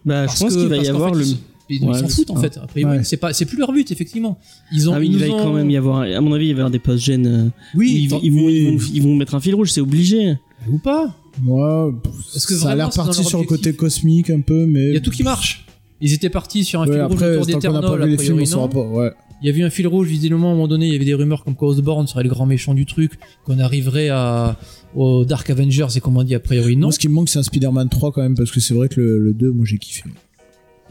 [0.05, 1.25] Bah, je Parce pense qu'il va parce y avoir fait, le.
[1.71, 2.41] Ils, Ouais, s'en foutent en pas.
[2.41, 2.57] fait.
[2.57, 3.03] A priori, Ouais.
[3.03, 4.39] c'est pas, c'est plus leur but effectivement.
[4.71, 6.47] Ils ont, Ah oui, ils il va ont- quand même y avoir, à mon avis,
[6.47, 7.27] il va y avoir des post-gènes.
[7.27, 7.45] euh,
[7.75, 8.25] où Oui, ils, vont, oui.
[8.25, 8.31] ils,
[8.79, 10.35] vont, ils vont mettre un fil rouge, c'est obligé.
[10.67, 11.15] ou pas?
[11.43, 11.93] Moi,
[12.35, 14.97] Est-ce que ça a l'air parti sur le côté cosmique un peu, mais Il y
[14.97, 15.65] a tout qui marche.
[16.01, 18.03] Ils étaient partis sur un Ouais, fil rouge après, autour tant qu'on n'a d'Eternal, pas
[18.03, 18.81] a vu les films, on saura pas.
[18.81, 19.11] Ouais.
[19.41, 21.05] Il y avait eu un fil rouge, visiblement, à un moment donné, il y avait
[21.05, 23.13] des rumeurs comme quoi Osborn serait le grand méchant du truc,
[23.45, 24.57] qu'on arriverait à,
[24.95, 26.87] au Dark Avengers et qu'on m'a dit a priori non.
[26.87, 28.89] Moi, ce qui me manque, c'est un Spider-Man 3 quand même, parce que c'est vrai
[28.89, 30.03] que le, le 2, moi, j'ai kiffé.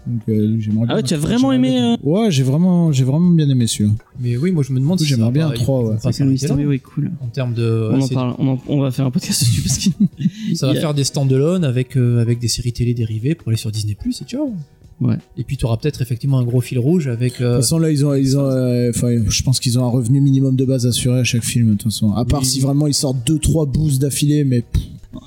[0.07, 3.05] Donc, euh, j'aimerais Ah bien- ouais, tu as vraiment aimé, bien- Ouais, j'ai vraiment, j'ai
[3.05, 3.91] vraiment bien aimé celui-là.
[4.19, 5.99] Mais oui, moi je me demande Oui, si j'aimerais bien un trois, ils vont ouais.
[6.03, 6.25] pas C'est.
[6.25, 7.11] Mysterio est cool.
[7.21, 7.91] En termes de.
[7.93, 9.91] On en parle, on, en- on va faire un podcast dessus parce que
[10.55, 13.71] Ça va faire des stand-alone avec, euh, avec des séries télé dérivées pour aller sur
[13.71, 14.55] Disney Plus et ciao.
[15.01, 15.17] Ouais.
[15.37, 17.39] Et puis tu auras peut-être effectivement un gros fil rouge avec.
[17.39, 19.85] De euh, toute façon, là, ils ont, ils ont, euh, enfin, je pense qu'ils ont
[19.85, 22.13] un revenu minimum de base assuré à chaque film, de toute façon.
[22.15, 22.47] À part Oui.
[22.47, 24.65] si vraiment ils sortent deux, trois boosts d'affilée, mais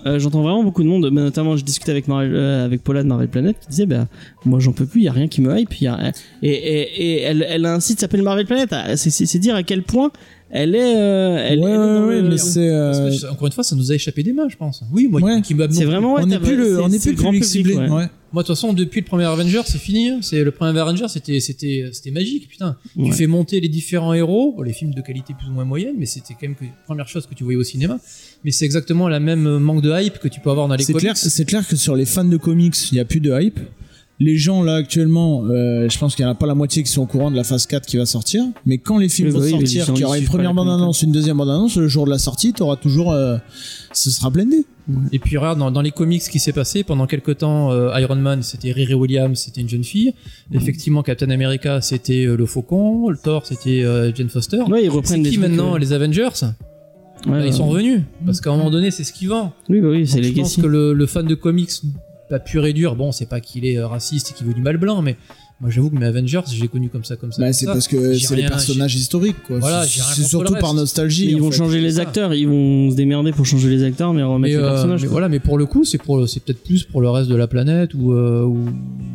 [0.06, 3.02] Euh, j'entends vraiment beaucoup de monde, mais notamment je discutais avec Marvel, euh, avec Paula
[3.04, 4.08] de Marvel Planet qui disait bah
[4.46, 6.12] moi j'en peux plus, il y a rien qui me hype, il y a
[6.44, 9.56] et, et, et elle, elle a un site qui s'appelle Marvel Planet, Ah, c'est dire
[9.56, 10.12] à quel point
[10.52, 12.70] elle est, euh, elle, ouais, elle est dans ouais, le- mais c'est.
[12.70, 14.84] Euh, encore une fois, ça nous a échappé des mains, je pense.
[14.92, 15.42] Oui, moi, Ouais.
[15.42, 17.46] qui m'a c'est vraiment, ouais, on n'est plus le, on n'est plus le grand public
[17.46, 17.76] ciblé.
[17.76, 17.90] ouais.
[17.90, 18.08] ouais.
[18.34, 20.10] Moi, de toute façon, depuis le premier Avenger, c'est fini.
[20.10, 20.20] hein.
[20.22, 22.78] C'est le premier Avenger, c'était, c'était, c'était magique, putain.
[22.96, 23.08] Ouais.
[23.10, 25.96] Tu fais monter les différents héros, bon, les films de qualité plus ou moins moyenne,
[25.98, 28.00] mais c'était quand même que, la première chose que tu voyais au cinéma.
[28.46, 30.94] Mais c'est exactement la même manque de hype que tu peux avoir dans les C'est
[30.94, 31.02] comics.
[31.04, 33.60] clair, c'est clair que sur les fans de comics, il n'y a plus de hype.
[34.24, 36.92] Les gens là actuellement, euh, je pense qu'il n'y en a pas la moitié qui
[36.92, 38.44] sont au courant de la phase 4 qui va sortir.
[38.68, 40.70] Mais quand les films Oui, vont oui, sortir, qu'il y aura une première la bande
[40.70, 43.38] annonce, une deuxième bande annonce, le jour de la sortie, tu auras toujours, euh,
[43.94, 44.64] ce sera blindé.
[45.12, 47.98] Et puis regarde, dans, dans les comics, ce qui s'est passé pendant quelques temps, euh,
[48.00, 50.14] Iron Man, c'était Riri Williams, c'était une jeune fille.
[50.54, 53.10] Effectivement, Captain America, c'était euh, le Faucon.
[53.10, 54.62] Le Thor, c'était euh, Jane Foster.
[54.70, 56.30] Ouais, ils c'est reprennent des qui maintenant euh, Les Avengers?
[57.26, 58.02] Ouais, Bah, Ils sont revenus.
[58.26, 59.54] Parce qu'à un moment donné, c'est ce qui vend.
[59.70, 61.72] Oui, bah oui, c'est je pense que le, le fan de comics,
[62.32, 64.62] pas pur et dur, bon, c'est pas qu'il est euh, raciste et qu'il veut du
[64.62, 65.16] mal blanc, mais
[65.60, 67.42] moi j'avoue que mes Avengers, j'ai connu comme ça, comme ça.
[67.42, 69.60] Bah, c'est parce que c'est les personnages historiques, quoi.
[69.60, 71.28] Voilà, C'est- surtout par nostalgie.
[71.28, 71.58] Mais ils vont fait.
[71.58, 72.02] changer les ça.
[72.02, 75.02] acteurs, ils vont se démerder pour changer les acteurs, mais remettre Mais, les euh, personnages.
[75.04, 77.36] mais voilà, mais pour le coup, c'est pour, c'est peut-être plus pour le reste de
[77.36, 78.66] la planète ou, euh, ou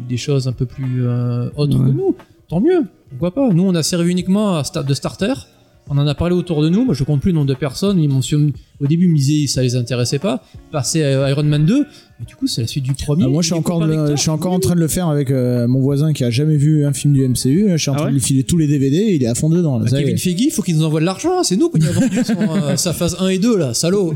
[0.09, 1.87] des choses un peu plus euh, autres Ouais.
[1.91, 2.15] que nous.
[2.49, 3.49] Tant mieux, pourquoi pas?
[3.53, 5.33] Nous, on a servi uniquement à sta- de starter.
[5.89, 6.85] On en a parlé autour de nous.
[6.85, 7.99] Moi, je compte plus le nombre de personnes.
[8.01, 8.35] Ils m'ont su-
[8.81, 10.43] au début, ils me disaient ça les intéressait pas.
[10.73, 11.87] Passer à Iron Man 2,
[12.19, 13.23] mais du coup, c'est la suite du premier.
[13.25, 15.31] Ah, moi, je suis encore, le- je suis encore en train de le faire avec
[15.31, 17.67] euh, mon voisin qui a jamais vu un film du MCU.
[17.71, 18.97] Je suis en Ah train ouais de lui filer tous les DVD.
[18.97, 19.79] Et il est à fond dedans.
[19.79, 19.99] Là, Bah.
[19.99, 21.43] Kevin Feige, il faut qu'il nous envoie de l'argent.
[21.45, 24.15] C'est nous qu'on y a vendu son, euh, sa phase 1 et 2, là, salaud.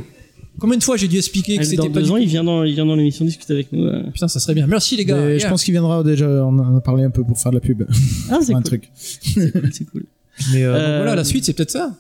[0.59, 2.75] Combien de fois j'ai dû expliquer que c'était pas deux ans, il vient dans, il
[2.75, 3.85] vient dans l'émission discuter avec nous.
[3.85, 4.03] euh.
[4.13, 4.67] Putain, ça serait bien.
[4.67, 5.39] Merci les gars.
[5.39, 6.29] Je pense qu'il viendra déjà.
[6.45, 7.85] On en a parlé un peu pour faire de la pub.
[8.29, 8.65] Ah, c'est un cool.
[8.65, 8.91] truc.
[8.95, 10.05] C'est cool, c'est cool.
[10.53, 11.95] Mais euh, Euh, voilà, la suite, c'est peut-être ça.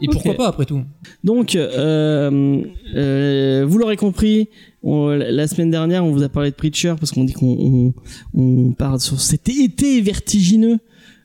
[0.00, 0.82] Et pourquoi pas après tout
[1.24, 2.62] Donc, euh,
[2.94, 4.48] euh, vous l'aurez compris,
[4.84, 7.92] on- la semaine dernière, on vous a parlé de Preacher parce qu'on dit qu'on
[8.34, 10.78] on, on part sur cet été vertigineux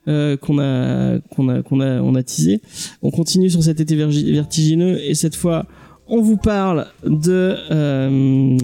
[0.08, 2.62] euh, qu'on a qu'on a qu'on a on a teasé.
[3.04, 5.68] On continue sur cet été vertigineux et cette fois,
[6.08, 8.58] on vous parle de euh,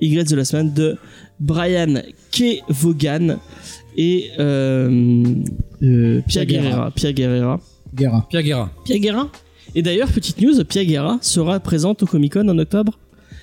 [0.00, 0.96] Y de la semaine de
[1.40, 1.94] Brian
[2.30, 2.62] K.
[2.68, 3.36] Vaughan
[3.96, 5.24] et euh,
[5.82, 6.44] euh, Pia.
[6.44, 6.90] Guerrera.
[6.90, 7.60] Pia Guerrera.
[7.94, 8.26] Guerra.
[8.28, 8.70] Pierre Guerra.
[8.84, 9.28] Pia Guerra.
[9.74, 12.98] Et d'ailleurs, petite news, Pia Guerra sera présente au Comic Con en octobre.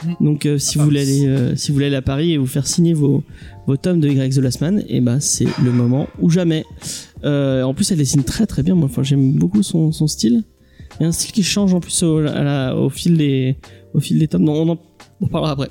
[0.06, 0.26] Mm.
[0.26, 2.38] Donc, euh, si, Ah, vous voulez aller, euh, si vous voulez aller à Paris et
[2.38, 3.24] vous faire signer vos,
[3.66, 6.64] vos tomes de Y The Last Man, et ben c'est le moment ou jamais.
[7.24, 8.76] Euh, en plus, elle dessine très très bien.
[8.76, 10.44] Moi, enfin, j'aime beaucoup son, son style.
[11.00, 13.56] Il y a un style qui change en plus au, à la- au fil des,
[13.94, 14.44] au fil des tomes.
[14.44, 14.80] Non, on en,
[15.22, 15.70] on en parlera après.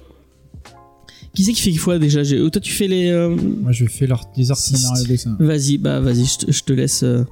[1.37, 3.11] Qui c'est qui fait quoi déjà Toi, tu fais les.
[3.11, 4.55] euh, Moi, je fais artistes.
[4.55, 5.37] Scénario dessin.
[5.39, 7.25] Vas-y, bah vas-y, je te, laisse euh,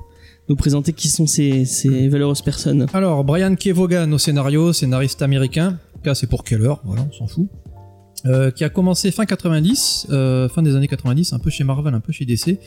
[0.50, 2.86] nous présenter qui sont ces, ces valeureuses personnes.
[2.92, 3.68] Alors, Brian K.
[3.68, 5.78] Vaughan au scénario, scénariste américain.
[6.04, 7.48] K, c'est pour Keller, voilà, on s'en fout.
[8.26, 11.94] Euh, qui a commencé fin 90, euh, fin des années 90, un peu chez Marvel,
[11.94, 12.58] un peu chez DC.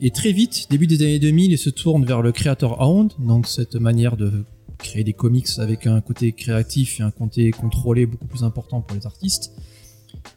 [0.00, 3.46] Et très vite, début des années 2000, il se tourne vers le Creator Hound, donc
[3.46, 4.30] cette manière de
[4.78, 8.96] créer des comics avec un côté créatif et un côté contrôlé beaucoup plus important pour
[8.96, 9.52] les artistes.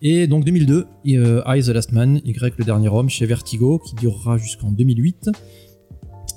[0.02, 3.80] Et donc 2002, et, euh, I The Last Man, Y le dernier homme chez Vertigo,
[3.80, 5.30] qui durera jusqu'en 2008.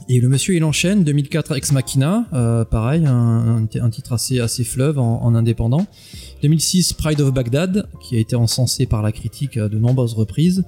[0.09, 4.99] Et le monsieur il enchaîne 2004 Ex Machina, euh, pareil, un, titre assez, assez fleuve
[4.99, 5.87] en, en indépendant.
[6.43, 10.65] 2006 Pride of Baghdad, qui a été encensé par la critique à de nombreuses reprises.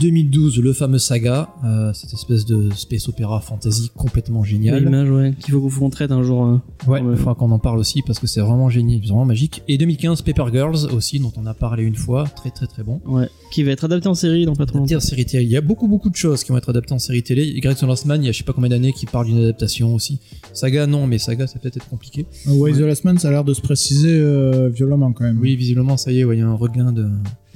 [0.00, 4.84] 2012 le fameux Saga, euh, cette espèce de space opéra fantasy complètement génial.
[4.84, 6.44] L'image, ouais, qu'il faut qu'on traite un jour.
[6.44, 6.58] euh.
[6.86, 7.12] Ouais, Ouais.
[7.12, 9.62] il faudra qu'on en parle aussi parce que c'est vraiment génial, vraiment magique.
[9.68, 13.00] Et 2015 Paper Girls aussi, dont on a parlé une fois, très très très bon.
[13.06, 15.04] Ouais, qui va être adapté en série dans pas trop Adapté longtemps.
[15.04, 15.44] en série télé.
[15.44, 17.46] Il y a beaucoup beaucoup de choses qui vont être adaptées en série télé.
[17.46, 19.38] Y the Last Man, il y a je sais pas combien d'années qui parle d'une
[19.38, 20.20] adaptation aussi.
[20.52, 22.26] Saga non, mais Saga ça peut peut-être être compliqué.
[22.46, 25.38] Why the Last Man, ça a l'air de se préciser euh, violemment quand même.
[25.40, 27.08] Oui, visiblement ça y est, ouais, il y a un regain de.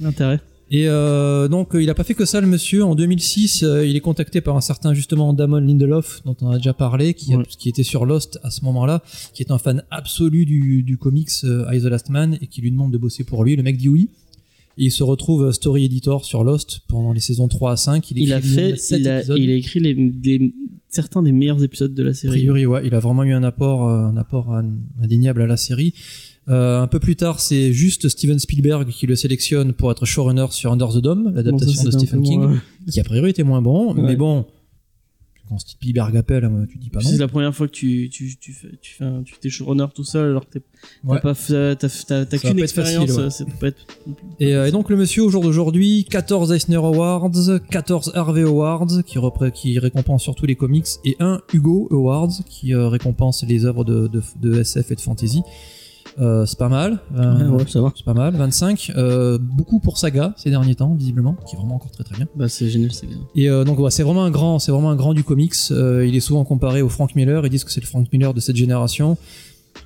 [0.03, 0.39] Intérêt.
[0.73, 2.85] Et euh, donc euh, il a pas fait que ça le monsieur.
[2.85, 6.55] En 2006, euh, il est contacté par un certain justement Damon Lindelof dont on a
[6.57, 7.43] déjà parlé, qui, a- Ouais.
[7.59, 9.03] qui était sur Lost à ce moment-là,
[9.33, 12.61] qui est un fan absolu du, du comics euh, I the Last Man et qui
[12.61, 13.55] lui demande de bosser pour lui.
[13.57, 14.09] Le mec dit oui.
[14.77, 18.09] Et il se retrouve euh, story editor sur Lost pendant les saisons 3 à 5.
[18.11, 20.53] Il, Il a fait, il a, il a écrit les, les-
[20.87, 22.39] certains des meilleurs épisodes de la A série.
[22.39, 24.55] priori, ouais, il a vraiment eu un apport, un apport
[25.03, 25.93] indéniable à la série.
[26.51, 30.47] Euh, un peu plus tard, c'est juste Steven Spielberg qui le sélectionne pour être showrunner
[30.51, 33.61] sur Under the Dome, Bon, l'adaptation de Stephen King, moins- qui a priori était moins
[33.61, 34.01] bon, Ouais.
[34.01, 34.45] mais bon,
[35.47, 37.09] quand Spielberg appelle, euh, tu dis pas non.
[37.09, 39.85] C'est la première fois que tu, tu, tu fais, tu fais un, tu t'es showrunner
[39.93, 40.65] tout seul alors que t'as
[41.09, 41.19] Ouais.
[41.21, 41.75] pas t'as,
[42.25, 43.11] qu'une facile, expérience.
[43.11, 43.29] ouais.
[43.29, 43.85] ça peut pas être-
[44.39, 47.31] Et, euh, et donc le monsieur au jour d'aujourd'hui, 14 Eisner Awards,
[47.69, 52.73] 14 Harvey Awards qui, repré- qui récompense surtout les comics et un Hugo Awards qui
[52.73, 55.41] euh, récompense les œuvres de, de- de SF et de fantasy.
[56.19, 56.99] Euh, c'est pas mal.
[57.15, 57.91] Euh, Ouais, ouais, ça va.
[57.95, 58.35] C'est pas mal.
[58.35, 58.91] 25.
[58.95, 62.27] Euh, beaucoup pour Saga ces derniers temps, visiblement, qui est vraiment encore très très bien.
[62.35, 63.17] Bah, c'est génial, c'est bien.
[63.35, 65.53] Et euh, donc ouais, c'est vraiment un grand, c'est vraiment un grand du comics.
[65.71, 67.45] Euh, il est souvent comparé au Frank Miller.
[67.45, 69.17] Ils disent que c'est le Frank Miller de cette génération.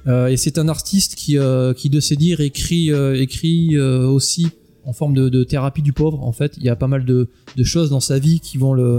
[0.07, 1.38] Et c'est un artiste qui,
[1.78, 4.47] qui de ses dires écrit, écrit aussi
[4.84, 6.23] en forme de, de thérapie du pauvre.
[6.23, 8.73] En fait, il y a pas mal de, de choses dans sa vie qui vont
[8.73, 8.97] le,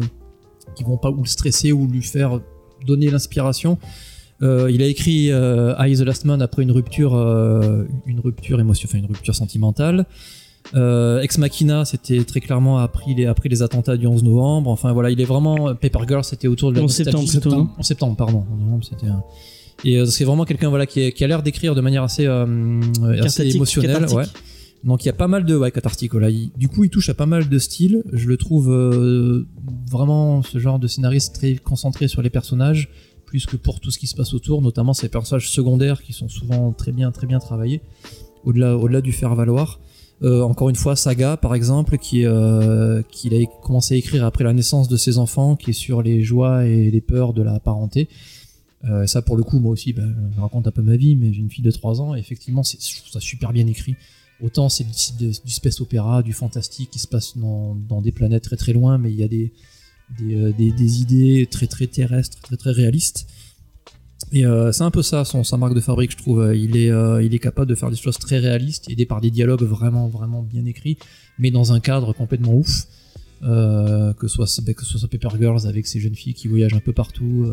[0.77, 2.41] qui vont pas ou le stresser ou lui faire
[2.87, 3.79] donner l'inspiration.
[4.43, 8.61] Euh, il a écrit euh, I the Last Man après une rupture, euh, une rupture
[8.61, 10.05] émotionnelle, enfin une rupture sentimentale.
[10.75, 14.69] Euh, Ex Machina, c'était très clairement après les, après les attentats du 11 novembre.
[14.71, 17.27] Enfin voilà, il est vraiment Paper Girl, c'était autour de la En nostalgie.
[17.27, 18.45] septembre, plutôt, non En septembre, pardon.
[18.53, 19.07] En novembre, c'était.
[19.85, 22.27] Et euh, c'est vraiment quelqu'un voilà qui, est- qui a l'air d'écrire de manière assez,
[22.27, 22.81] euh,
[23.23, 23.93] assez émotionnelle.
[24.07, 24.17] cathartique.
[24.19, 24.25] Ouais.
[24.85, 26.13] Donc il y a pas mal de ouais, cathartique.
[26.13, 26.31] Voilà.
[26.31, 28.03] Il- du coup, il touche à pas mal de styles.
[28.13, 29.47] Je le trouve euh,
[29.91, 32.89] vraiment ce genre de scénariste très concentré sur les personnages,
[33.45, 36.73] que pour tout ce qui se passe autour, notamment ces personnages secondaires qui sont souvent
[36.73, 37.83] très bien, très bien travaillés,
[38.45, 39.81] au-delà, au-delà du faire valoir.
[40.23, 44.55] Euh, encore une fois, Saga, par exemple, qui euh, a commencé à écrire après la
[44.55, 48.09] naissance de ses enfants, qui est sur les joies et les peurs de la parenté.
[48.85, 51.33] Euh, ça, pour le coup, moi aussi, ben, je raconte un peu ma vie, mais
[51.33, 53.97] j'ai une fille de 3 ans, et effectivement, c'est, je trouve ça super bien écrit.
[54.43, 54.85] Autant c'est
[55.17, 59.11] du, space opéra, du fantastique qui se passe dans des planètes très très loin, mais
[59.11, 59.51] il y a des,
[60.19, 63.27] des, euh, des, idées très très terrestres, très très réalistes.
[64.33, 66.53] Et euh, c'est un peu ça, son, sa marque de fabrique, je trouve.
[66.55, 70.09] Il est, euh, capable de faire des choses très réalistes, aidé par des dialogues vraiment,
[70.09, 70.99] vraiment bien écrits,
[71.39, 72.87] mais dans un cadre complètement ouf.
[73.43, 74.63] Que, soit, ce
[74.99, 77.47] soit Paper Girls avec ces jeunes filles qui voyagent un peu partout,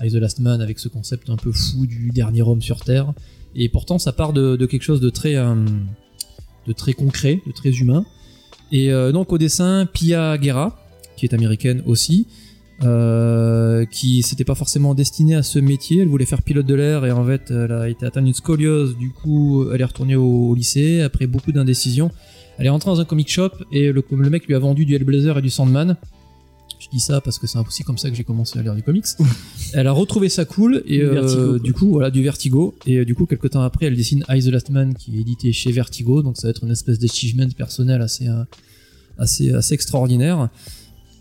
[0.00, 3.12] I the Last Man avec ce concept un peu fou du dernier homme sur Terre.
[3.54, 8.04] Et pourtant, ça part de, quelque chose de très, de très concret, de très humain.
[8.70, 10.85] Et donc au dessin, Pia Guerra,
[11.16, 12.26] qui est américaine aussi,
[12.82, 16.02] euh, qui s'était pas forcément destinée à ce métier.
[16.02, 18.96] Elle voulait faire pilote de l'air et en fait, elle a été atteinte d'une scoliose.
[18.98, 22.10] Du coup, elle est retournée au, au lycée après beaucoup d'indécisions.
[22.58, 24.94] Elle est rentrée dans un comic shop et le, le mec lui a vendu du
[24.94, 25.96] Hellblazer et du Sandman.
[26.78, 28.82] Je dis ça parce que c'est aussi comme ça que j'ai commencé à lire du
[28.82, 29.06] comics.
[29.72, 32.98] elle a retrouvé ça cool et Du euh, Vertigo, du coup voilà du Vertigo et
[32.98, 35.52] euh, du coup quelques temps après elle dessine Eyes the Last Man qui est édité
[35.52, 38.44] chez Vertigo donc ça va être une espèce d'achievement personnel assez euh,
[39.18, 40.48] assez assez extraordinaire.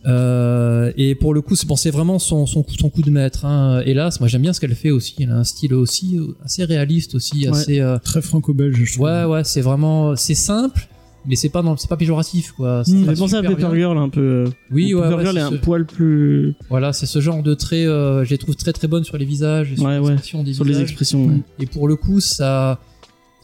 [0.07, 3.09] Euh, et pour le coup, c'est bon, c'est vraiment son, son, coup, son coup de
[3.09, 3.45] maître.
[3.45, 3.81] Hein.
[3.85, 5.15] Hélas, moi j'aime bien ce qu'elle fait aussi.
[5.19, 7.57] Elle a un style aussi euh, assez réaliste aussi, Ouais.
[7.57, 7.79] assez.
[7.79, 10.87] euh, Très franco-belge, ouais, ouais, c'est vraiment, c'est simple,
[11.25, 12.83] mais c'est pas dans, c'est pas péjoratif quoi.
[12.83, 13.73] Va fait penser à Paper bien.
[13.75, 14.45] Girl un peu.
[14.71, 16.53] Oui, ouais, Paper ouais, Girl est c'est un ce- poil plus.
[16.69, 19.25] Voilà, c'est ce genre de traits, euh, je les trouve très très bonnes sur les
[19.25, 20.11] visages, et sur Ouais, les ouais.
[20.13, 21.25] expressions des Sur les expressions.
[21.25, 21.39] ouais.
[21.59, 22.79] Et pour le coup, ça.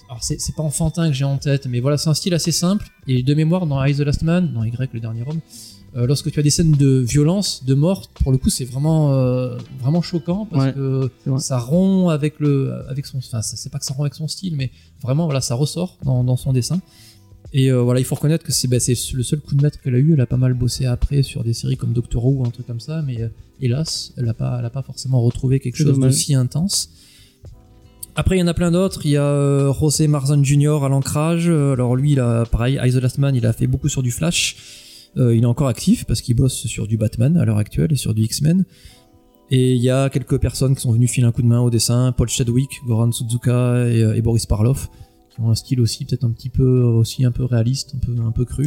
[0.09, 2.51] Alors, c'est c'est pas enfantin que j'ai en tête, mais voilà, c'est un style assez
[2.51, 2.85] simple.
[3.07, 5.39] Et de mémoire, dans Eyes the Last Man, dans Y, le dernier homme,
[5.95, 9.13] euh, lorsque tu as des scènes de violence, de mort, pour le coup, c'est vraiment,
[9.13, 13.79] euh, vraiment choquant parce Ouais, que ça rompt avec le, avec son, enfin, c'est pas
[13.79, 14.71] que ça rompt avec son style, mais
[15.01, 16.79] vraiment, voilà, ça ressort dans, dans son dessin.
[17.53, 19.81] Et euh, voilà, il faut reconnaître que c'est bah, c'est le seul coup de maître
[19.81, 20.13] qu'elle a eu.
[20.13, 22.65] Elle a pas mal bossé après sur des séries comme Doctor Who ou un truc
[22.65, 23.27] comme ça, mais euh,
[23.59, 26.89] hélas, elle a pas, elle a pas forcément retrouvé quelque chose d'aussi intense.
[28.15, 29.05] Après, il y en a plein d'autres.
[29.05, 30.83] Il y a euh, José Marzan Jr.
[30.83, 31.49] à l'ancrage.
[31.49, 34.11] Alors lui, il a pareil, Eyes the Last Man, il a fait beaucoup sur du
[34.11, 34.55] Flash.
[35.17, 37.95] Euh, il est encore actif parce qu'il bosse sur du Batman à l'heure actuelle et
[37.97, 38.65] sur du X-Men.
[39.49, 41.69] Et il y a quelques personnes qui sont venues filer un coup de main au
[41.69, 42.13] dessin.
[42.13, 44.89] Paul Chadwick, Goran Suzuka et, euh, et Boris Parloff,
[45.29, 48.21] qui ont un style aussi peut-être un petit peu aussi un peu réaliste, un peu
[48.21, 48.65] un peu cru.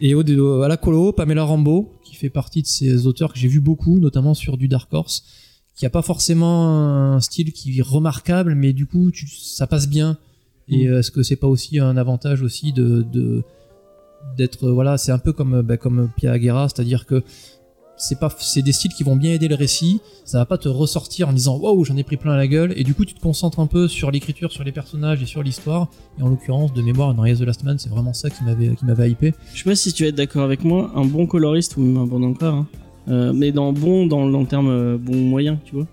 [0.00, 3.48] Et au, à la colo, Pamela Rambeau, qui fait partie de ces auteurs que j'ai
[3.48, 5.24] vu beaucoup, notamment sur du Dark Horse,
[5.74, 6.68] qui a pas forcément
[7.14, 10.16] un style qui est remarquable, mais du coup, tu- ça passe bien.
[10.68, 13.42] Et euh, est-ce que c'est pas aussi un avantage aussi de de-
[14.36, 17.22] d'être voilà, c'est un peu comme bah, comme Pia Aguera, c'est-à-dire que
[17.98, 20.68] c'est pas c'est des styles qui vont bien aider le récit ça va pas te
[20.68, 23.20] ressortir en disant waouh j'en ai pris plein la gueule et du coup tu te
[23.20, 25.88] concentres un peu sur l'écriture sur les personnages et sur l'histoire
[26.18, 28.74] et en l'occurrence de mémoire dans Yes the Last Man c'est vraiment ça qui m'avait
[28.76, 31.26] qui m'avait hypé Je sais pas si tu vas être d'accord avec moi, un bon
[31.26, 32.66] coloriste ou même un bon encreur, hein,
[33.08, 35.86] euh, mais dans bon dans, dans le terme euh, bon moyen, tu vois.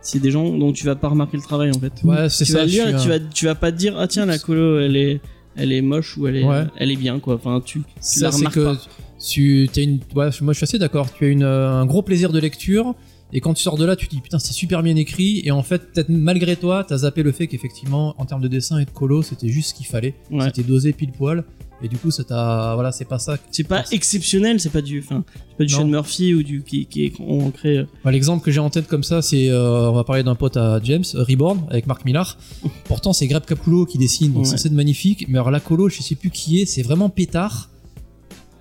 [0.00, 1.92] C'est des gens dont tu vas pas remarquer le travail en fait.
[2.02, 4.38] ouais c'est ça vas lire tu vas tu vas pas te dire ah tiens la
[4.38, 5.20] colo elle est
[5.56, 6.64] elle est moche ou elle est Ouais.
[6.76, 7.34] elle est bien quoi.
[7.34, 8.80] Enfin tu tu ça la c'est remarques que pas.
[9.24, 12.02] tu t'as une ouais, moi je suis assez d'accord tu as une euh, un gros
[12.02, 12.94] plaisir de lecture
[13.34, 15.50] et quand tu sors de là tu te dis putain c'est super bien écrit et
[15.50, 18.84] en fait peut-être malgré toi t'as zappé le fait qu'effectivement en termes de dessin et
[18.84, 20.44] de colo c'était juste ce qu'il fallait Ouais.
[20.46, 21.44] c'était dosé pile poil
[21.82, 25.00] et du coup ça t'a voilà c'est pas ça C'est pas exceptionnel, c'est pas du
[25.00, 25.24] enfin
[25.58, 25.80] pas du Non.
[25.80, 27.78] Sean Murphy ou du qui qui est ancré.
[27.78, 30.34] euh, Bah, L'exemple que j'ai en tête comme ça, c'est euh, on va parler d'un
[30.34, 32.38] pote à James, euh, Reborn, avec Marc Millar.
[32.84, 34.44] Pourtant, c'est Greg Capullo qui dessine, donc Ouais.
[34.44, 35.26] c'est censé être magnifique.
[35.28, 37.68] Mais alors la colo, je sais plus qui est, c'est vraiment pétard.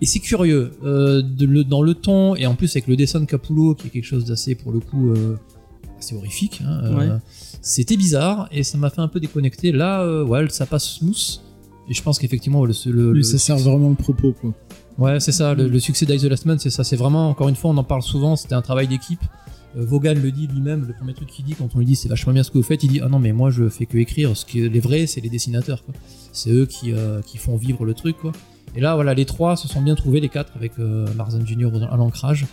[0.04, 3.20] Et c'est curieux, euh, de le, dans le ton et en plus avec le dessin
[3.20, 5.38] de Capullo, qui est quelque chose d'assez pour le coup euh,
[6.00, 6.62] assez horrifique.
[6.66, 7.08] hein, Ouais.
[7.62, 9.72] C'était bizarre et ça m'a fait un peu déconnecter.
[9.72, 11.40] Là, ouais, ça passe smooth.
[11.90, 14.54] Et je pense qu'effectivement, le, le, Oui, le ça sert vraiment le propos, quoi.
[14.98, 15.54] Ouais, c'est ça.
[15.54, 16.84] Le, le succès d'Ice the Last Man, c'est ça.
[16.84, 18.36] C'est vraiment, encore une fois, on en parle souvent.
[18.36, 19.22] C'était un travail d'équipe.
[19.78, 20.86] Euh, Vaughan le dit lui-même.
[20.88, 22.64] Le premier truc qu'il dit quand on lui dit c'est vachement bien ce que vous
[22.64, 24.36] faites, il dit ah non mais moi je fais que écrire.
[24.36, 25.84] Ce qui est les vrais, c'est les dessinateurs.
[26.32, 28.32] C'est eux qui euh, qui font vivre le truc quoi.
[28.76, 31.72] Et là voilà, les trois se sont bien trouvés les quatre avec euh, Marzan Junior
[31.90, 32.46] à l'ancrage.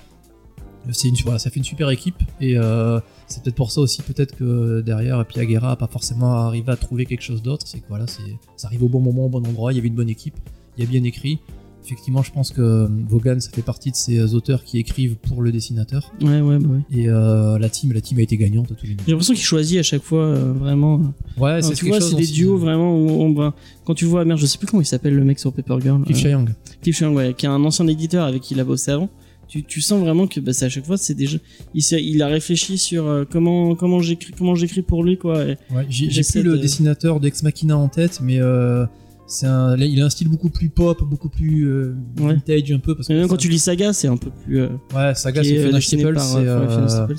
[0.86, 3.80] Euh, C'est une, voilà, ça fait une super équipe et euh, c'est peut-être pour ça
[3.80, 7.66] aussi peut-être que derrière Piaguera a pas forcément arrivé à trouver quelque chose d'autre.
[7.66, 8.22] C'est que voilà, c'est
[8.56, 9.72] ça arrive au bon moment, au bon endroit.
[9.72, 10.34] Il y avait une bonne équipe,
[10.76, 11.38] il y a bien écrit.
[11.84, 15.50] Effectivement, je pense que Vaughan, ça fait partie de ces auteurs qui écrivent pour le
[15.50, 16.12] dessinateur.
[16.20, 16.80] Ouais, ouais, bah ouais.
[16.90, 19.04] Et euh, la team, la team a été gagnante à tous les niveaux.
[19.06, 21.00] J'ai l'impression qu'il choisit à chaque fois euh, vraiment.
[21.38, 23.54] Ouais, c'est tu vois, c'est des duos de- vraiment où on va.
[23.86, 26.02] Quand tu vois, merde, je sais plus comment il s'appelle le mec sur Paper Girl.
[26.02, 26.44] Cliff Chiang.
[26.82, 29.08] Cliff Chiang, ouais, qui est un ancien éditeur avec qui il a bossé avant.
[29.48, 31.38] Tu, tu sens vraiment que bah, c'est à chaque fois, c'est déjà.
[31.74, 35.38] Il, a réfléchi sur euh, comment comment j'écris comment j'écris pour lui quoi.
[35.38, 38.84] Ouais, j'ai plus le de- dessinateur d'Ex Machina en tête, mais euh,
[39.26, 42.34] c'est il a un style beaucoup plus pop, beaucoup plus euh, Ouais.
[42.34, 42.94] vintage un peu.
[42.94, 44.60] Parce que même quand tu lis Saga, c'est un peu plus.
[44.60, 47.14] euh, Ouais, Saga, c'est est, euh, c'est,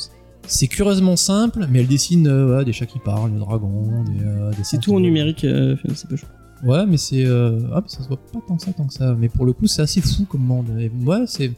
[0.48, 4.64] c'est curieusement simple, mais elle dessine ouais, des chats qui parlent, des dragons, des, des
[4.64, 6.26] C'est tout en numérique, Fiona Staples.
[6.64, 7.26] Ouais, mais c'est.
[7.74, 9.16] Ah, ça se voit pas tant que ça, tant que ça.
[9.18, 10.68] Mais pour le coup, c'est assez fou comme monde.
[10.80, 11.52] Et ouais, c'est.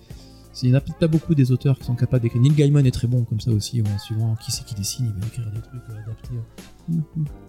[0.64, 2.41] Il n'y en a peut-être pas beaucoup des auteurs qui sont capables d'écrire.
[2.41, 3.82] Neil Gaiman est très bon comme ça aussi.
[3.82, 7.02] Ouais, suivant qui c'est qui dessine, il va écrire des trucs euh, adaptés.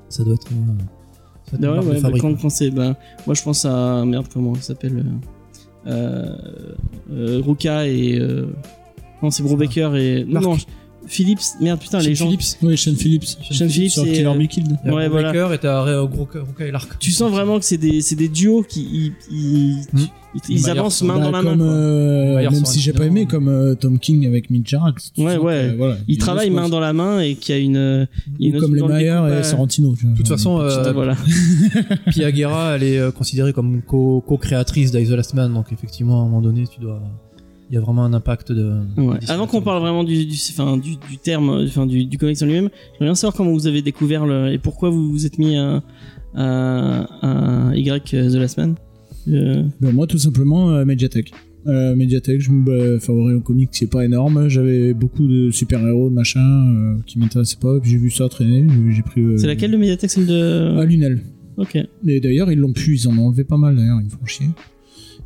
[0.08, 0.46] Ça doit être.
[0.52, 0.82] euh,
[1.50, 2.70] ça doit être une Ouais, ouais, bah, fabrique, quand, quand c'est.
[2.70, 2.96] Bah,
[3.26, 4.04] moi, je pense à.
[4.04, 5.04] Merde, comment il s'appelle
[5.86, 6.36] euh, euh,
[7.12, 8.18] euh, Ruka et.
[8.18, 8.46] Euh,
[9.22, 10.24] non, c'est Brubaker et.
[10.24, 10.44] Non, Marc.
[10.44, 10.56] non,
[11.06, 11.40] Philips.
[11.60, 12.26] Merde, putain, les gens.
[12.26, 12.56] Phillips.
[12.62, 13.24] Oui, Sean Phillips.
[13.24, 14.78] Sean Phillips Sur et, Killer euh, Be Killed.
[14.84, 15.52] Ouais, voilà.
[15.52, 16.98] et t'as euh, Ruka Ruka et l'Arc.
[17.00, 18.82] Tu sens vraiment que c'est des, c'est des duos qui.
[18.82, 19.98] Ils, ils, Hmm.
[19.98, 20.08] ils-
[20.48, 21.60] ils avancent main Bah, dans la main.
[21.60, 24.94] euh, même si j'ai pas aimé, comme euh, Tom King avec Mitch Jarrett.
[25.14, 25.70] tu Ouais, ouais.
[25.72, 27.76] que, voilà, Ils il travaillent main dans la main et qu'il y a une.
[27.76, 28.06] euh,
[28.38, 29.94] y a une Ou comme les le Mayer et Sorrentino.
[29.96, 31.16] tu vois, De toute façon, euh, voilà.
[32.16, 36.24] Elle est euh, considérée comme co- co-créatrice d'Ice the Last Man, donc effectivement, à un
[36.24, 37.00] moment donné, tu dois.
[37.70, 38.80] Il y a vraiment un impact de.
[38.98, 39.16] Ouais.
[39.28, 42.36] Avant qu'on parle vraiment du, du, enfin, du, du terme, euh, enfin, du, du comics
[42.42, 45.38] en lui-même, j'aimerais bien savoir comment vous avez découvert le, et pourquoi vous vous êtes
[45.38, 45.82] mis à,
[46.34, 48.74] à, à Y euh, The Last Man.
[49.28, 51.32] Euh, Ben, moi, tout simplement, euh, Mediatek.
[51.68, 54.48] Euh, Mediatek, je me bah, favori au comics, c'est pas énorme.
[54.48, 57.78] J'avais beaucoup de super-héros, de machin, euh, qui m'intéressaient pas.
[57.80, 58.66] Puis j'ai vu ça traîner.
[58.90, 59.20] j'ai- pris.
[59.20, 60.76] euh, c'est laquelle de Mediatek Celle de.
[60.78, 61.20] À Lunel.
[61.56, 61.76] Ok.
[62.06, 64.24] Et d'ailleurs, ils l'ont pu, ils en ont enlevé pas mal d'ailleurs, ils me font
[64.26, 64.46] chier.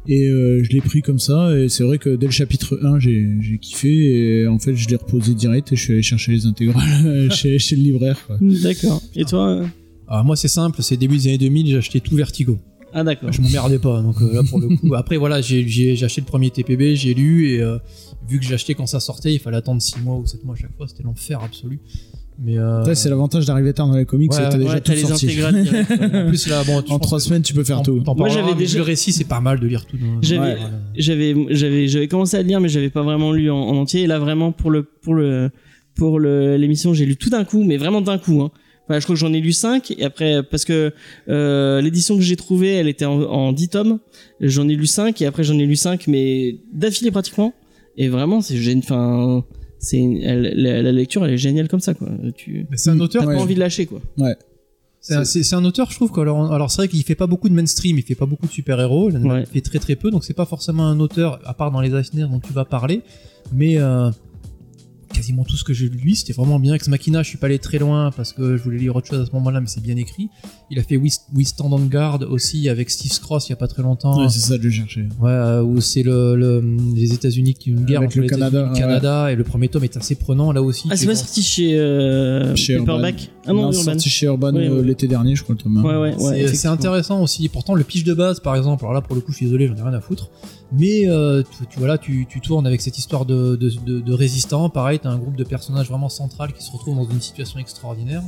[0.08, 3.00] Et euh, je l'ai pris comme ça, et c'est vrai que dès le chapitre 1,
[3.00, 6.32] j'ai j'ai kiffé, et en fait, je l'ai reposé direct, et je suis allé chercher
[6.32, 8.18] les intégrales chez, chez le libraire.
[8.40, 9.02] D'accord.
[9.16, 9.64] Et toi euh
[10.06, 12.58] Alors, moi, c'est simple, c'est début des années 2000, j'ai acheté tout Vertigo.
[12.98, 13.30] Ah, d'accord.
[13.30, 14.94] Je m'emmerdais pas, donc euh, là pour le coup.
[14.94, 17.76] Après voilà, j'ai j'ai- j'ai acheté le premier TPB, j'ai lu et euh,
[18.28, 20.54] vu que j'ai acheté quand ça sortait, il fallait attendre 6 mois ou 7 mois
[20.54, 21.78] à chaque fois, c'était l'enfer absolu.
[22.38, 24.92] Mais euh, c'est l'avantage d'arriver tard dans les comics, Ouais, c'est que t'as déjà tout
[24.92, 25.26] les sorti.
[25.26, 25.90] intégrales direct.
[25.92, 28.02] en plus là, bon, En trois semaines, tu peux faire tout.
[28.16, 29.96] Moi, j'avais mais déjà- le récit, c'est pas mal de lire tout.
[29.98, 30.56] dans- J'avais-
[30.96, 34.02] j'avais j'avais j'avais commencé à le lire mais j'avais pas vraiment lu en, en entier
[34.02, 35.50] et là vraiment pour le pour le
[35.94, 38.50] pour le l'émission j'ai lu tout d'un coup mais vraiment d'un coup hein.
[38.88, 40.92] Enfin, je crois que j'en ai lu 5 et après parce que
[41.28, 43.98] euh, l'édition que j'ai trouvée elle était en, en 10 tomes.
[44.40, 47.52] J'en ai lu 5 et après j'en ai lu 5 mais d'affilée pratiquement.
[47.96, 49.44] Et vraiment c'est génial enfin
[49.78, 52.08] c'est la, la lecture elle est géniale comme ça quoi.
[52.36, 53.34] Tu c'est un auteur t'as Ouais.
[53.36, 54.00] pas envie de lâcher quoi.
[55.00, 56.10] C'est un, c'est- un auteur, je trouve.
[56.18, 58.50] Alors, alors c'est vrai qu'il fait pas beaucoup de mainstream, il fait pas beaucoup de
[58.50, 59.44] super-héros, il Ouais.
[59.46, 62.22] fait très très peu, donc c'est pas forcément un auteur, à part dans les Eisner
[62.28, 63.02] dont tu vas parler,
[63.54, 64.10] mais euh,
[65.16, 66.74] quasiment tout ce que j'ai lu, lui, c'était vraiment bien.
[66.74, 69.20] Ex Machina, je suis pas allé très loin parce que je voulais lire autre chose
[69.20, 70.28] à ce moment-là, mais c'est bien écrit.
[70.70, 73.56] Il a fait We, We Stand on Guard aussi avec Steve Scross il y a
[73.56, 74.20] pas très longtemps.
[74.20, 75.08] Ouais, c'est ça que je cherchais.
[75.20, 76.62] Ouais, euh, où c'est le, le-
[76.94, 79.44] les États-Unis qui une guerre Avec entre le les Canada, et le Canada, et le
[79.44, 80.88] premier tome est assez prenant là aussi.
[80.90, 82.96] ah c'est pas sorti chez, euh, Chez Urban.
[82.98, 83.30] Paperback?
[83.46, 84.86] Ah non, Non, Urban sorti chez Urban Ouais, euh, ouais.
[84.86, 87.48] l'été dernier, je crois, le tome ouais ouais, ouais C'est- intéressant aussi.
[87.48, 89.68] Pourtant, le pitch de base, par exemple, alors là, pour le coup, je suis désolé,
[89.68, 90.30] j'en ai rien à foutre.
[90.72, 94.00] Mais euh, tu, tu vois là, tu, tu tournes avec cette histoire de, de, de,
[94.00, 94.68] de résistants.
[94.68, 98.22] Pareil, t'as un groupe de personnages vraiment central qui se retrouvent dans une situation extraordinaire.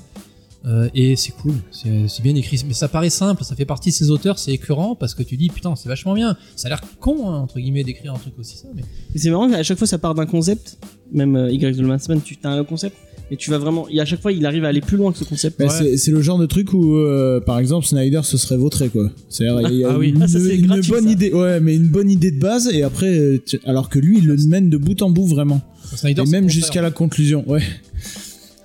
[0.67, 2.61] Euh, et c'est cool, c'est bien écrit.
[2.67, 5.37] Mais ça paraît simple, ça fait partie de ces auteurs, c'est écœurant parce que tu
[5.37, 6.37] dis putain, c'est vachement bien.
[6.57, 8.67] Ça a l'air con, hein, entre guillemets, d'écrire un truc aussi ça.
[8.75, 8.83] Mais
[9.15, 10.79] c'est marrant, à chaque fois ça part d'un concept,
[11.13, 12.97] même euh, Y The Last Man, tu as un concept,
[13.31, 13.87] mais tu vas vraiment.
[13.91, 15.59] Et à chaque fois il arrive à aller plus loin que ce concept.
[15.59, 15.71] Mais Ouais.
[15.71, 19.11] c'est- c'est le genre de truc où, euh, par exemple, Snyder se serait vautré, quoi.
[19.29, 20.11] C'est-à-dire, il y a Ah oui.
[20.11, 21.11] une, Ah, ça, c'est une gratuit, bonne ça.
[21.11, 24.19] idée, ouais, mais une bonne idée de base, et après, euh, tu- alors que lui,
[24.19, 25.61] il le mène de bout en bout vraiment.
[25.95, 27.63] Snyder, et c'est même jusqu'à la conclusion, ouais.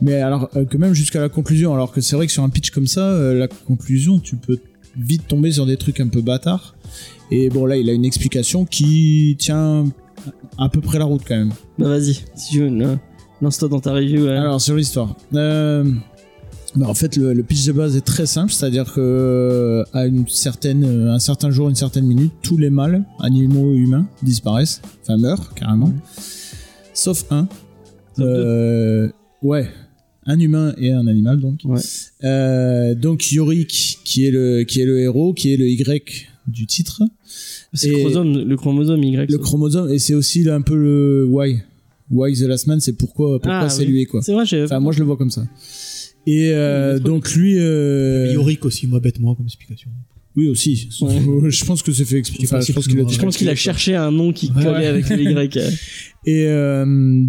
[0.01, 2.49] Mais alors euh, que même jusqu'à la conclusion, alors que c'est vrai que sur un
[2.49, 4.57] pitch comme ça, euh, la conclusion, tu peux
[4.99, 6.75] vite tomber sur des trucs un peu bâtards.
[7.31, 9.85] Et bon, là, il a une explication qui tient
[10.57, 11.51] à peu près la route quand même.
[11.79, 12.69] Bah vas-y, si tu veux
[13.43, 14.23] une, Lance toi dans ta review.
[14.25, 14.31] ouais.
[14.37, 15.15] Alors sur l'histoire.
[15.33, 15.83] Euh,
[16.75, 20.05] bah, en fait, le, le pitch de base est très simple, c'est-à-dire que euh, à
[20.07, 24.07] une certaine, euh, un certain jour, une certaine minute, tous les mâles, animaux et humains,
[24.23, 25.93] disparaissent, enfin meurent carrément,
[26.93, 27.47] sauf un.
[28.17, 29.09] Sauf Euh,
[29.43, 29.69] ouais,
[30.25, 31.59] un humain et un animal donc.
[31.65, 31.81] Ouais.
[32.23, 36.65] Euh, donc Yorick, qui est le qui est le héros, qui est le Y du
[36.65, 37.03] titre,
[37.73, 39.29] C'est le chromosome, le chromosome Y.
[39.29, 39.43] le ça.
[39.43, 41.61] chromosome, et c'est aussi un peu le Why.
[42.13, 43.91] Why the Last Man, c'est pourquoi pourquoi Ah, c'est oui.
[43.91, 44.21] lui quoi.
[44.21, 44.63] C'est vrai, j'ai.
[44.63, 45.43] Enfin, moi, je le vois comme ça.
[46.25, 49.89] Et euh, donc lui, euh, Yorick aussi, moi, bêtement, comme explication.
[50.37, 50.87] oui aussi.
[51.01, 51.19] Ouais.
[51.49, 52.43] je pense que c'est fait exprès.
[52.45, 54.51] Enfin, Je pense qu'il a tu dit Je pense qu'il a cherché un nom qui
[54.55, 54.63] Ouais.
[54.63, 55.59] collait avec le Y.
[56.25, 56.85] Et euh,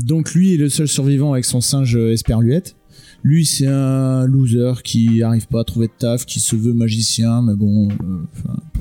[0.06, 2.76] donc lui est le seul survivant avec son singe Esperluette.
[3.24, 7.40] Lui, c'est un loser qui arrive pas à trouver de taf, qui se veut magicien,
[7.40, 7.88] mais bon.
[7.88, 7.94] euh,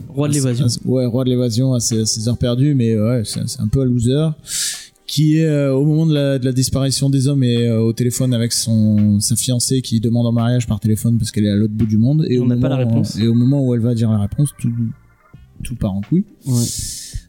[0.09, 0.67] Roi de l'évasion.
[0.83, 3.81] ouais, roi de l'évasion à ses, à ses heures perdues, mais ouais, c'est un peu
[3.81, 4.31] un loser.
[5.05, 7.91] Qui est euh, au moment de la, de la disparition des hommes et euh, au
[7.93, 11.55] téléphone avec son sa fiancée qui demande en mariage par téléphone parce qu'elle est à
[11.55, 12.25] l'autre bout du monde.
[12.29, 13.17] Et On au n'a pas moment- la réponse.
[13.19, 14.71] Et au moment où elle va dire la réponse, tout
[15.63, 16.25] tout part en couille.
[16.45, 16.63] Ouais.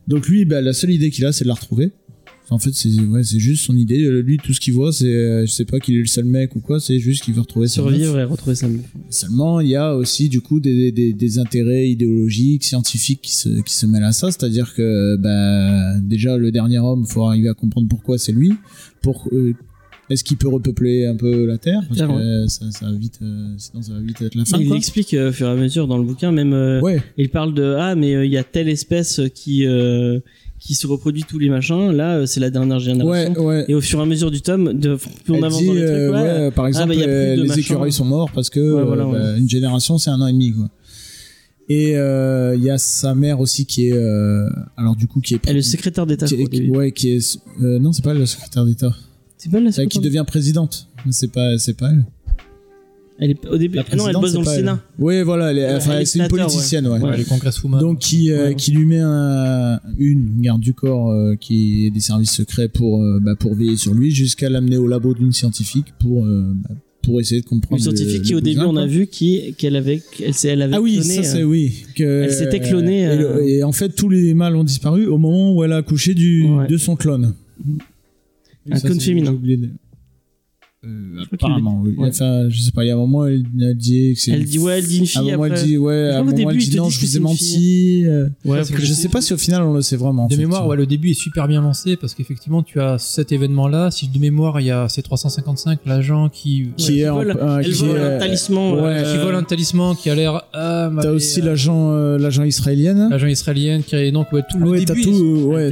[0.08, 1.92] Donc lui, bah, la seule idée qu'il a, c'est de la retrouver.
[2.50, 4.02] En fait, c'est ouais, juste son idée.
[4.02, 6.26] Euh, Lui, tout ce qu'il voit, c'est, euh, je sais pas qu'il est le seul
[6.26, 7.76] mec ou quoi, c'est juste qu'il veut retrouver sa.
[7.76, 8.82] Survivre et retrouver sa meuf.
[9.08, 13.62] Seulement, il y a aussi du coup des, des, des intérêts idéologiques, scientifiques qui se,
[13.62, 14.30] qui se mêlent à ça.
[14.30, 18.52] C'est-à-dire que bah, déjà le dernier homme, faut arriver à comprendre pourquoi c'est lui.
[19.00, 19.54] Pour euh,
[20.10, 21.80] est-ce qu'il peut repeupler un peu la Terre?
[21.88, 22.22] Parce que ouais.
[22.22, 24.58] euh, ça, ça va vite, euh, sinon ça va vite être la fin.
[24.58, 24.76] Il quoi.
[24.76, 26.52] explique au fur et à mesure dans le bouquin, même
[26.82, 30.20] Ouais, il parle de ah mais il y a telle espèce qui euh,
[30.64, 31.90] qui se reproduit tous les machins.
[31.92, 33.32] Là, euh, c'est la dernière génération.
[33.34, 33.64] ouais, ouais.
[33.68, 35.80] Et au fur et à mesure du tome, de plus on avance dit, dans les
[35.80, 37.60] trucs, euh, ouais, par exemple, bah, euh, de les machin.
[37.60, 40.52] écureuils sont morts parce que voilà, euh, bah, une génération, c'est un an et demi,
[40.52, 40.70] quoi.
[41.68, 45.34] Et euh, il y a sa mère aussi qui est, euh, alors du coup, qui
[45.34, 46.26] est, elle est le secrétaire d'État.
[46.68, 48.92] ouais, qui est, euh, non, c'est pas elle, la secrétaire d'État,
[49.38, 50.88] C'est pas elle, la elle qui secrétaire devient présidente.
[51.10, 52.04] C'est pas, c'est pas elle.
[53.18, 53.78] Elle est au début.
[53.78, 54.56] Ah non, elle bosse dans le elle.
[54.56, 54.82] Sénat.
[54.98, 56.98] Oui, voilà, elle est, enfin, c'est une politicienne, ouais.
[56.98, 57.10] Ouais.
[57.10, 57.80] Ouais, les.
[57.80, 58.54] Donc qui, euh, Ouais.
[58.56, 63.00] qui lui met un- une garde du corps euh, qui est des services secrets pour,
[63.02, 66.74] euh, bah, pour veiller sur lui jusqu'à l'amener au labo d'une scientifique pour, euh, bah,
[67.02, 67.76] pour essayer de comprendre.
[67.78, 70.48] Une scientifique le- qui le au début on a vu qui qu'elle avait elle, s'est-
[70.48, 71.84] elle avait Ah oui, cloné, ça c'est euh, oui.
[71.94, 75.06] Que, Elle s'était clonée, Et, le- euh, et en fait, tous les mâles ont disparu
[75.06, 76.66] au moment où elle a accouché du, Ouais.
[76.66, 77.34] de son clone.
[78.70, 79.30] Un Ça, clone féminin.
[79.30, 79.68] j'ai oublié de-
[80.86, 81.94] Euh, apparemment, oui.
[81.96, 82.08] Ouais.
[82.10, 84.32] Enfin, je sais pas, il y a un moment, elle, elle dit que c'est.
[84.32, 85.60] Elle dit ouais, elle dit une À un fille moment, après.
[85.60, 88.02] elle dit, ouais, à un moment, début, elle dit te non, je vous ai menti.
[88.06, 90.24] euh, Ouais, Parce que je sais pas si au final on le sait vraiment.
[90.24, 93.32] en De mémoire, ouais, le début est super bien lancé parce qu'effectivement, tu as cet
[93.32, 93.90] événement-là.
[93.90, 97.64] Si de mémoire, il y a C355, l'agent qui, Qui Ouais, est vole- euh, elle
[97.64, 98.74] qui vole est- un talisman.
[98.74, 100.42] ouais, euh, qui vole un talisman qui a l'air.
[100.52, 103.08] Ah, T'as aussi euh, l'agent, euh, l'agent israélienne.
[103.10, 105.10] l'agent israélienne qui est donc ouais, tout le Ouais, t'as début.
[105.10, 105.70] ouais.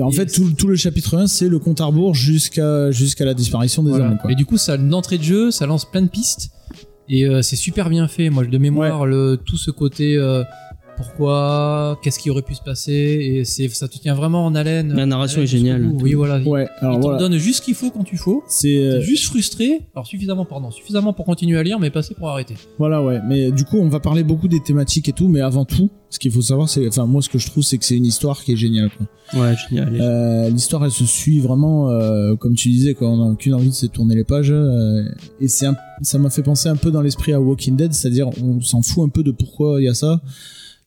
[0.00, 3.34] En fait, tout, tout le chapitre 1, c'est le compte à rebours jusqu'à jusqu'à la
[3.34, 4.06] disparition des Voilà.
[4.06, 4.18] hommes.
[4.20, 4.32] Quoi.
[4.32, 6.50] Et du coup, ça a une entrée de jeu, ça lance plein de pistes.
[7.08, 8.30] Et euh, c'est super bien fait.
[8.30, 10.42] Moi, de mémoire, le, tout ce côté euh,
[10.96, 14.92] pourquoi, qu'est-ce qui aurait pu se passer, et c'est, ça te tient vraiment en haleine.
[14.94, 15.92] La narration haleine est géniale.
[16.00, 16.40] Oui, voilà.
[16.42, 17.18] Ouais, Il alors voilà.
[17.18, 18.42] donne juste ce qu'il faut quand tu faut.
[18.48, 19.80] C'est euh, juste frustré.
[19.94, 22.54] Alors suffisamment, pardon, suffisamment pour continuer à lire, mais passer pour arrêter.
[22.78, 23.20] Voilà, ouais.
[23.28, 26.18] Mais du coup, on va parler beaucoup des thématiques et tout, mais avant tout, ce
[26.18, 28.42] qu'il faut savoir, c'est, enfin, moi, ce que je trouve, c'est que c'est une histoire
[28.44, 28.90] qui est géniale.
[28.96, 29.40] Quoi.
[29.40, 29.96] Ouais, génial.
[30.00, 33.08] Euh, l'histoire, elle se suit vraiment, euh, comme tu disais, quoi.
[33.08, 34.50] On n'a aucune envie de se tourner les pages.
[34.52, 35.02] euh,
[35.40, 38.28] et c'est, un- ça m'a fait penser un peu dans l'esprit à Walking Dead, c'est-à-dire,
[38.42, 40.20] on s'en fout un peu de pourquoi il y a ça.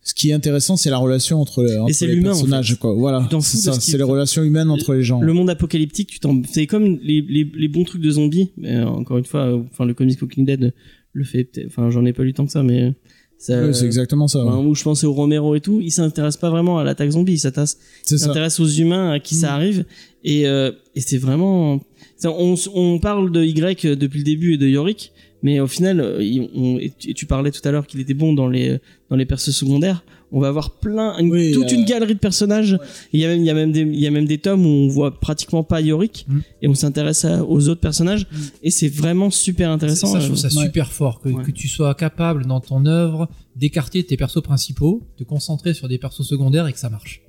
[0.07, 2.79] Ce qui est intéressant, c'est la relation entre, entre les en personnages, fait.
[2.79, 2.93] quoi.
[2.93, 3.73] Voilà, c'est ça.
[3.73, 5.19] C'est les relations humaines entre les gens.
[5.19, 8.51] Le monde apocalyptique, tu t'en, c'est comme les, les, les bons trucs de zombies.
[8.55, 10.73] Mais euh, encore une fois, euh, enfin le comics Walking Dead
[11.11, 11.61] le fait.
[11.67, 12.93] Enfin, j'en ai pas lu tant que ça, mais
[13.37, 13.61] ça.
[13.61, 14.45] Ouais, c'est exactement ça.
[14.45, 14.49] ouais.
[14.49, 17.33] enfin, où je pensais au Romero et tout, il s'intéresse pas vraiment à l'attaque zombie,
[17.33, 19.83] il s'intéresse aux humains à qui ça arrive
[20.23, 21.81] et, euh, et c'est vraiment
[22.23, 25.11] on, on parle de Y depuis le début et de Yorick
[25.43, 28.33] mais au final euh, il- on- et tu parlais tout à l'heure qu'il était bon
[28.33, 31.85] dans les dans les persos secondaires on va avoir plein une- Oui, toute euh, une
[31.85, 32.77] galerie de personnages
[33.13, 34.65] il y a même il y a même des il y a même des tomes
[34.65, 36.39] où on voit pratiquement pas Yorick Mm.
[36.63, 38.25] et on s'intéresse aux autres personnages
[38.63, 40.65] et c'est vraiment super intéressant ça, je euh, trouve ça ouais.
[40.65, 41.43] super fort que, Ouais.
[41.43, 45.97] que tu sois capable dans ton œuvre d'écarter tes persos principaux, de concentrer sur des
[45.97, 47.21] persos secondaires et que ça marche.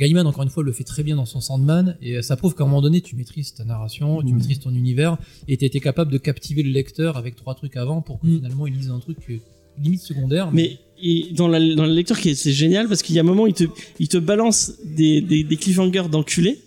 [0.00, 2.64] Gaiman, encore une fois, le fait très bien dans son Sandman, et ça prouve qu'à
[2.64, 4.36] un moment donné, tu maîtrises ta narration, tu Mhm.
[4.38, 5.18] maîtrises ton univers,
[5.48, 8.36] et tu été capable de captiver le lecteur avec trois trucs avant pour que Mhm.
[8.36, 9.36] finalement il lise un truc euh,
[9.82, 10.50] limite secondaire.
[10.52, 13.22] Mais et dans, la, dans le lecteur, qui est- c'est génial parce qu'il y a
[13.22, 13.64] un moment, il te,
[13.98, 16.58] il te balance des, des, des cliffhangers d'enculé.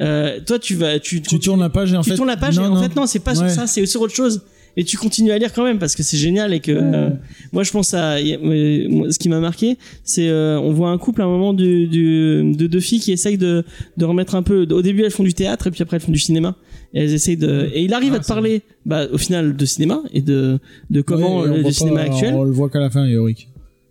[0.00, 2.16] Euh, toi, tu vas, tu, Tu tournes la page et en tu fait.
[2.16, 2.82] tournes la page non, et en non.
[2.82, 3.48] fait, non, c'est pas Ouais.
[3.48, 4.42] sur ça, c'est sur autre chose.
[4.80, 7.10] Et tu continues à lire quand même parce que c'est génial et que euh,
[7.52, 11.24] moi je pense à ce qui m'a marqué c'est euh, on voit un couple à
[11.24, 13.64] un moment du, du, de deux filles qui essayent de,
[13.96, 16.12] de remettre un peu au début elles font du théâtre et puis après elles font
[16.12, 16.54] du cinéma
[16.94, 19.64] Et elles essayent de et il arrive Ah, à te parler bah au final de
[19.66, 20.60] cinéma et de
[20.90, 22.34] de comment le, cinéma actuel.
[22.34, 23.48] On le voit qu'à la fin, Yorick.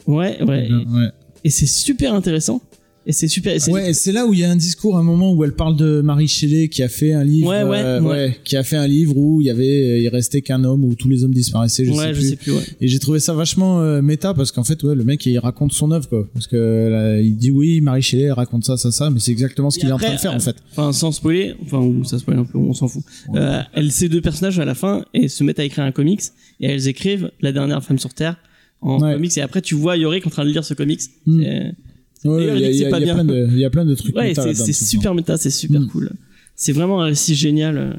[0.07, 0.69] Ouais, ouais.
[0.69, 1.09] Ouais.
[1.43, 2.61] Et c'est super intéressant.
[3.09, 3.53] Et c'est super.
[3.55, 5.53] et c'est- Ouais, c'est là où il y a un discours, un moment où elle
[5.53, 8.37] parle de Marie Shelley qui a fait un livre, Ouais, ouais, euh, ouais.
[8.43, 11.07] qui a fait un livre où il y avait, il restait qu'un homme où tous
[11.07, 12.29] les hommes disparaissaient, je ouais, sais je plus.
[12.29, 12.51] sais plus.
[12.51, 12.63] Ouais.
[12.81, 15.71] Et j'ai trouvé ça vachement euh, méta parce qu'en fait, ouais, le mec il raconte
[15.71, 18.91] son œuvre quoi, parce que là, il dit oui, Marie Shelley elle raconte ça, ça,
[18.91, 20.57] ça, mais c'est exactement ce qu'il est en train de faire en euh, fait.
[20.71, 23.03] Enfin, sans spoiler, enfin, ou ça spoil un peu, on s'en fout.
[23.35, 26.23] Euh, elles, ces deux personnages à la fin, et se mettent à écrire un comics,
[26.59, 28.35] et elles écrivent La dernière femme sur Terre
[28.81, 29.13] en Ouais.
[29.13, 30.99] comics, et après tu vois Yorick en train de lire ce comics.
[31.25, 31.69] Mm.
[32.23, 35.87] Il y a, plein de, trucs Ouais, c'est super méta, c'est super Mm.
[35.87, 36.11] cool.
[36.55, 37.77] C'est vraiment un récit génial.
[37.77, 37.93] euh,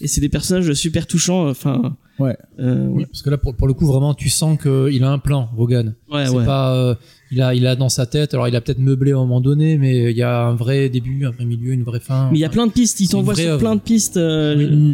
[0.00, 1.96] Et c'est des personnages super touchants, enfin.
[2.18, 2.36] Ouais.
[2.58, 5.10] euh, Oui, ouais, parce que là, pour, pour le coup, vraiment, tu sens qu'il a
[5.10, 5.92] un plan, Vaughan.
[6.12, 6.26] ouais.
[6.26, 6.44] c'est ouais.
[6.44, 6.94] pas, euh,
[7.30, 8.34] il a, il a dans sa tête.
[8.34, 10.88] Alors, il a peut-être meublé à un moment donné, mais il y a un vrai
[10.88, 12.28] début, un vrai milieu, une vraie fin.
[12.32, 14.16] Mais il y a Enfin, plein de pistes, il t'envoie sur plein de pistes.
[14.16, 14.92] euh.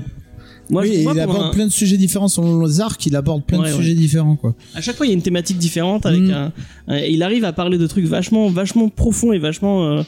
[0.70, 3.04] Moi, oui, je- et moi, il aborde un- plein de sujets différents selon les arcs,
[3.06, 3.78] il aborde plein Ouais, de ouais.
[3.80, 4.54] sujets différents quoi.
[4.74, 6.50] À chaque fois, il y a une thématique différente avec Mm.
[6.88, 10.02] un, il arrive à parler de trucs vachement, vachement profonds et vachement, euh,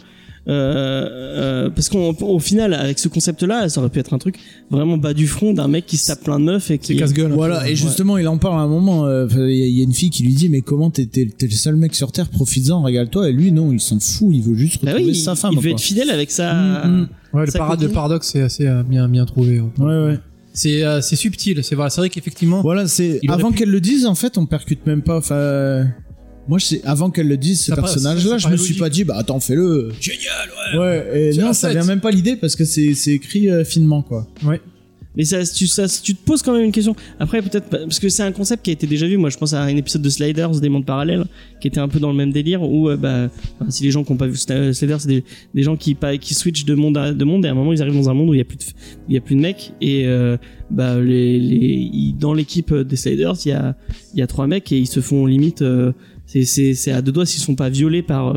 [0.48, 4.36] euh, euh, parce qu'au au final, avec ce concept-là, ça aurait pu être un truc
[4.70, 6.88] vraiment bas du front d'un mec qui se tape plein de meufs et qui.
[6.88, 7.32] C'est casse-gueule.
[7.32, 7.68] un Voilà, peu.
[7.70, 9.06] et justement, il en parle à un moment.
[9.06, 11.06] euh, Il y, a- il y a une fille qui lui dit Mais comment t'es
[11.06, 13.28] t'es- t'es le seul mec sur Terre, profites-en, régale-toi.
[13.28, 15.50] Et lui, non, il s'en fout, il veut juste Bah retrouver oui, sa il, femme.
[15.52, 15.70] il veut quoi.
[15.72, 16.54] être fidèle avec sa.
[16.54, 17.08] Mm, mm.
[17.34, 19.60] Ouais, le parade de paradoxe, c'est assez euh, bien, bien trouvé.
[19.60, 19.68] ouais.
[19.78, 20.18] Ouais, ouais.
[20.56, 21.62] C'est, euh, c'est subtil.
[21.62, 22.62] C'est voilà, c'est vrai qu'effectivement.
[22.62, 25.16] Voilà, c'est avant pu- qu'elle le dise, en fait, on percute même pas.
[25.18, 25.86] Enfin,
[26.48, 29.04] moi, je sais, avant qu'elle le dise, ce Ça personnage-là, je me suis pas dit,
[29.04, 29.90] bah attends, fais-le.
[30.00, 30.78] Génial, ouais.
[30.78, 31.74] Ouais, et non, ça fait.
[31.74, 34.26] vient même pas l'idée parce que c'est c'est écrit euh, finement, quoi.
[35.16, 36.94] Mais ça, tu, ça, tu te poses quand même une question.
[37.18, 39.16] Après, peut-être pas- parce que c'est un concept qui a été déjà vu.
[39.16, 41.24] Moi, je pense à un épisode de Sliders, des mondes parallèles,
[41.60, 42.62] qui était un peu dans le même délire.
[42.62, 43.28] Où, euh, bah,
[43.70, 45.08] si les gens qui n'ont pas vu Sli- Sliders, c'est
[45.54, 47.80] des, gens qui, qui switchent de monde à de monde, et à un moment, ils
[47.82, 48.64] arrivent dans un monde où il y a plus de,
[49.08, 49.72] il y a plus de mecs.
[49.80, 50.36] Et euh,
[50.70, 53.74] bah, les, les, dans l'équipe des Sliders, il y a,
[54.14, 55.62] il y a trois mecs et ils se font limite.
[55.62, 55.92] euh,
[56.26, 58.34] c'est, c'est, à deux doigts s'ils sont pas violés par.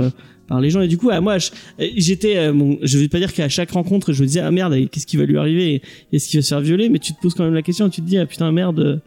[0.50, 0.82] Euh, par les gens.
[0.82, 1.52] Et du coup à moi je-
[1.96, 4.76] j'étais euh, bon je vais pas dire qu'à chaque rencontre je me disais ah merde
[4.92, 5.82] qu'est-ce qui va lui arriver
[6.12, 8.02] est-ce qu'il va se faire violer mais tu te poses quand même la question tu
[8.02, 9.02] te dis ah putain merde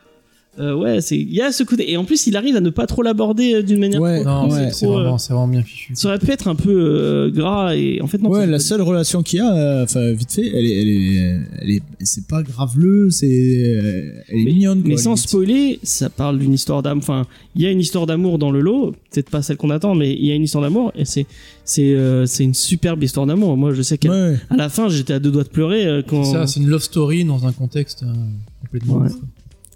[0.58, 2.68] euh, ouais c'est il y a ce côté et en plus il arrive à ne
[2.68, 4.68] pas trop l'aborder euh, d'une manière Ouais, trop- Non, ouais.
[4.70, 5.92] c'est trop, euh, vraiment, c'est vraiment bien fichu.
[5.94, 8.82] ça aurait pu être un peu euh, gras et en fait non ouais, la seule
[8.82, 12.26] relation qu'il y a, euh, enfin, vite fait, elle est, elle est, elle est, c'est
[12.26, 14.88] pas graveleux, c'est, euh, elle est mais, mignonne, quoi.
[14.90, 15.28] mais sans limite.
[15.28, 17.24] spoiler ça parle d'une histoire d'amour enfin
[17.56, 20.12] il y a une histoire d'amour dans le lot peut-être pas celle qu'on attend mais
[20.12, 21.24] il y a une histoire d'amour et c'est
[21.64, 24.36] c'est euh, c'est une superbe histoire d'amour moi je sais qu'à Ouais.
[24.50, 26.82] à la fin j'étais à deux doigts de pleurer euh, quand Ça, c'est une love
[26.82, 28.12] story dans un contexte euh,
[28.60, 29.08] complètement Ouais.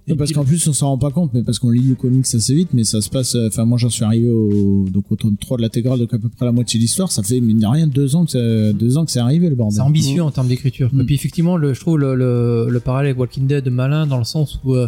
[0.08, 2.24] Et parce qu'en plus, on s'en rend pas compte, mais parce qu'on lit le comics
[2.32, 5.16] assez vite, mais ça se passe, euh, enfin, moi, j'en suis arrivé au, donc au
[5.16, 7.58] tome 3 de l'intégrale, donc à peu près la moitié de l'histoire, ça fait, mine
[7.58, 9.74] de rien, deux ans que ça- deux ans que c'est arrivé, le bordel.
[9.76, 10.90] C'est ambitieux en termes d'écriture.
[10.94, 11.00] Mm.
[11.00, 14.18] Et puis effectivement, le, je trouve le, le, le parallèle avec Walking Dead malin dans
[14.18, 14.86] le sens où euh,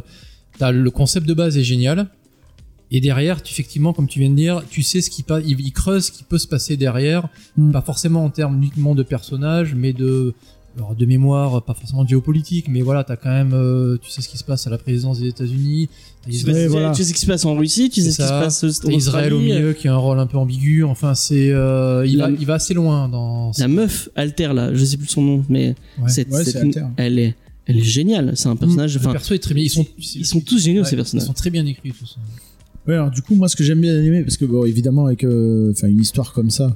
[0.59, 2.09] t'as le concept de base est génial.
[2.91, 5.61] Et derrière, tu, effectivement, comme tu viens de dire, tu sais ce qui passe, il,
[5.61, 7.73] il creuse ce qui peut se passer derrière, Mm.
[7.73, 10.33] pas forcément en termes uniquement de personnages, mais de
[10.77, 14.29] alors de mémoire, pas forcément géopolitique, mais voilà, t'as quand même, euh, tu sais ce
[14.29, 15.89] qui se passe à la présidence des États-Unis,
[16.23, 16.91] t'as Tu sais, Israël, Ouais, voilà.
[16.93, 18.91] tu sais ce qui se passe en Russie, tu sais ce qui se passe en
[18.91, 20.85] Israël au milieu qui a un rôle un peu ambigu.
[20.85, 23.51] Enfin, c'est, euh, il, La- va, il va assez loin dans.
[23.59, 26.09] La meuf Alter là, je sais plus son nom, mais Ouais.
[26.09, 26.85] cette, Ouais, cette- Alter.
[26.97, 27.35] elle est,
[27.67, 28.33] elle est géniale.
[28.37, 28.95] C'est un personnage.
[28.95, 29.65] Le perso est très bien.
[29.65, 31.25] Ils sont, ils sont tous géniaux Ouais, ces personnages.
[31.25, 32.19] Ils sont très bien écrits tous.
[32.87, 35.25] Ouais, alors du coup, moi, ce que j'aime bien aimer, parce que bon, évidemment, avec,
[35.25, 36.75] euh, enfin, une histoire comme ça,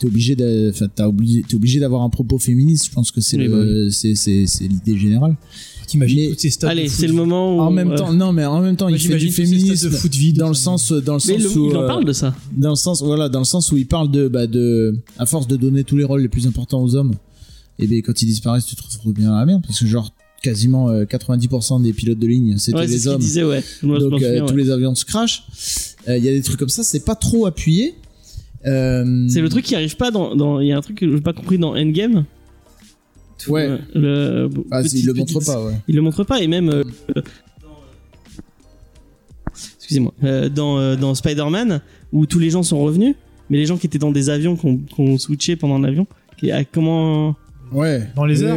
[0.00, 2.86] t'es obligé de, enfin, t'as obligé, t'es obligé d'avoir un propos féministe.
[2.86, 5.36] Je pense que c'est Oui, le, bah c'est, c'est, c'est l'idée générale.
[5.86, 7.60] T'imagines Mais- toutes ces stades Allez, de c'est foot le moment où.
[7.60, 9.94] En même euh, temps, non, mais en même temps, Moi, il fait du féminisme de
[9.94, 12.04] foot vide, dans le sens, dans le Mais sens le- où, il en euh, parle
[12.04, 12.34] de ça.
[12.56, 15.46] dans le sens, voilà, dans le sens où il parle de, bah, de, à force
[15.46, 17.14] de donner tous les rôles les plus importants aux hommes,
[17.78, 20.12] et ben quand ils disparaissent, tu te retrouves bien à la merde, parce que genre
[20.42, 23.20] quasiment euh, 90% des pilotes de ligne, c'était Ouais, c'est les ce qu'il hommes.
[23.20, 23.62] disait, ouais.
[23.82, 24.62] Moi, je m'en Donc euh, tous ouais.
[24.62, 25.42] les avions se crashent.
[26.08, 27.94] Euh, Il y a des trucs comme ça, c'est pas trop appuyé.
[28.66, 30.34] Euh, C'est le truc qui arrive pas dans.
[30.36, 32.24] dans- Il y a un truc que j'ai pas compris dans Endgame.
[33.48, 33.62] Ouais.
[33.62, 35.74] euh, Le, Ah, il le montre pas, ouais.
[35.88, 36.68] Il le montre pas et même.
[36.68, 36.84] euh,
[37.16, 37.22] euh,
[39.78, 40.12] Excusez-moi.
[40.54, 41.80] dans dans Spider-Man
[42.12, 43.14] où tous les gens sont revenus,
[43.48, 46.06] mais les gens qui étaient dans des avions qu'on qu'on switché pendant l'avion,
[46.52, 47.34] ah, comment
[47.72, 48.02] Ouais.
[48.16, 48.56] Dans les airs,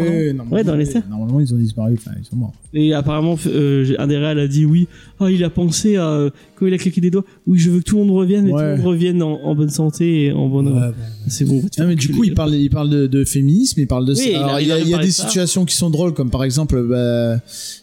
[0.52, 1.04] Ouais, dans les airs.
[1.10, 2.54] Normalement, ils ont disparu, enfin, ils sont morts.
[2.74, 4.88] Et apparemment, euh, un des réals a dit oui.
[5.20, 7.24] Ah, il a pensé à euh, quand il a claqué des doigts.
[7.46, 8.60] Oui, je veux que tout le monde revienne, et Ouais.
[8.60, 10.68] tout le monde revienne en, en bonne santé et en bonne.
[10.70, 10.92] Ouais,
[11.28, 11.62] C'est bon.
[11.62, 14.14] te Ah, mais du coup, il parle, il parle de, de féminisme, il parle de.
[14.14, 15.28] Oui, il Alors, il y a, à il y a parler des de ça.
[15.28, 17.40] situations qui sont drôles, comme par exemple, bah,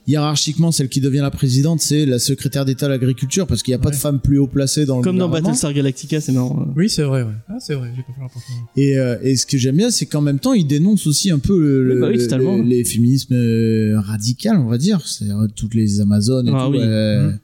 [0.07, 3.77] hiérarchiquement, celle qui devient la présidente, c'est la secrétaire d'État à l'agriculture, parce qu'il n'y
[3.77, 5.29] a pas de femme plus haut placée dans le Comme dans.
[5.29, 6.67] Battlestar Galactica, c'est marrant.
[6.77, 7.33] Oui, c'est vrai, ouais.
[7.49, 8.81] Ah, c'est vrai, j'ai pas fait.
[8.83, 11.39] Et, euh, et ce que j'aime bien, c'est qu'en même temps, il dénonce aussi un
[11.39, 15.01] peu le, Oui, bah oui, le- les féminismes euh, radicaux, on va dire.
[15.07, 16.73] C'est-à-dire toutes les Amazones et Ah tout.
[16.73, 16.79] oui.
[16.83, 17.39] euh, Mhm.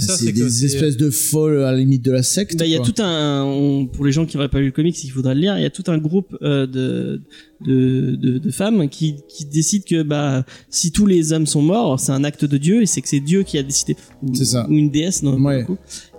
[0.00, 2.58] ça, c'est des espèces de folles à la limite de la secte.
[2.58, 4.72] Bah, il y a tout un, on- pour les gens qui n'auraient pas lu le
[4.72, 5.56] comics, il faudra le lire.
[5.56, 7.20] Il y a tout un groupe euh, de,
[7.64, 12.00] de, de, de femmes qui, qui décident que bah si tous les hommes sont morts,
[12.00, 13.96] c'est un acte de Dieu et c'est que c'est Dieu qui a décidé.
[14.22, 14.66] Ou, C'est ça.
[14.68, 15.64] Ou une déesse, non Ouais.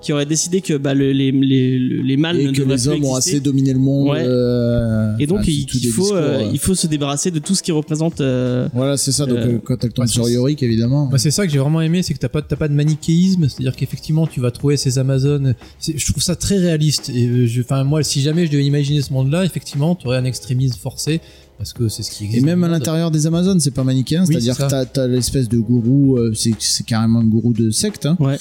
[0.05, 2.81] Qui aurait décidé que bah le- les les les mâles et ne que devraient les
[2.81, 4.09] plus hommes ont assez dominé le monde.
[4.09, 4.23] Ouais.
[4.23, 6.49] euh, Et donc enfin, il, faut discours, euh, euh.
[6.53, 8.21] il faut se débarrasser de tout ce qui représente.
[8.21, 9.25] euh, Voilà, c'est ça.
[9.25, 11.07] Donc quand elle tombe ouais, sur Yorick, évidemment.
[11.07, 13.49] Moi, c'est ça que j'ai vraiment aimé, c'est que t'as pas, t'as pas de manichéisme,
[13.49, 15.55] c'est-à-dire qu'effectivement, tu vas trouver ces Amazones.
[15.81, 17.09] Je trouve ça très réaliste.
[17.09, 17.27] Et
[17.61, 21.19] enfin, moi, si jamais je devais imaginer ce monde-là, effectivement, tu aurais un extrémisme forcé,
[21.57, 22.41] parce que c'est ce qui existe.
[22.41, 25.07] Et même à l'intérieur des Amazones, c'est pas manichéen, Oui, c'est-à-dire c'est que t'as, t'as
[25.07, 26.53] l'espèce de gourou, euh, c'est,
[26.85, 28.05] carrément un gourou de secte.
[28.05, 28.17] Hein.
[28.19, 28.37] Ouais.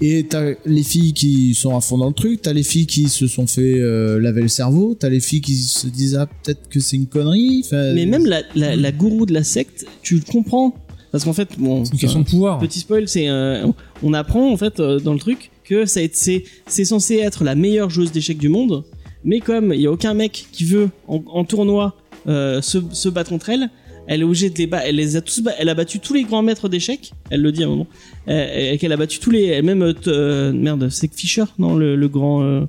[0.00, 3.08] Et t'as les filles qui sont à fond dans le truc, t'as les filles qui
[3.08, 6.68] se sont fait euh, laver le cerveau, t'as les filles qui se disent ah peut-être
[6.68, 7.62] que c'est une connerie.
[7.64, 10.74] Enfin, Mais même la, la, la gourou de la secte, tu le comprends
[11.12, 11.84] parce qu'en fait bon.
[11.84, 12.58] C'est une question de pouvoir.
[12.58, 13.66] Petit spoil, c'est euh,
[14.02, 17.54] on apprend en fait euh, dans le truc que ça c'est c'est censé être la
[17.54, 18.82] meilleure joueuse d'échecs du monde,
[19.24, 21.94] mais comme il y a aucun mec qui veut en, en tournoi
[22.28, 23.68] euh, se, se battre contre elle,
[24.06, 24.84] elle est obligée de les battre.
[24.88, 27.12] Elle les a tous, elle a battu tous les grands maîtres d'échecs.
[27.30, 27.86] Elle le dit à un moment.
[28.28, 31.94] Euh, et qu'elle a battu tous les, même euh, euh, merde, c'est Fischer, non le,
[31.96, 32.42] le grand.
[32.42, 32.62] euh,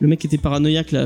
[0.00, 1.04] le mec qui était paranoïaque là,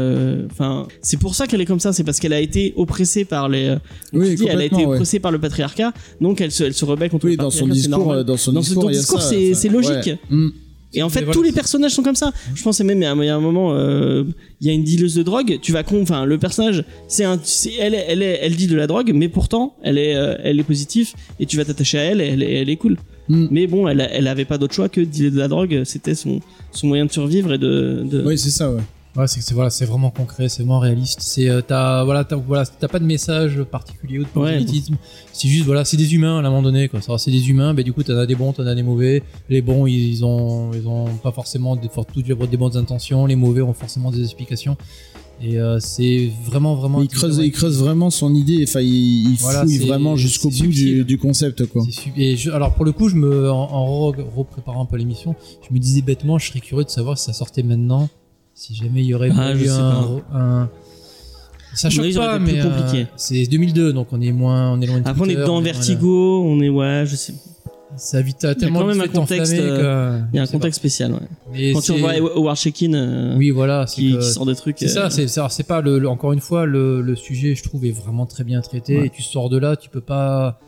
[0.51, 3.47] enfin, c'est pour ça qu'elle est comme ça, c'est parce qu'elle a été oppressée par
[3.51, 3.77] les,
[4.15, 4.87] Oui, dis, elle a été ouais.
[4.87, 5.93] oppressée par le patriarcat,
[6.23, 8.53] donc elle se, elle se rebelle contre oui, le dans son patriarcat, discours, dans son
[8.53, 9.91] Dans discours, c'est- logique.
[10.07, 10.19] ouais.
[10.31, 10.49] Mm.
[10.97, 12.33] Et en fait, voilà, tous les personnages sont comme ça.
[12.55, 14.25] Je pense que même il y a un, il moment, euh,
[14.61, 15.59] il y a une dealeuse de drogue.
[15.63, 18.67] Tu vas con, enfin le personnage, c'est un, c'est- elle, est- elle, est- elle dit
[18.67, 21.99] de la drogue, mais pourtant elle est, euh, elle est positive et tu vas t'attacher
[21.99, 22.21] à elle.
[22.21, 22.97] Et elle, est- elle est cool.
[23.29, 23.47] Mm.
[23.51, 25.83] Mais bon, elle, elle avait pas d'autre choix que de dealer de la drogue.
[25.85, 26.41] C'était son,
[26.73, 28.03] son moyen de survivre et de.
[28.11, 28.23] de...
[28.25, 28.81] Oui, c'est ça, ouais.
[29.17, 31.21] Ouais, c'est voilà, c'est vraiment concret, c'est vraiment réaliste.
[31.23, 34.97] C'est euh, t'as voilà, t'as voilà, t'as pas de message particulier ou de Ouais, prosélytisme.
[35.33, 37.01] C'est juste voilà, c'est des humains à un moment donné quoi.
[37.01, 39.23] Ça, C'est des humains, mais du coup t'en as des bons, t'en as des mauvais.
[39.49, 43.25] Les bons ils ont ils ont pas forcément des, toutes des bonnes intentions.
[43.27, 44.77] Les mauvais ont forcément des explications.
[45.43, 47.03] Et euh, c'est vraiment vraiment.
[47.03, 48.65] il creuse, il creuse vraiment son idée.
[48.67, 51.83] Enfin, il, il Voilà, fouille vraiment jusqu'au bout du, concept, quoi.
[52.17, 55.35] Et je- alors pour le coup, je me en, en re- repréparant un peu l'émission,
[55.69, 58.09] je me disais bêtement, je serais curieux de savoir si ça sortait maintenant,
[58.57, 60.71] si jamais il y aurait Ah, eu un, un-
[61.75, 64.99] Ça choque aurait pas, mais euh, c'est 2002, donc on est moins, on est loin
[65.01, 67.35] de Après, on est dans on Vertigo, on est ouais, je sais.
[67.99, 71.13] Ça vite à tellement quand même un contexte, euh, Il y a un contexte spécial.
[71.53, 71.73] Ouais.
[71.73, 74.77] Quand tu revois Howard Shekin, euh, oui, voilà, qui, que- qui sort des trucs.
[74.79, 77.55] C'est euh, ça, c'est ça, c'est pas le, le- encore une fois le, le sujet,
[77.55, 78.99] je trouve, est vraiment très bien traité.
[78.99, 79.07] Ouais.
[79.07, 80.61] Et tu sors de là, tu peux pas.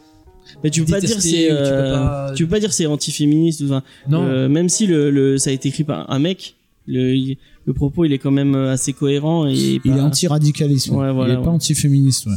[0.65, 2.73] Mais tu peux pas dire c'est ou tu peux euh, pas- tu peux pas dire
[2.73, 4.25] c'est anti-féministe enfin, Non.
[4.25, 6.55] euh, même si le, le ça a été écrit par un mec
[6.87, 7.37] le, il-
[7.69, 10.95] le propos il est quand même euh, assez cohérent et Il pas- est anti-radicalisme.
[10.97, 11.55] Ouais, voilà, il est pas ouais.
[11.61, 12.33] anti-féministe, ouais.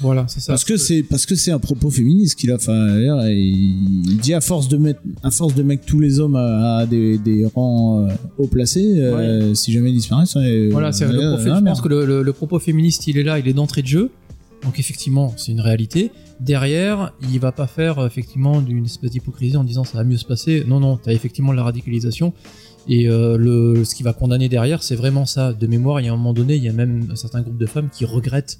[0.00, 0.52] Voilà, c'est ça.
[0.52, 2.56] Parce que c'est parce que c'est un propos féministe qu'il a.
[2.56, 2.98] Enfin,
[3.30, 6.86] il dit à force de mettre à force de mettre tous les hommes à, à
[6.86, 10.34] des, des rangs euh, haut placés, euh, si jamais ils disparaissent.
[10.34, 13.16] ouais, Voilà, c'est le propos- ah, je pense que le, le- le propos féministe, il
[13.16, 14.10] est là, il est d'entrée de jeu.
[14.64, 16.10] Donc effectivement, c'est une réalité.
[16.40, 20.24] Derrière, il va pas faire effectivement d'une espèce d'hypocrisie en disant ça va mieux se
[20.26, 20.64] passer.
[20.66, 22.32] Non, non, t'as effectivement la radicalisation.
[22.88, 25.52] Et euh, le, ce qui va condamner derrière, c'est vraiment ça.
[25.52, 27.56] De mémoire, il y a un moment donné, il y a même un certain groupe
[27.58, 28.58] de femmes qui regrettent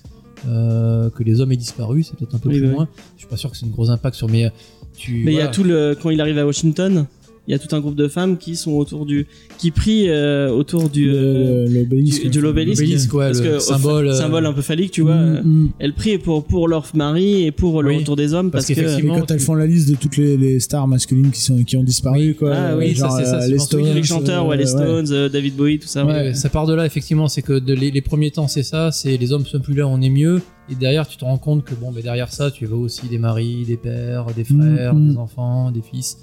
[0.48, 2.02] euh, que les hommes aient disparu.
[2.02, 2.74] C'est peut-être un peu Oui, plus oui.
[2.74, 2.88] loin.
[3.14, 4.28] Je suis pas sûr que c'est un gros impact sur.
[4.28, 4.50] Mais euh,
[4.96, 5.22] tu.
[5.24, 7.06] mais il y a tout le quand il arrive à Washington
[7.48, 9.26] il y a tout un groupe de femmes qui sont autour du
[9.58, 12.22] qui prient euh, autour du euh, l'obélisque.
[12.24, 15.14] du- de l'obélisque ouais, parce le que symbole, euh, symbole un peu phallique tu vois
[15.16, 15.68] Mm, mm.
[15.78, 17.98] elles prient pour pour leur mari et pour le Oui.
[17.98, 20.36] retour des hommes Parce parce, que qu'effectivement, quand elles font la liste de toutes les,
[20.36, 22.52] les stars masculines qui sont qui ont disparu, quoi.
[22.54, 25.54] Ah oui, ça, c'est ça, euh, les Stones, les chanteurs ouais les Stones euh, David
[25.56, 26.34] Bowie tout ça Ouais, ouais.
[26.34, 29.16] ça part de là effectivement, c'est que de- les, les premiers temps c'est ça, c'est
[29.16, 30.40] les hommes sont plus là, on est mieux,
[30.70, 33.18] et derrière tu te rends compte que bon, mais derrière ça tu vois aussi des
[33.18, 35.10] maris, des pères, des frères, Mhm.
[35.12, 36.18] des enfants, des fils,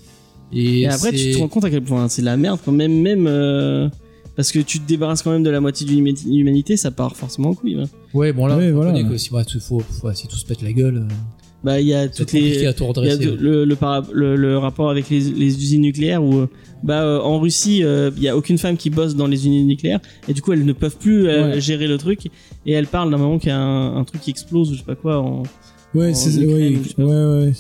[0.54, 2.72] et, Et après, tu te rends compte à quel point c'est de la merde, quand
[2.72, 3.90] même, même euh,
[4.36, 7.16] parce que tu te débarrasses quand même de la moitié de l'humani- l'humanité, ça part
[7.16, 7.76] forcément en couille.
[7.80, 7.86] hein.
[8.14, 9.04] ouais bon là, Ouais, on voilà.
[9.04, 11.14] que si, tout- faut, faut- si tout se pète la gueule, euh,
[11.64, 14.04] Bah, il y a toutes les, à tout il y a de- le, le, para-
[14.12, 16.48] le, le rapport avec les, les usines nucléaires où, euh,
[16.84, 19.66] bah, euh, en Russie, euh, il y a aucune femme qui bosse dans les usines
[19.66, 21.62] nucléaires et du coup, elles ne peuvent plus euh, Ouais.
[21.62, 22.26] gérer le truc
[22.66, 24.80] et elles parlent d'un moment qu'il y a un, un truc qui explose ou je
[24.80, 25.20] sais pas quoi.
[25.20, 25.44] en-
[25.96, 27.52] Ouais, en c'est ouais, ouais, ouais.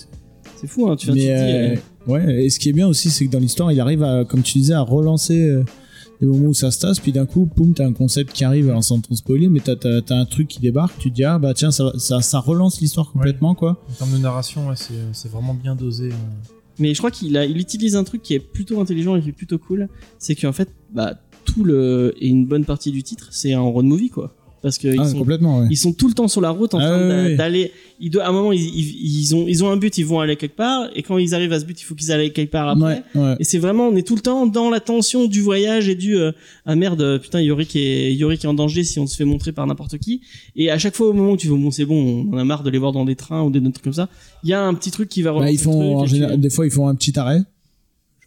[0.57, 0.95] C'est fou, hein.
[0.97, 1.81] Tu viens de te dire.
[2.07, 4.41] Ouais, et ce qui est bien aussi, c'est que dans l'histoire, il arrive à, comme
[4.43, 5.63] tu disais, à relancer euh,
[6.21, 8.69] des moments où ça se tasse, puis d'un coup, poum, t'as un concept qui arrive,
[8.69, 11.23] alors sans trop spoiler, mais t'as, t'as, t'as un truc qui débarque, tu te dis,
[11.23, 13.81] ah bah tiens, ça, ça, ça relance l'histoire complètement, quoi.
[13.89, 16.09] En termes de narration, ouais, c'est c'est vraiment bien dosé.
[16.11, 16.47] hein.
[16.79, 19.29] Mais je crois qu'il a, il utilise un truc qui est plutôt intelligent et qui
[19.29, 19.89] est plutôt cool.
[20.17, 21.13] C'est qu'en fait, bah,
[21.45, 24.33] tout le, et une bonne partie du titre, c'est un road movie, quoi.
[24.63, 25.67] Parce que Ah, ils sont, complètement, ouais.
[25.69, 27.71] ils sont tout le temps sur la route en Ah train d'aller.
[27.99, 30.19] Ils doivent, à un moment, ils, ils, ils ont, ils ont un but, ils vont
[30.21, 30.87] aller quelque part.
[30.95, 33.03] Et quand ils arrivent à ce but, il faut qu'ils aillent quelque part après.
[33.13, 33.35] Ouais, ouais.
[33.39, 36.15] Et c'est vraiment, on est tout le temps dans la tension du voyage et du
[36.17, 36.31] euh,
[36.65, 39.67] ah merde, putain, Yorick est Yorick est en danger si on se fait montrer par
[39.67, 40.21] n'importe qui.
[40.55, 42.45] Et à chaque fois au moment où tu veux bon c'est bon, on en a
[42.45, 44.07] marre de les voir dans des trains ou des trucs comme ça,
[44.45, 46.49] il y a un petit truc qui va Bah, ils font, en tu- général, des
[46.49, 47.41] fois, ils font un petit arrêt.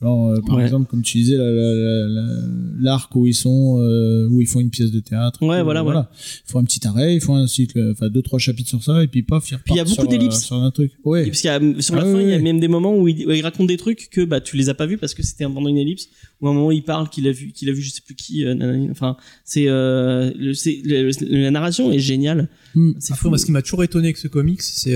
[0.02, 0.62] Genre, euh, par Ouais.
[0.64, 2.43] exemple, comme tu disais, la- la- la- la-
[2.81, 5.43] l'arc où ils sont, euh, où ils font une pièce de théâtre.
[5.43, 6.10] Ouais, Euh, voilà,
[6.47, 9.02] Ils font un petit arrêt, ils font un cycle, enfin deux trois chapitres sur ça,
[9.02, 10.44] et puis paf, ils Puis il y a repartent beaucoup sur, euh, d'ellipses.
[10.44, 10.93] sur un truc.
[11.05, 11.24] Ouais.
[11.27, 12.94] Parce qu'il y a, sur la Ah fin, oui, il y a même des moments
[12.94, 15.14] où il, où il raconte des trucs que bah tu les as pas vus parce
[15.14, 16.09] que c'était pendant une ellipse.
[16.43, 18.14] Ou à un moment il parle qu'il a vu, qu'il a vu je sais plus
[18.14, 18.44] qui.
[18.44, 18.90] euh, nanani.
[18.90, 19.16] enfin,
[19.47, 21.10] c'est, euh, le- c'est le-
[21.43, 22.51] la narration est géniale.
[22.98, 23.28] C'est Après, fou.
[23.31, 24.94] moi, ce qui m'a toujours étonné avec ce comics, c'est.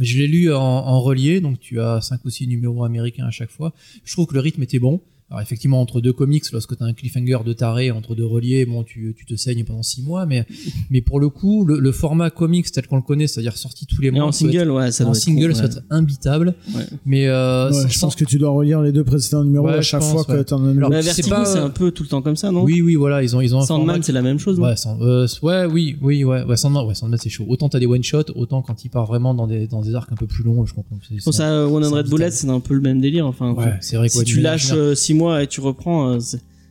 [0.00, 3.30] Je l'ai lu en, en relié, donc tu as cinq ou six numéros américains à
[3.30, 3.72] chaque fois.
[4.04, 5.00] Je trouve que le rythme était bon.
[5.32, 8.66] Alors effectivement, entre deux comics, lorsque tu as un cliffhanger de taré, entre deux reliés,
[8.66, 10.44] bon, tu, tu te saignes pendant six mois, mais,
[10.90, 14.02] mais pour le coup, le, le format comics tel qu'on le connaît, c'est-à-dire sorti tous
[14.02, 15.68] les mois, en être- single, ouais, ça en doit être single, con, ça ouais.
[15.70, 16.54] va être imbitable.
[16.74, 16.82] Ouais.
[17.06, 19.72] Mais euh, Ouais, je sans- pense que tu dois relire les deux précédents numéros Ouais,
[19.78, 20.44] à chaque pense, fois que ouais.
[20.44, 20.70] t'en as.
[20.76, 22.62] Alors, c'est pas- c'est un peu tout le temps comme ça, non?
[22.62, 24.58] Oui, oui, voilà, ils ont, ils ont un Sandman, format c'est la même chose.
[24.58, 24.66] non?
[24.66, 27.46] Ouais, Sand- euh, ouais, oui, oui, ouais, ouais, Sandman, ouais, Sandman, c'est chaud.
[27.48, 30.12] Autant t'as des one shot, autant quand il part vraiment dans des dans des arcs
[30.12, 30.98] un peu plus longs, je comprends.
[31.24, 33.26] Pour ça, euh, One c'est Hundred Bullets, c'est un peu le même délire.
[33.26, 36.18] Enfin, Ouais, c'est vrai que si tu lâches manière- 6 mois et tu reprends, euh,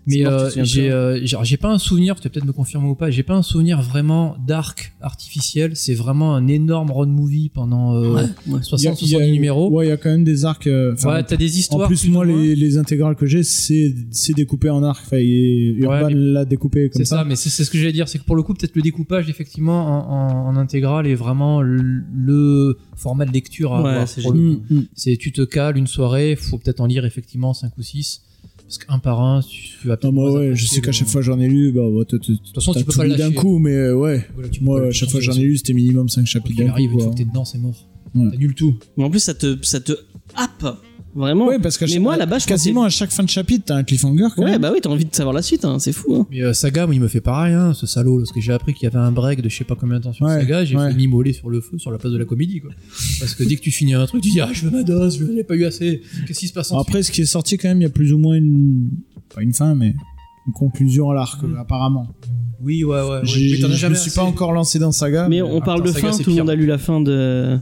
[0.08, 3.12] Mais euh, j'ai euh, j'ai pas un souvenir, tu vas peut-être me confirmer ou pas,
[3.12, 8.16] j'ai pas un souvenir vraiment d'arc artificiel, c'est vraiment un énorme road movie pendant euh,
[8.16, 8.28] ouais, ouais.
[8.48, 9.70] Il y a- 60 il y a- 70 numéros.
[9.70, 10.66] Ouais, il y a quand même des arcs.
[10.66, 12.36] euh, ouais, t'as des histoires en plus, plus ou moi, moins.
[12.42, 15.04] les, les intégrales que j'ai, c'est c'est découpé en arcs.
[15.06, 17.18] Enfin, Urban mais- l'a découpé comme C'est ça.
[17.18, 18.82] ça, mais c'est c'est ce que j'allais dire, c'est que pour le coup, peut-être le
[18.82, 23.90] découpage, effectivement, en, en, en intégrale est vraiment le, le format de lecture à Ouais,
[23.92, 24.56] avoir c'est pour le génial.
[24.58, 24.64] coup.
[24.74, 24.86] Mm, mm.
[24.96, 28.24] C'est tu te cales une soirée, faut peut-être en lire effectivement 5 ou 6
[28.72, 31.22] parce qu'un par un, tu, vas Non, moi, moins ouais, je sais qu'à chaque fois
[31.22, 33.96] j'en ai lu, bah, bah, t'as- t'as- façon, tu peux pas d'un coup, mais euh,
[33.96, 34.26] ouais.
[34.62, 36.92] Moi, à chaque fois j'en ai lu, c'était minimum 5 Quand chapitres il d'un arrive,
[36.92, 36.96] coup.
[36.98, 37.76] une fois que t'es dedans, c'est mort.
[38.16, 38.30] Ouais.
[38.32, 38.78] T'annules tout.
[38.96, 39.92] Mais en plus, ça te, ça te
[40.36, 40.78] happe
[41.16, 41.48] vraiment.
[41.48, 43.84] Ouais, parce qu'à Mais moi, là-bas, je quasiment à chaque fin de chapitre, t'as un
[43.84, 44.28] cliffhanger.
[44.36, 44.62] Quand Ouais, même.
[44.62, 46.16] bah oui, t'as envie de savoir la suite, hein, c'est fou.
[46.16, 46.28] Hein.
[46.32, 48.18] Mais euh, Saga, moi, il me fait pareil, hein, ce salaud.
[48.18, 50.14] Lorsque j'ai appris qu'il y avait un break de je sais pas combien de temps
[50.14, 50.90] sur Ouais, Saga, j'ai ouais.
[50.92, 52.72] fait m'immoler sur le feu, sur la place de la comédie, quoi.
[53.20, 55.18] Parce que dès que tu finis un truc, tu dis, ah, je veux ma dose,
[55.20, 56.02] je n'ai pas eu assez.
[56.28, 57.90] Qu'est-ce qui se passe ensuite Après, ce qui est sorti quand même, il y a
[57.90, 58.90] plus ou moins une.
[59.34, 59.94] Pas une fin, mais
[60.48, 61.56] une conclusion à l'arc, Mm.
[61.58, 62.08] apparemment.
[62.64, 63.08] Oui, ouais, ouais.
[63.10, 63.22] ouais.
[63.24, 64.12] Mais je me suis assez.
[64.16, 65.28] pas encore lancé dans Saga.
[65.30, 67.58] Mais on parle de fin, c'est tout le monde a lu la fin de,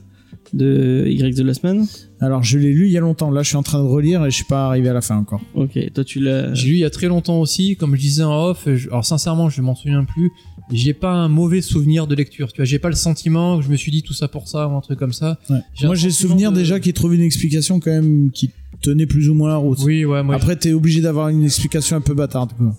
[0.53, 1.85] de Y de la semaine.
[2.19, 3.31] Alors, je l'ai lu il y a longtemps.
[3.31, 5.17] Là, je suis en train de relire et je suis pas arrivé à la fin
[5.17, 5.41] encore.
[5.55, 6.53] Ok, toi tu l'as.
[6.53, 8.67] J'ai lu il y a très longtemps aussi, comme je disais en off.
[8.73, 10.31] je- alors sincèrement, je m'en souviens plus.
[10.71, 12.51] J'ai pas un mauvais souvenir de lecture.
[12.51, 14.67] Tu vois, j'ai pas le sentiment que je me suis dit tout ça pour ça
[14.67, 15.39] ou un truc comme ça.
[15.49, 15.57] Ouais.
[15.83, 18.51] Moi, un j'ai sentiment souvenir de- déjà qu'il trouve une explication quand même qui
[18.81, 19.79] tenait plus ou moins la route.
[19.83, 20.21] Oui, ouais.
[20.21, 22.75] Moi, Après, t'es obligé d'avoir une explication un peu bâtarde, quoi.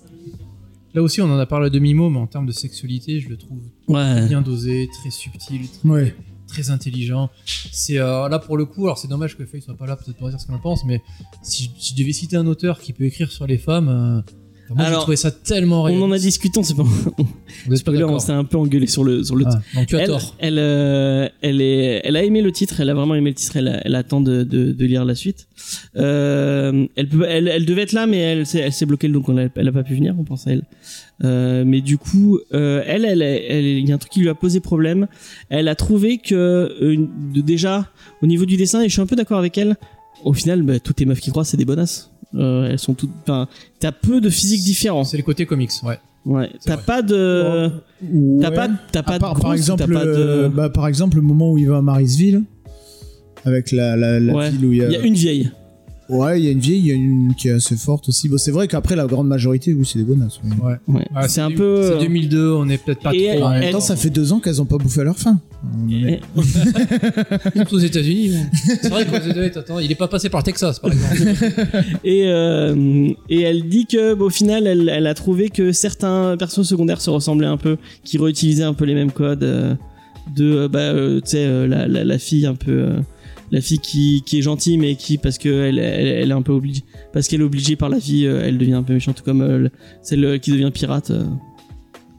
[0.94, 3.36] là aussi, on en a parlé à demi-mot, mais en termes de sexualité, je le
[3.36, 4.26] trouve Ouais.
[4.28, 6.14] bien dosé, très subtil, Ouais.
[6.51, 7.31] Très intelligent.
[7.72, 10.16] C'est euh, là pour le coup, alors c'est dommage que Faye soit pas là peut-être
[10.18, 11.01] pour dire ce qu'on en pense, mais
[11.43, 14.20] si, je- si je devais citer un auteur qui peut écrire sur les femmes, euh,
[14.74, 16.82] moi j'ai Alors, trouvé ça tellement On en a discuté, on s'est pas.
[16.82, 17.16] Vous êtes
[17.68, 19.44] pas Spoiler, on d'accord s'est un peu engueulé sur le sur le.
[19.48, 20.36] Ah, tu as elle, tort.
[20.38, 23.56] elle, euh, elle est, elle a aimé le titre, elle a vraiment aimé le titre,
[23.56, 25.48] elle, a- elle attend de, de, de lire la suite.
[25.97, 29.28] Euh, elle, peut, elle, elle devait être là, mais elle, s'est- elle s'est bloquée, donc
[29.28, 30.14] on a, elle a pas pu venir.
[30.18, 30.62] On pense à elle.
[31.24, 34.28] Euh, mais du coup, euh, elle, elle, elle, il y a un truc qui lui
[34.28, 35.06] a posé problème.
[35.48, 36.97] Elle a trouvé que euh,
[37.34, 37.88] de- déjà
[38.22, 39.76] au niveau du dessin, et je suis un peu d'accord avec elle.
[40.24, 42.10] Au final, bah, toutes les meufs qui croient, c'est des bonasses.
[42.35, 43.11] Euh, elles sont toutes.
[43.23, 43.48] Enfin,
[43.81, 45.05] t'as peu de physiques différents.
[45.05, 45.98] C'est le côté comics, ouais.
[46.27, 46.51] Ouais.
[46.65, 46.85] T'as vrai.
[46.86, 47.70] pas de.
[48.02, 48.40] Ouais.
[48.43, 50.11] T'as pas, t'as pas part, de par grosses, exemple, t'as pas de.
[50.11, 52.43] euh, bah, par exemple, le moment où il va à Marisville,
[53.44, 54.51] avec la, la, la Ouais.
[54.51, 54.86] ville où il y a.
[54.86, 55.51] Il y a une vieille.
[56.11, 58.28] Ouais, il y a une vieille, il y a une qui est assez forte aussi.
[58.28, 60.41] Bon, c'est vrai qu'après, la grande majorité, oui, c'est des bonasses.
[60.45, 60.51] oui.
[60.62, 60.74] Ouais.
[60.89, 61.07] Ouais.
[61.15, 61.82] Ouais, c'est un du- peu.
[61.93, 63.45] C'est 2002, on est peut-être pas Et trop.
[63.47, 65.39] En même Elle- temps, ça fait deux ans qu'elles ont pas bouffé à leur faim.
[65.91, 66.20] Et-
[67.57, 68.32] Surtout aux États-Unis.
[68.65, 71.35] C'est vrai qu'aux États-Unis, attends, il est pas passé par le Texas, par exemple.
[72.05, 76.69] Et, euh, et elle dit que, au final, elle, elle a trouvé que certains personnages
[76.69, 79.74] secondaires se ressemblaient un peu, qui réutilisaient un peu les mêmes codes euh,
[80.35, 83.01] de, euh, bah, euh, tu sais, euh, la, la, la fille un peu, euh,
[83.51, 86.43] la fille qui, qui est gentille, mais qui, parce que elle, elle, elle est un
[86.43, 86.82] peu obligée,
[87.12, 89.68] parce qu'elle est obligée par la vie, euh, elle devient un peu méchante, comme euh,
[90.02, 91.10] celle qui devient pirate.
[91.10, 91.24] euh.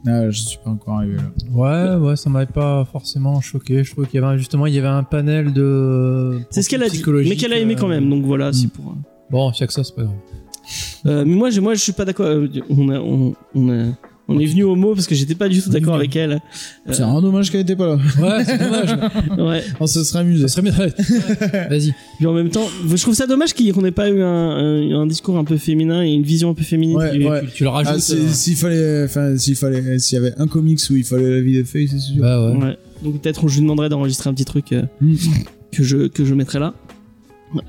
[0.07, 1.23] Ah, je suis pas encore arrivé là.
[1.51, 3.83] Ouais, ouais, ça m'avait pas forcément choqué.
[3.83, 6.39] Je trouve qu'il y avait un- justement, il y avait un panel de.
[6.49, 8.09] C'est ce qu'elle a dit, mais qu'elle a aimé quand euh, même.
[8.09, 8.69] Donc voilà, c'est Mm.
[8.71, 8.91] pour.
[8.91, 8.95] euh,
[9.29, 10.15] Bon, c'est que ça, c'est pas grave.
[11.05, 12.25] Euh, mais moi, je, moi, je suis pas d'accord.
[12.25, 13.91] euh, On a, on, on a-
[14.35, 16.33] on est venu au mot parce que j'étais pas du tout d'accord avec elle.
[16.33, 17.95] Euh, C'est un dommage qu'elle était pas là.
[17.95, 18.89] Ouais, c'est dommage.
[19.37, 19.63] Ouais.
[19.79, 20.47] On se serait amusé.
[20.47, 20.73] Ça serait bien.
[21.69, 21.93] Vas-y.
[22.17, 25.05] Puis en même temps, je trouve ça dommage qu'on n'ait pas eu un, un, un
[25.07, 26.97] discours un peu féminin et une vision un peu féminine.
[26.97, 27.41] Ouais, du- ouais.
[27.47, 27.93] Tu, tu le rajoutes.
[28.09, 31.29] Ah, euh, s'il fallait, enfin, s'il fallait, s'il y avait un comics où il fallait
[31.29, 32.21] la vie de Faye, c'est sûr.
[32.21, 32.57] bah ouais.
[32.57, 32.77] Ouais.
[33.03, 35.15] Donc peut-être je lui demanderai d'enregistrer un petit truc euh, Mm.
[35.71, 36.73] que je que je mettrai là.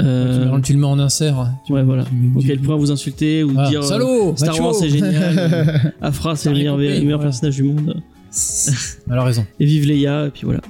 [0.01, 1.49] Euh, Tu, tu le mets en insert.
[1.67, 2.05] Tu- ouais, voilà.
[2.05, 5.15] tu Donc elle pourra vous insulter ou Ah, dire euh, Salaud Star Wars c'est génial.
[5.39, 7.25] euh, Afra c'est le meilleur, le meilleur voilà.
[7.25, 8.01] personnage du monde.
[9.11, 9.45] Elle a raison.
[9.61, 10.61] Et vive Leia et puis voilà.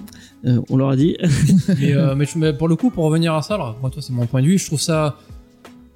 [0.44, 1.16] Euh, on leur a dit.
[1.80, 4.02] mais, euh, mais, je- mais pour le coup, pour revenir à ça, alors, moi, toi,
[4.02, 5.16] c'est mon point de vue, je trouve ça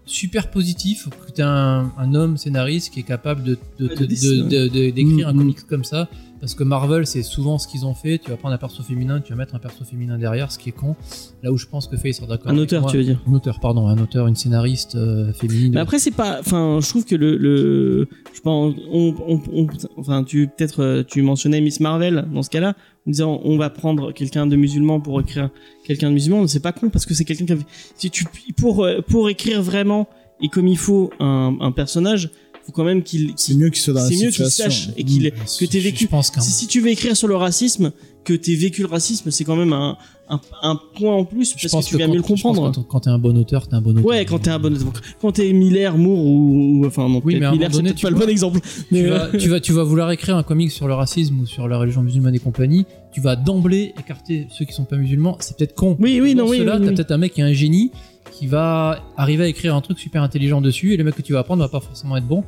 [0.04, 5.30] super positif que tu un, un homme scénariste qui est capable de, Ouais, d'écrire Mm,
[5.30, 5.38] un mm.
[5.38, 6.08] comics comme ça.
[6.46, 8.18] Parce que Marvel, c'est souvent ce qu'ils ont fait.
[8.18, 10.68] Tu vas prendre un perso féminin, tu vas mettre un perso féminin derrière, ce qui
[10.68, 10.94] est con.
[11.42, 12.52] Là où je pense que Faye sera d'accord.
[12.52, 12.90] Un auteur, moi.
[12.92, 13.20] tu veux dire.
[13.26, 15.72] Un auteur, pardon, un auteur, une scénariste euh, féminine.
[15.74, 16.38] Mais après c'est pas.
[16.38, 19.66] Enfin, je trouve que le, le je pense, on, on, on-
[19.96, 22.76] enfin, tu peut-être euh, tu mentionnais Miss Marvel dans ce cas-là,
[23.08, 25.50] en disant on va prendre quelqu'un de musulman pour écrire
[25.84, 26.46] quelqu'un de musulman.
[26.46, 27.56] C'est pas con parce que c'est quelqu'un qui a.
[27.96, 28.24] Si tu
[28.56, 30.06] pour euh, pour écrire vraiment
[30.40, 32.30] et comme il faut un, un personnage,
[32.66, 35.04] faut quand même qu'il C'est mieux qu'il soit dans la c'est mieux qu'il sache et
[35.04, 35.30] qu'il Mm.
[35.60, 36.04] que t'aies Je- vécu.
[36.04, 37.92] Je pense Si, si tu veux écrire sur le racisme,
[38.24, 39.96] que t'aies vécu le racisme, c'est quand même un,
[40.28, 42.26] un, un point en plus je parce pense que tu vas quand- mieux le je
[42.28, 42.84] pense comprendre.
[42.88, 44.04] Quand, t'es un bon auteur, t'es un bon auteur.
[44.04, 44.74] Ouais, quand t'es un bon
[45.20, 48.28] quand t'es Miller, Moore ou, ou- enfin non, Oui, mais Miller c'est pas le bon
[48.28, 48.58] exemple.
[48.90, 51.46] Mais tu vas, tu, vas, tu vas vouloir écrire un comic sur le racisme ou
[51.46, 55.36] sur la religion musulmane et compagnie, tu vas d'emblée écarter ceux qui sont pas musulmans.
[55.38, 55.96] C'est peut-être con.
[56.00, 56.86] Oui, oui, non, oui, oui, t'as oui.
[56.94, 57.92] peut-être un mec qui est un génie
[58.36, 61.32] qui va arriver à écrire un truc super intelligent dessus et le mec que tu
[61.32, 62.44] vas apprendre va pas forcément être bon.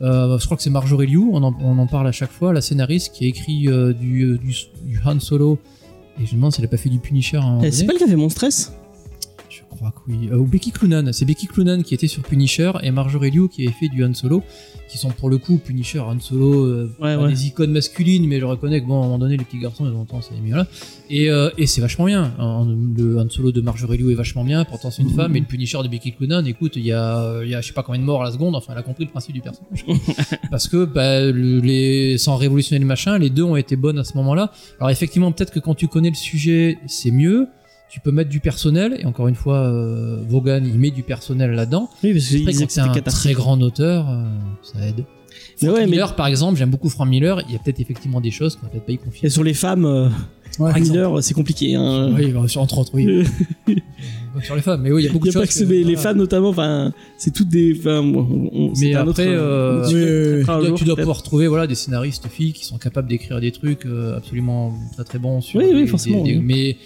[0.00, 2.54] Euh, je crois que c'est Marjorie Liu, on en, on en parle à chaque fois,
[2.54, 5.58] la scénariste qui a écrit euh, du, euh, du, du Han Solo.
[6.18, 7.98] Et je me demande si elle a pas fait du Punisher Eh, c'est pas le
[7.98, 8.72] qui a fait mon stress
[9.80, 10.28] crois que oui.
[10.30, 11.12] Euh, ou Becky Cloonan.
[11.12, 14.14] C'est Becky Cloonan qui était sur Punisher et Marjorie Liu qui avait fait du Han
[14.14, 14.42] Solo,
[14.88, 17.28] qui sont pour le coup Punisher, Han Solo, euh, Ouais, pas ouais.
[17.30, 19.86] des icônes masculines, mais je reconnais que bon, à un moment donné, les petits garçons,
[19.86, 20.66] ils ont tendance à aimer là.
[21.08, 22.32] Et, euh, et c'est vachement bien.
[22.96, 25.14] Le Han Solo de Marjorie Liu est vachement bien, pourtant c'est une Mhm.
[25.16, 27.72] femme, et le Punisher de Becky Cloonan, écoute, il y a, y a je sais
[27.72, 29.84] pas combien de morts à la seconde, enfin, elle a compris le principe du personnage.
[30.50, 34.04] Parce que, bah, le- les, sans révolutionner le machin, les deux ont été bonnes à
[34.04, 34.52] ce moment-là.
[34.78, 37.48] Alors effectivement, peut-être que quand tu connais le sujet, c'est mieux.
[37.90, 41.50] Tu peux mettre du personnel, et encore une fois, euh, Vaughan, il met du personnel
[41.52, 41.90] là-dedans.
[42.04, 44.24] Oui, parce Après, que c'est un très grand auteur, euh,
[44.62, 45.04] ça aide.
[45.62, 47.42] Mais Frank ouais, mais- Miller, par exemple, j'aime beaucoup Frank Miller.
[47.48, 49.26] Il y a peut-être effectivement des choses qu'on va peut-être pas y confier.
[49.26, 50.08] Et sur les femmes, euh,
[50.58, 50.70] Ouais.
[50.70, 51.74] Frank Miller, c'est compliqué.
[51.74, 52.12] Hein.
[52.16, 53.24] Oui, bah, sur- entre autres, oui.
[54.44, 55.54] Sur les femmes, mais oui, il y a beaucoup Il y de a pas choses.
[55.54, 57.74] que c'est- mais les femmes notamment, enfin, c'est toutes des.
[57.74, 60.70] C'est Mais après, autre, euh, oui, oui.
[60.70, 63.50] un Tu dois, tu pouvoir trouver voilà, des scénaristes filles qui sont capables d'écrire des
[63.50, 63.86] trucs
[64.16, 66.76] absolument très très bons sur Oui, oui, forcément, mais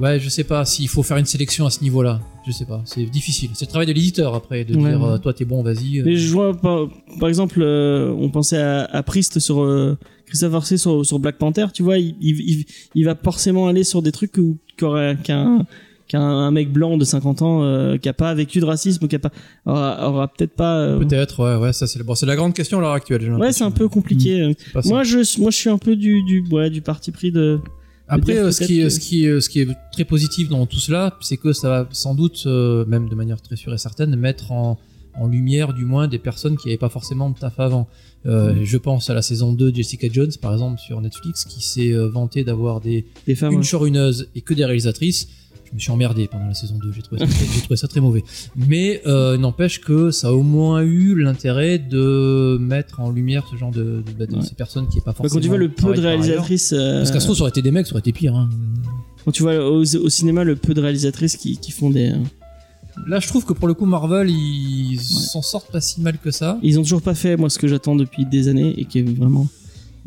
[0.00, 2.64] ouais je sais pas s'il faut faire une sélection à ce niveau là je sais
[2.64, 5.08] pas c'est difficile c'est le travail de l'éditeur après de Ouais, dire ouais.
[5.10, 6.02] euh, toi t'es bon vas-y euh.
[6.06, 6.88] Mais je vois, par,
[7.20, 9.96] par exemple, euh, on pensait à, à Priest sur euh,
[10.26, 12.64] Christopher C sur, sur Black Panther, tu vois, il, il, il,
[12.94, 14.32] il va forcément aller sur des trucs
[14.76, 15.66] qu'un qu'un
[16.12, 19.20] un mec blanc de 50 ans euh, qui a pas vécu de racisme, qui a
[19.20, 19.30] pas
[19.64, 20.96] aura, aura peut-être pas.
[20.98, 23.62] peut-être ouais ouais ça c'est bon, c'est la grande question à l'heure actuelle ouais, c'est
[23.64, 24.52] un peu compliqué.
[24.74, 24.80] ça.
[24.86, 27.60] Moi, je moi, je suis un peu du du ouais, du parti pris de.
[28.10, 30.66] Après, euh, ce qui, est, que- ce, qui est, ce qui est très positif dans
[30.66, 33.78] tout cela, c'est que ça va sans doute, euh, même de manière très sûre et
[33.78, 34.78] certaine, mettre en,
[35.14, 37.88] en lumière du moins des personnes qui n'avaient pas forcément de taf avant.
[38.26, 41.62] Euh, Je pense à la saison 2 de Jessica Jones, par exemple, sur Netflix, qui
[41.64, 43.52] s'est euh, vanté d'avoir des, Des femmes.
[43.52, 43.64] une ouais.
[43.64, 45.28] showrunneuse et que des réalisatrices.
[45.70, 48.00] Je me suis emmerdé pendant la saison 2, j'ai trouvé, ça- j'ai trouvé ça très
[48.00, 48.24] mauvais.
[48.56, 53.56] Mais euh, n'empêche que ça a au moins eu l'intérêt de mettre en lumière ce
[53.56, 54.42] genre de, de, de Ouais.
[54.42, 55.36] ces personnes qui n'est pas Bah, forcément.
[55.38, 56.72] quand tu vois le peu de réalisatrices.
[56.72, 58.34] euh, Parce qu'à ce trouve, ça aurait été des mecs, ça aurait été pire.
[58.34, 58.50] Hein.
[59.24, 62.10] quand tu vois au, au cinéma le peu de réalisatrices qui, qui font des.
[62.10, 62.16] euh,
[63.06, 66.32] Là, je trouve que pour le coup, Marvel, ils s'en sortent pas si mal que
[66.32, 66.58] ça.
[66.64, 69.02] Ils ont toujours pas fait moi ce que j'attends depuis des années et qui est
[69.02, 69.46] vraiment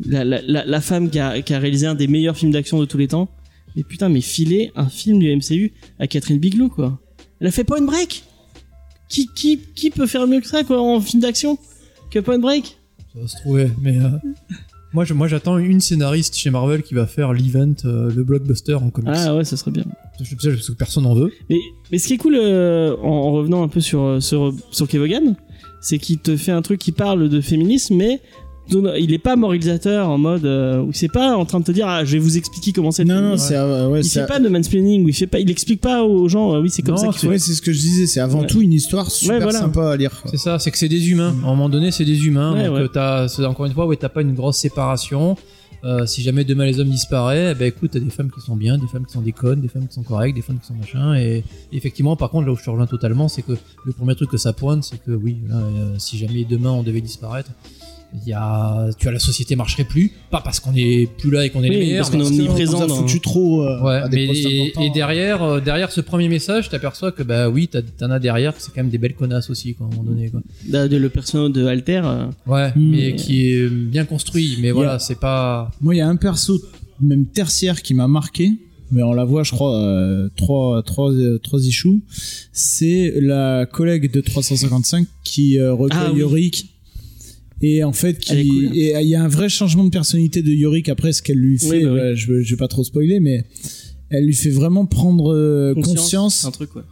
[0.04, 2.78] la, la, la, la femme qui a, qui a réalisé un des meilleurs films d'action
[2.78, 3.30] de tous les temps.
[3.76, 7.00] Mais putain, mais filer un film du MCU à Catherine Bigelow quoi.
[7.40, 8.24] Elle a fait Point Break.
[9.08, 11.58] Qui qui qui peut faire mieux que ça quoi en film d'action
[12.10, 12.78] que Point Break?
[13.12, 13.96] Ça va se trouver, mais.
[13.98, 14.08] euh,
[14.94, 18.74] Moi, je- moi, j'attends une scénariste chez Marvel qui va faire l'event, euh, le blockbuster
[18.74, 19.10] en comics.
[19.12, 19.82] Ah ouais, ça serait bien.
[20.20, 21.32] Je sais parce que personne n'en veut.
[21.50, 21.58] Mais,
[21.90, 25.34] mais ce qui est cool euh, en, en revenant un peu sur sur sur Kevogan,
[25.80, 28.20] c'est qu'il te fait un truc qui parle de féminisme, mais
[28.70, 31.86] il est pas moralisateur en mode euh, où c'est pas en train de te dire
[31.86, 33.04] ah je vais vous expliquer comment c'est.
[33.04, 35.38] le Non, non, c'est euh, ouais, il c'est fait pas de mansplaining, il fait pas,
[35.38, 37.60] il explique pas aux gens euh, oui c'est comme Non, ça qu'il ouais, c'est ce
[37.62, 38.06] que je disais.
[38.06, 38.46] C'est avant Ouais.
[38.46, 39.58] tout une histoire super Ouais, voilà.
[39.60, 40.22] sympa à lire.
[40.30, 41.34] C'est ça, c'est que c'est des humains.
[41.44, 42.54] À un moment donné, c'est des humains.
[42.54, 42.88] Ouais, donc, ouais.
[42.92, 45.36] t'as, encore une fois, ouais, t'as pas une grosse séparation.
[45.84, 48.56] Euh, si jamais demain les hommes disparaissent, eh ben écoute, t'as des femmes qui sont
[48.56, 50.66] bien, des femmes qui sont des connes, des femmes qui sont correctes, des femmes qui
[50.66, 51.14] sont machin.
[51.14, 53.52] Et effectivement, par contre, là où je te rejoins totalement, c'est que
[53.84, 56.82] le premier truc que ça pointe, c'est que oui, là, euh, si jamais demain on
[56.82, 57.50] devait disparaître,
[58.22, 61.44] il y a, tu vois, la société marcherait plus, pas parce qu'on est plus là
[61.44, 63.62] et qu'on est Oui, les meilleurs, parce qu'on est On omniprésent a dans- foutu trop
[63.62, 67.48] euh, Ouais, à des mais et, derrière, euh, derrière ce premier message, t'aperçois que bah
[67.48, 69.88] oui, t'as- t'en as derrière, que c'est quand même des belles connasses aussi, quoi, à
[69.88, 70.40] un moment donné, quoi.
[70.68, 72.02] Là, de- le personnage de Alter.
[72.04, 72.90] euh, Ouais, Mm.
[72.90, 75.70] mais qui est bien construit, mais voilà, c'est pas.
[75.80, 76.60] Moi, il y a un perso,
[77.00, 78.50] même tertiaire, qui m'a marqué.
[78.92, 82.00] Mais on la voit, je crois, euh, trois, trois, euh, trois issues.
[82.52, 86.20] C'est la collègue de 355 qui euh, recueille Ah oui.
[86.20, 86.66] Yorick.
[87.66, 88.76] Et en fait, qui, cool.
[88.76, 91.58] et il y a un vrai changement de personnalité de Yorick après ce qu'elle lui
[91.58, 91.70] fait.
[91.70, 92.16] Oui, bah oui.
[92.16, 93.44] je, je vais pas trop spoiler, mais
[94.10, 96.82] elle lui fait vraiment prendre euh, conscience Un truc, ouais.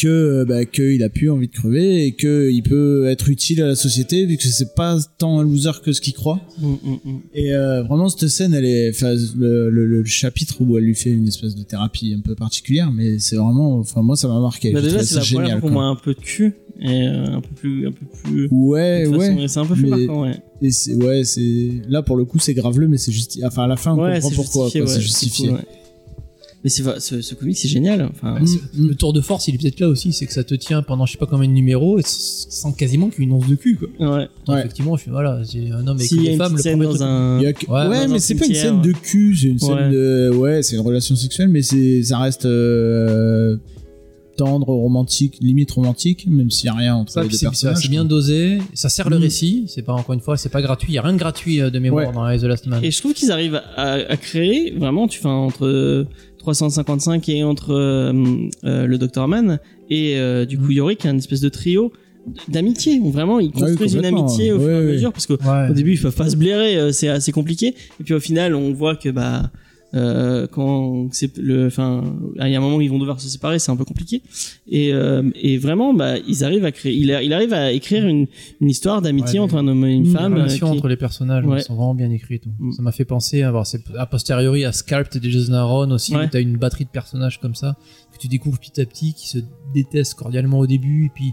[0.00, 3.60] Que euh, bah, qu'il a plus envie de crever et que il peut être utile
[3.62, 6.40] à la société vu que c'est pas tant un loser que ce qu'il croit.
[6.60, 7.20] Mm, mm, mm.
[7.34, 10.94] Et euh, vraiment cette scène, elle est, enfin le, le, le chapitre où elle lui
[10.94, 14.40] fait une espèce de thérapie un peu particulière, mais c'est vraiment, enfin moi ça m'a
[14.40, 14.72] marqué.
[14.72, 15.60] Bah, déjà, c'est la génial.
[15.60, 15.70] quoi.
[15.70, 18.48] voit un peu de cul et euh, un peu plus, un peu plus.
[18.50, 19.46] Ouais, ouais.
[19.48, 20.36] C'est un peu plus mais- marquant, ouais.
[20.62, 23.66] Et c'est ouais, c'est là pour le coup c'est graveleux, mais c'est juste, enfin à
[23.66, 24.70] la fin on Ouais, comprend pourquoi.
[24.70, 25.50] c'est justifié.
[26.62, 28.06] Mais c'est ce, ce comic, c'est génial.
[28.12, 30.54] Enfin, c'est- Le tour de force, il est peut-être là aussi, c'est que ça te
[30.54, 33.32] tient pendant je sais pas combien de numéros et sans quasiment qu'il y ait une
[33.32, 33.88] once de cul, quoi.
[33.98, 34.28] ouais.
[34.46, 34.60] Donc, Ouais.
[34.60, 36.72] Effectivement, je suis voilà, j'ai un homme avec y a une femmes, petite le scène
[36.78, 37.02] premier dans truc.
[37.08, 37.38] un.
[37.38, 39.34] Il y a que- Ouais, ouais, dans un mais c'est pas une scène de cul,
[39.36, 39.90] c'est une scène Ouais.
[39.90, 43.56] de, ouais, c'est une relation sexuelle, mais c'est, ça reste euh,
[44.36, 47.76] tendre, romantique, limite romantique, même s'il y a rien entre Ça, les deux personnages.
[47.82, 49.22] c'est bien dosé, ça sert le Mm.
[49.22, 51.60] récit, c'est pas encore une fois, c'est pas gratuit, il y a rien de gratuit
[51.60, 52.12] euh, de mémoire Ouais.
[52.14, 52.80] dans the Last Man.
[52.82, 56.06] Et je trouve qu'ils arrivent à, à créer vraiment, tu fais entre
[56.40, 58.12] 355 et entre euh,
[58.64, 59.58] euh, le Dr Man
[59.90, 61.92] et euh, du coup Yorick, un espèce de trio
[62.48, 62.98] d'amitié.
[62.98, 65.74] où Vraiment, ils oui, construisent une amitié au fur et à mesure parce que au
[65.74, 67.74] début ils peuvent pas se blairer, c'est assez compliqué.
[68.00, 69.50] Et puis au final, on voit que bah
[69.94, 72.04] euh, quand c'est le, enfin,
[72.36, 74.22] il y a un moment où ils vont devoir se séparer, c'est un peu compliqué.
[74.68, 78.06] Et, euh, et vraiment, bah, ils arrivent à créer, il, a- il arrive à écrire
[78.06, 78.26] une,
[78.60, 80.34] une histoire d'amitié Ouais, entre un homme et une Mm, femme.
[80.34, 81.60] Les euh, relations qui- entre les personnages Ouais.
[81.60, 82.44] sont vraiment bien écrites.
[82.58, 82.72] Mm.
[82.72, 86.14] Ça m'a fait penser à, voir, c'est a posteriori à Sculpt de Jason Aaron aussi,
[86.14, 86.26] Ouais.
[86.26, 87.76] où t'as une batterie de personnages comme ça,
[88.12, 89.38] que tu découvres petit à petit, qui se
[89.74, 91.32] détestent cordialement au début, et puis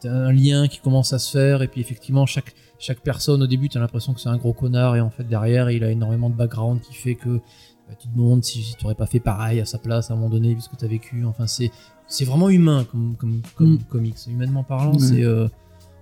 [0.00, 3.46] t'as un lien qui commence à se faire, et puis effectivement, chaque, chaque personne au
[3.46, 6.28] début, t'as l'impression que c'est un gros connard, et en fait, derrière, il a énormément
[6.28, 7.40] de background qui fait que
[7.94, 10.14] bah, tu te demandes si, si tu aurais pas fait pareil à sa place à
[10.14, 11.24] un moment donné, vu ce que t'as vécu.
[11.24, 11.70] Enfin, c'est,
[12.06, 13.78] c'est vraiment humain comme, comme, comme Mm.
[13.88, 14.16] comics.
[14.28, 15.48] Humainement parlant, c'est, euh,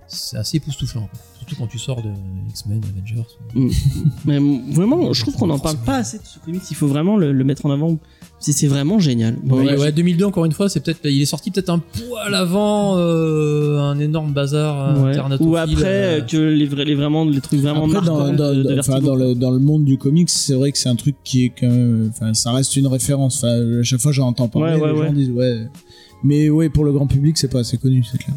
[0.07, 1.07] c'est assez époustouflant.
[1.07, 1.19] quoi.
[1.45, 2.09] Surtout quand tu sors de
[2.49, 3.27] X-Men, Avengers.
[4.25, 4.39] Mais
[4.71, 6.61] vraiment, je trouve qu'on n'en parle pas assez de ce comics.
[6.71, 7.97] Il faut vraiment le, le mettre en avant.
[8.39, 9.37] C'est c'est vraiment génial.
[9.43, 11.79] Bon, Ouais, ouais, ouais, 2002 encore une fois, c'est peut-être il est sorti peut-être un
[11.79, 15.37] poil avant euh, un énorme bazar euh, ouais.
[15.39, 18.63] Ou après euh, que les, vrais, les, vraiment, les trucs vraiment Après, dans, de, de
[18.63, 19.07] dans- enfin, Vertigo.
[19.07, 21.49] dans le, dans le monde du comics, c'est vrai que c'est un truc qui est
[21.57, 23.37] quand même, enfin, ça reste une référence.
[23.43, 25.07] Enfin, à chaque fois, j'en entends parler, Ouais, ouais, les ouais.
[25.07, 25.67] gens disent, ouais.
[26.25, 28.35] Mais ouais, pour le grand public, c'est pas assez connu, c'est clair.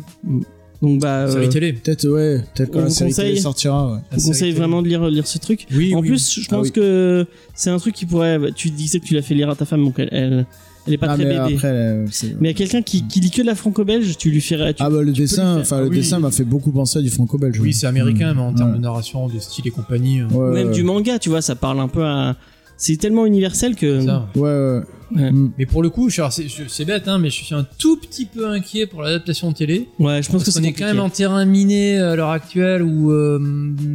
[0.82, 1.72] Donc, bah, série euh, télé.
[1.72, 3.98] Peut-être, ouais, peut-être quand On la série télé conseille sortira, ouais.
[4.10, 4.58] La je vous conseille télé.
[4.58, 5.66] vraiment de lire, lire ce truc.
[5.74, 6.08] Oui, en oui.
[6.08, 6.72] plus, je Ah pense oui.
[6.72, 8.38] que c'est un truc qui pourrait.
[8.38, 10.46] bah, Tu disais que tu l'as fait lire à ta femme, donc elle, elle,
[10.86, 11.54] elle est pas Ah, très mais BD.
[11.54, 14.74] après, c'est- Mais a quelqu'un qui, qui lit que de la franco-belge, tu lui ferais.
[14.74, 15.80] Tu, ah bah le dessin, enfin faire.
[15.84, 15.96] le Oui.
[15.96, 17.58] dessin m'a fait beaucoup penser à du franco-belge.
[17.58, 18.76] Oui, c'est américain, mais en termes Ouais.
[18.76, 20.20] de narration, de style et compagnie.
[20.20, 22.36] euh, Ouais, Même ouais, du manga, tu vois, ça parle un peu à.
[22.76, 24.04] C'est tellement universel que.
[24.04, 24.28] ça.
[24.34, 24.80] Ouais, ouais.
[25.14, 25.30] Ouais.
[25.30, 25.52] Mm.
[25.56, 27.96] Mais pour le coup, je suis- alors, c'est bête, hein, mais je suis un tout
[27.96, 29.88] petit peu inquiet pour l'adaptation télé.
[30.00, 32.82] Ouais, je pense que qu'on c'est est quand même en terrain miné à l'heure actuelle
[32.82, 33.38] où euh,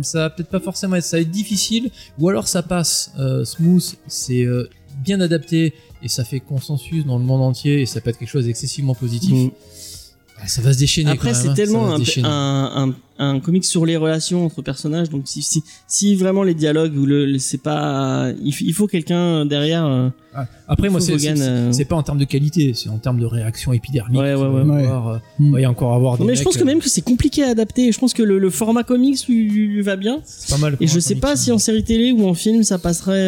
[0.04, 3.44] ça va peut-être pas forcément être, ça va être difficile, ou alors ça passe euh,
[3.44, 4.70] smooth, c'est euh,
[5.04, 8.30] bien adapté et ça fait consensus dans le monde entier et ça peut être quelque
[8.30, 9.32] chose d'excessivement positif.
[9.48, 9.52] Mm.
[10.48, 11.12] Ça va se déchaîner.
[11.12, 15.10] Après, c'est hein, tellement un, un, un, un comic sur les relations entre personnages.
[15.10, 19.46] Donc, si, si, si vraiment les dialogues ou le, le- c'est pas, il, faut quelqu'un
[19.46, 19.86] derrière.
[19.86, 23.20] euh, Ah, Après, moi, c'est euh, c'est pas en termes de qualité, c'est en termes
[23.20, 24.20] de réaction épidermique.
[24.20, 24.62] Ouais, ouais, ouais.
[24.64, 24.84] Ouais.
[24.84, 25.08] avoir,
[25.42, 27.50] euh, encore avoir des Non, mais je pense quand euh, même que c'est compliqué à
[27.50, 27.92] adapter.
[27.92, 30.22] Je pense que le, le format comics lui, lui- lui va bien.
[30.26, 30.78] c'est pas mal.
[30.82, 31.36] Et je sais comics, pas hein.
[31.36, 33.28] si en série télé ou en film ça passerait.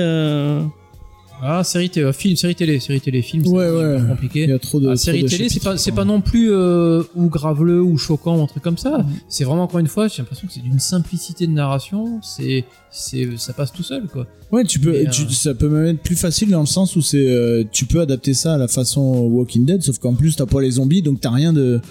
[1.46, 3.98] Ah, série télé, euh, film, série télé, série télé, film, c'est Ouais, ouais.
[4.08, 4.44] compliqué.
[4.44, 4.88] Il y a trop de.
[4.90, 8.64] Ah, série télé, c'est pas, non plus euh, ou graveleux ou choquant ou un truc
[8.64, 9.06] comme ça.
[9.28, 12.22] C'est vraiment encore une fois, j'ai l'impression que c'est d'une simplicité de narration.
[12.22, 14.26] C'est, c'est, ça passe tout seul, quoi.
[14.52, 17.02] Ouais, tu peux, tu- euh, ça peut même être plus facile dans le sens où
[17.02, 20.46] c'est, euh, tu peux adapter ça à la façon Walking Dead, sauf qu'en plus t'as
[20.46, 21.82] pas les zombies, donc t'as rien de,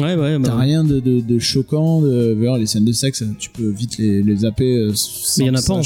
[0.00, 2.00] Ouais, ouais, bah, t'as rien de, de, de choquant.
[2.02, 4.76] De, les scènes de sexe, tu peux vite les, les zapper.
[4.76, 5.84] euh, sans Mais il y en a pas en donc,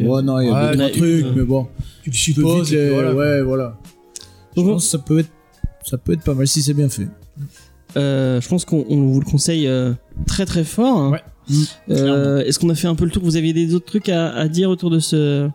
[0.00, 1.66] euh, Ouais, non, il y a a trucs, euh, mais bon.
[2.04, 3.14] Tu le les, voilà.
[3.14, 3.78] ouais, voilà.
[4.56, 5.30] Je Donc, pense que ça peut être,
[5.84, 7.08] ça peut être pas mal si c'est bien fait.
[7.96, 9.92] euh, je pense qu'on on vous le conseille euh,
[10.26, 10.98] très très fort.
[10.98, 11.10] hein.
[11.10, 11.22] Ouais.
[11.90, 13.22] Euh, Est-ce qu'on a fait un peu le tour?
[13.22, 15.46] Vous aviez des autres trucs à, à dire autour de ce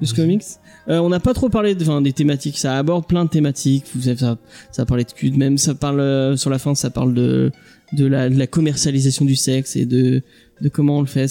[0.00, 0.42] de ce comics?
[0.88, 2.58] Euh, on n'a pas trop parlé de, des thématiques.
[2.58, 3.84] Ça aborde plein de thématiques.
[3.94, 4.38] Vous savez, ça,
[4.72, 7.50] ça parle de cul, même ça parle euh, sur la fin, ça parle de
[7.94, 10.22] de la, commercialisation du sexe et de
[10.60, 11.26] de comment on le fait.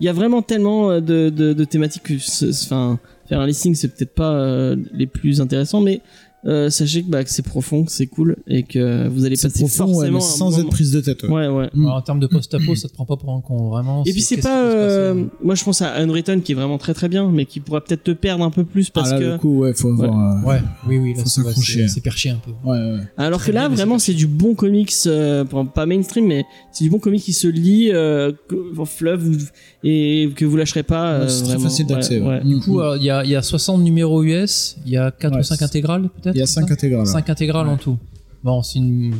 [0.00, 2.14] Il y a vraiment tellement euh, de, de, de thématiques que,
[2.50, 2.98] enfin,
[3.28, 6.00] faire un listing, c'est peut-être pas les plus intéressants, mais
[6.46, 9.48] euh, sachez que, bah, que c'est profond, que c'est cool et que vous allez passer
[9.58, 11.22] profond, ouais, forcément sans moment- être prise de tête.
[11.24, 11.28] ouais.
[11.28, 11.70] Ouais, ouais.
[11.74, 11.84] Mm.
[11.86, 14.04] Alors, en termes de post-apo, ça te prend pas pour un con, vraiment.
[14.04, 17.08] Et puis c'est pas, euh, moi je pense à Unwritten qui est vraiment très très
[17.08, 19.38] bien, mais qui pourra peut-être te perdre un peu plus parce ah là, que, du
[19.38, 20.38] coup, ouais, faut avoir.
[20.44, 21.82] euh, Ouais, oui, oui, là, Faut c'est- ouais, s'accrocher.
[21.88, 22.52] c'est c'est perché un peu.
[22.64, 23.00] Ouais, ouais.
[23.16, 26.90] alors que là vraiment c'est du bon comics, euh, bon, pas mainstream, mais c'est du
[26.90, 28.30] bon comics qui se lit euh,
[28.76, 29.50] en fleuve
[29.84, 31.18] et que vous lâcherez pas.
[31.18, 32.20] Ouais, euh, c'est très facile d'accès.
[32.20, 32.38] Ouais, ouais.
[32.38, 32.44] ouais.
[32.44, 35.10] Du coup, euh, il y, a, il y a 60 numéros US, il y a
[35.10, 37.06] 4 Ouais, ou 5 c'est- intégrales peut-être Il y a 5 intégrales.
[37.06, 37.96] 5 intégrales en tout.
[38.44, 39.14] Bon, c'est une...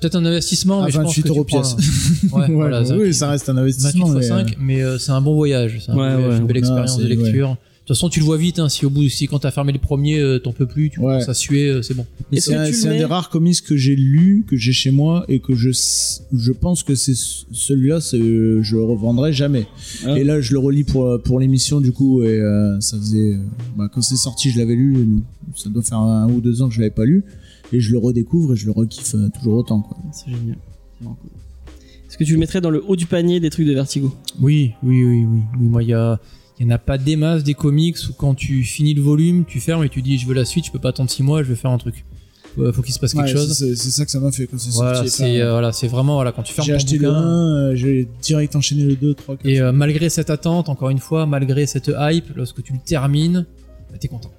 [0.00, 1.74] peut-être un investissement, À mais je pense 28 que euros pièce.
[1.74, 4.06] un- Ouais, Ouais, voilà, ça- oui, ça reste un 28 investissement.
[4.06, 5.80] x mais, 5, euh, mais euh, c'est un bon voyage.
[5.84, 6.40] C'est un Ouais, ouais.
[6.40, 7.56] belle Non, expérience de lecture.
[7.82, 8.60] De toute façon, tu le vois vite.
[8.60, 11.00] Hein, si au bout, si quand t'as fermé le premier, euh, t'en peux plus, tu
[11.00, 11.06] Ouais.
[11.06, 12.06] commences à suer, euh, c'est bon.
[12.30, 15.56] mais c'est un, des rares comics que j'ai lu, que j'ai chez moi, et que
[15.56, 15.70] je,
[16.32, 19.66] je pense que c'est ce- celui-là, c'est- je le revendrai jamais.
[20.06, 20.16] Ah.
[20.16, 23.34] Et là, je le relis pour, pour l'émission, du coup, et euh, ça faisait.
[23.34, 23.38] euh,
[23.76, 24.94] bah, quand c'est sorti, je l'avais lu,
[25.56, 27.24] ça doit faire un ou deux ans que je l'avais pas lu,
[27.72, 29.96] et je le redécouvre et je le rekiffe euh, toujours autant, quoi.
[30.12, 30.56] C'est génial.
[30.98, 31.30] C'est vraiment cool.
[32.08, 34.14] Est-ce que tu le mettrais dans le haut du panier des trucs de Vertigo?
[34.40, 35.40] Oui, oui, oui, oui.
[35.58, 36.20] oui moi, il y a.
[36.60, 39.44] Il n'y en a pas des masses des comics où quand tu finis le volume,
[39.46, 41.42] tu fermes et tu dis je veux la suite, je peux pas attendre 6 mois,
[41.42, 42.04] je veux faire un truc.
[42.58, 43.54] Ouais, faut qu'il se passe quelque Ouais, chose.
[43.56, 45.10] c'est ça que ça m'a fait quand c'est Voilà, sorti.
[45.10, 47.20] c'est euh, voilà, c'est vraiment voilà quand tu fermes j'ai acheté le bouquin.
[47.20, 47.22] 1,
[47.70, 49.46] euh, j'ai direct enchaîné le 2, 3, 4.
[49.46, 53.46] Et euh, malgré cette attente, encore une fois, malgré cette hype, lorsque tu le termines,
[53.90, 54.30] bah, t'es content.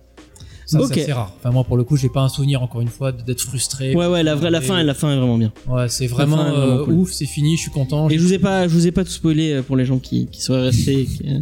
[0.67, 1.33] Ça, c'est rare.
[1.37, 3.93] Enfin, moi, pour le coup, j'ai pas un souvenir, encore une fois, d'être frustré.
[3.95, 5.51] Ouais, ouais, la vraie, la Et- fin, la fin est vraiment bien.
[5.67, 6.93] Ouais, c'est vraiment, fin est vraiment euh, cool.
[6.93, 8.09] ouf, c'est fini, je suis content.
[8.09, 9.99] Et je vous ai pas, je vous ai pas tout spoilé euh, pour les gens
[9.99, 11.05] qui, qui seraient restés.
[11.05, 11.39] qui, euh,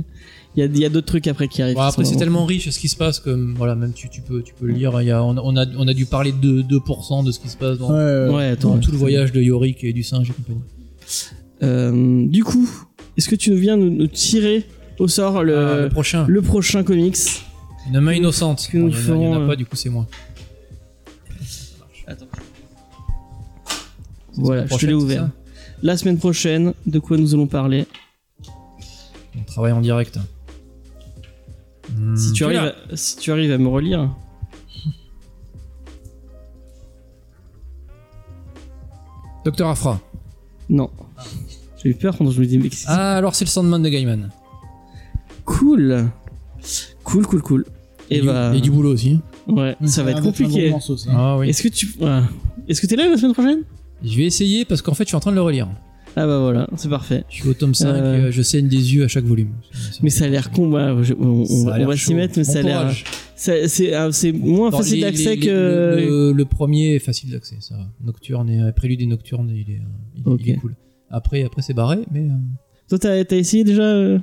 [0.57, 1.75] Il y a, y a d'autres trucs après qui arrivent.
[1.75, 4.41] Bon, après, c'est tellement riche ce qui se passe que voilà, même tu, tu peux,
[4.43, 5.01] tu peux le lire.
[5.01, 7.47] Il y a, on, on a, on a dû parler de 2% de ce qui
[7.47, 8.25] se passe dans, Ouais, ouais.
[8.27, 8.35] cool.
[8.35, 8.69] Ouais, attends.
[8.71, 8.81] dans ouais.
[8.81, 10.59] tout le voyage de Yorick et du singe et compagnie.
[11.63, 12.69] Euh, du coup,
[13.17, 14.65] est-ce que tu viens nous, nous tirer
[14.99, 17.17] au sort le, Ah, le prochain, le prochain comics
[17.87, 18.67] une main innocente.
[18.71, 20.05] que nous Bon, Il y, en a- en a euh, pas, du coup, c'est moi.
[22.07, 22.25] Attends.
[24.33, 25.29] Voilà, je te l'ai ouvert.
[25.83, 27.85] La semaine prochaine, de quoi nous allons parler?
[29.37, 30.19] On travaille en direct.
[31.95, 34.09] Hmm, si, tu es arrives à, si tu arrives à me relire.
[39.45, 39.99] Docteur Afra.
[40.69, 40.89] Non.
[41.83, 44.29] J'ai eu peur quand je me dis, mais Ah, alors c'est le Sandman de Gaiman.
[45.45, 46.09] Cool.
[47.03, 47.65] Cool, cool, cool.
[48.09, 49.19] Et, du- bah, et du boulot aussi.
[49.47, 49.53] hein.
[49.53, 50.73] ouais, ça va être compliqué.
[51.09, 51.49] Ah oui.
[51.49, 52.19] Est-ce que tu, ouais.
[52.67, 53.61] est-ce que t'es là la semaine prochaine?
[54.03, 55.67] Je vais essayer parce qu'en fait, je suis en train de le relire.
[56.17, 57.23] Ah bah voilà, c'est parfait.
[57.29, 59.51] Je suis au tome 5 Euh, et euh, je saigne des yeux à chaque volume.
[60.03, 62.13] Mais ça a l'air con, bah, je- on, on- Ça a on l'air va s'y
[62.13, 62.93] mettre, mais ça a l'air.
[63.35, 65.47] C'est ah, c'est moins Dans facile d'accès que.
[65.49, 65.95] Le,
[66.29, 67.75] le- le premier est facile d'accès, ça.
[68.03, 69.81] Nocturne et euh, Prélude et Nocturne, il est,
[70.39, 70.75] il, est cool.
[71.09, 72.27] Après, après c'est barré, mais.
[72.89, 74.17] Toi, t'as essayé déjà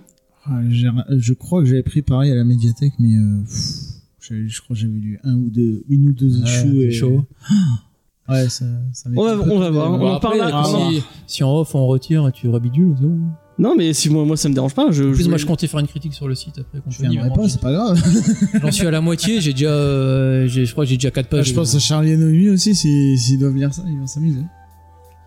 [0.44, 4.76] Ah, je crois que j'avais pris pareil à la médiathèque, mais euh, pff, je crois
[4.76, 6.90] que j'avais lu un ou deux, une ou deux c'est et...
[6.90, 7.24] chaud.
[8.28, 9.98] Ouais, ça, ça On va- on voir.
[9.98, 10.62] Bon, après, parle là.
[10.64, 13.18] Ah, si, si en off on retire et tu rebidules, c'est bon.
[13.60, 14.90] Non, mais si moi, moi ça me dérange pas.
[14.92, 16.80] Je, En plus, je- moi je comptais faire une critique sur le site après.
[16.88, 18.00] Je viendrai pas, c'est pas grave.
[18.62, 19.70] J'en suis à la moitié, j'ai déjà.
[19.70, 21.46] euh, je crois que j'ai déjà 4 pages.
[21.48, 24.42] je pense à Charlie et Noémie aussi, s'ils s'ils doivent lire ça, ils vont s'amuser.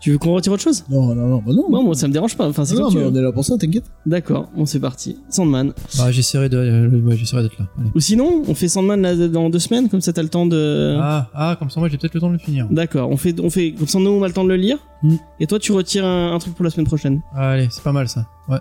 [0.01, 0.83] Tu veux qu'on retire autre chose?
[0.89, 1.69] Non, non, non, bah non.
[1.69, 2.47] Non, moi ça me dérange pas.
[2.49, 3.09] Enfin, c'est non, comme tu mais veux.
[3.11, 3.85] on est là pour ça, t'inquiète.
[4.07, 5.17] D'accord, bon, c'est parti.
[5.29, 5.73] Sandman.
[5.95, 7.67] Bah, j'essaierai de, euh, ouais, j'essaierai d'être là.
[7.79, 7.91] Allez.
[7.93, 10.97] Ou sinon, on fait Sandman là, dans deux semaines, comme ça t'as le temps de.
[10.99, 12.67] Ah, ah, comme ça, moi j'ai peut-être le temps de le finir.
[12.71, 14.79] D'accord, on fait, on fait, comme ça nous on a le temps de le lire.
[15.03, 15.15] Mm.
[15.39, 17.21] Et toi tu retires un, un truc pour la semaine prochaine.
[17.35, 18.27] Ah, allez, c'est pas mal ça.
[18.49, 18.57] Ouais.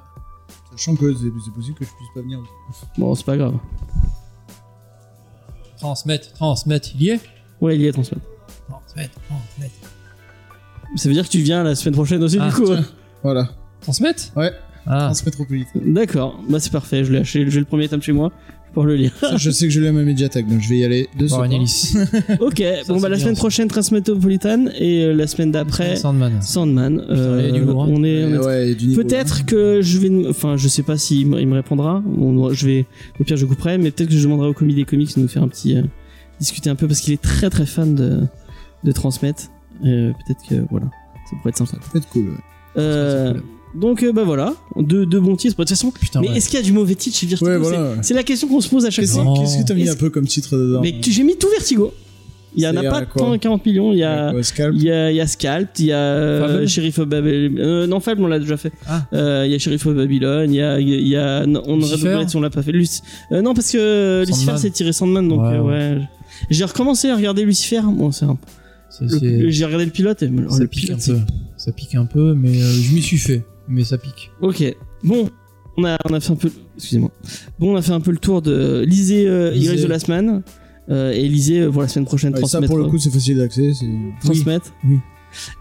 [0.73, 2.85] Sachant que c'est c'est possible que je puisse pas venir aussi.
[2.99, 3.55] Bon, c'est pas grave.
[5.79, 7.21] Transmettre, transmettre, il y est?
[7.63, 8.27] Ouais, il y est transmettre.
[8.69, 9.75] Transmettre, transmettre.
[10.97, 12.67] Ça veut dire que tu viens la semaine prochaine aussi, Ah, du coup.
[12.67, 12.85] tiens.
[13.23, 13.49] Voilà.
[13.81, 14.51] Transmettre Ouais,
[14.87, 15.69] Ah, transmettre au plus vite.
[15.75, 17.05] D'accord, bah c'est parfait.
[17.05, 18.31] Je l'ai acheté, j'ai le premier tome chez moi
[18.73, 19.13] pour le lire.
[19.21, 21.27] Ça, je sais que je l'ai à ma médiathèque, donc je vais y aller de
[21.27, 21.57] ce voir une pas.
[21.57, 21.97] hélice.
[22.41, 23.41] ok, bon c'est bah la bien, semaine ça.
[23.41, 26.41] prochaine Transmetropolitan et euh, la semaine d'après Sandman.
[26.43, 27.05] Sandman.
[27.09, 27.89] il y a du lourd, hein.
[27.91, 30.97] on est, on est ouais, du niveau, Peut-être que je vais, enfin, je sais pas
[30.99, 32.03] s'il me, il me répondra.
[32.19, 32.87] On- je vais,
[33.19, 35.29] au pire, je couperai, mais peut-être que je demanderai au comité des comics de nous
[35.29, 35.83] faire un petit, euh,
[36.39, 38.21] discuter un peu parce qu'il est très très fan de,
[38.85, 39.45] de transmettre.
[39.85, 40.87] Euh, peut-être que voilà,
[41.31, 41.73] ça pourrait être sympa.
[41.73, 42.29] Ça peut être cool.
[42.31, 42.37] ouais.
[42.77, 45.55] Euh, c'est donc euh, bah voilà, deux, deux bons titres.
[45.57, 46.37] De toute façon, Putain, mais ouais.
[46.37, 48.61] est-ce qu'il y a du mauvais titre chez Vertigo Ouais, voilà, C'est- la question qu'on
[48.61, 49.25] se pose à chaque fois.
[49.39, 51.49] Qu'est-ce que t'as mis Est-ce- un peu comme titre dedans Mais tu- j'ai mis tout
[51.49, 51.93] Vertigo.
[52.57, 53.93] Il y en a pas euh, tant 40 millions.
[53.93, 54.33] Il y a,
[54.73, 57.55] il y a, il y a Scalp, il y a euh, Sheriff of Babylon.
[57.61, 58.73] Euh, non, Fable, on l'a déjà fait.
[58.89, 59.07] Ah.
[59.13, 61.75] Euh, il y a Sheriff of Babylon, il y a, il y a, non, on
[61.81, 62.73] aurait Lucifer doublé si on l'a pas fait.
[62.73, 62.89] Luc-
[63.31, 64.59] euh, non, parce que Lucifer Sandman.
[64.59, 65.63] c'est tiré Sandman, donc Ouais, euh,
[65.99, 66.03] ouais.
[66.51, 67.83] J'ai recommencé à regarder Lucifer.
[67.85, 68.60] Bon, c'est un- c'est-
[69.49, 71.19] j'ai regardé le pilote et oh, ça le pique un peu.
[71.57, 73.43] Ça pique un peu, mais euh, je m'y suis fait.
[73.69, 74.31] Mais ça pique.
[74.41, 74.65] Ok.
[75.05, 75.29] Bon,
[75.77, 76.51] on a, on a fait un peu.
[76.77, 77.11] Excusez-moi.
[77.59, 78.85] Bon, on a fait un peu le tour de.
[78.87, 79.73] Lisez euh, Lisez.
[79.75, 80.43] Heroes de la semaine.
[80.91, 82.69] euh, et lisez euh, pour la semaine prochaine Ouais, ça, transmettre.
[82.73, 83.73] pour le coup, c'est facile d'accès.
[83.75, 83.87] c'est-
[84.25, 84.73] transmettre.
[84.89, 84.99] Oui.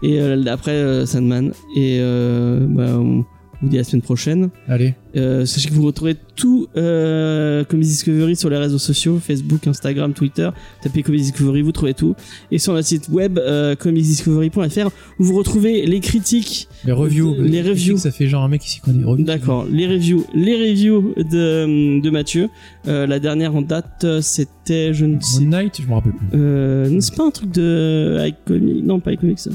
[0.02, 1.52] Et euh, après euh, Sandman.
[1.76, 3.24] Et euh, bah, on
[3.62, 4.50] vous dit à la semaine prochaine.
[4.66, 4.94] Allez.
[5.16, 10.12] Euh, sachez que vous retrouvez tout euh, Comedy Discovery sur les réseaux sociaux Facebook, Instagram,
[10.12, 10.48] Twitter.
[10.82, 12.14] Tapez Comedy Discovery, vous trouvez tout.
[12.50, 16.68] Et sur notre site web euh, comedydiscovery.fr où vous retrouvez les critiques.
[16.84, 17.34] Les reviews.
[17.40, 17.98] Les reviews.
[17.98, 19.04] Ça fait genre un mec qui s'y connaît.
[19.22, 22.48] D'accord, les reviews, les reviews de, de Mathieu.
[22.88, 26.12] Euh, la dernière en date, euh, c'était je ne sais Moon Knight, je me rappelle
[26.12, 27.00] plus.
[27.00, 29.40] C'est pas un truc de iComics, non pas iComics.
[29.40, 29.50] ça.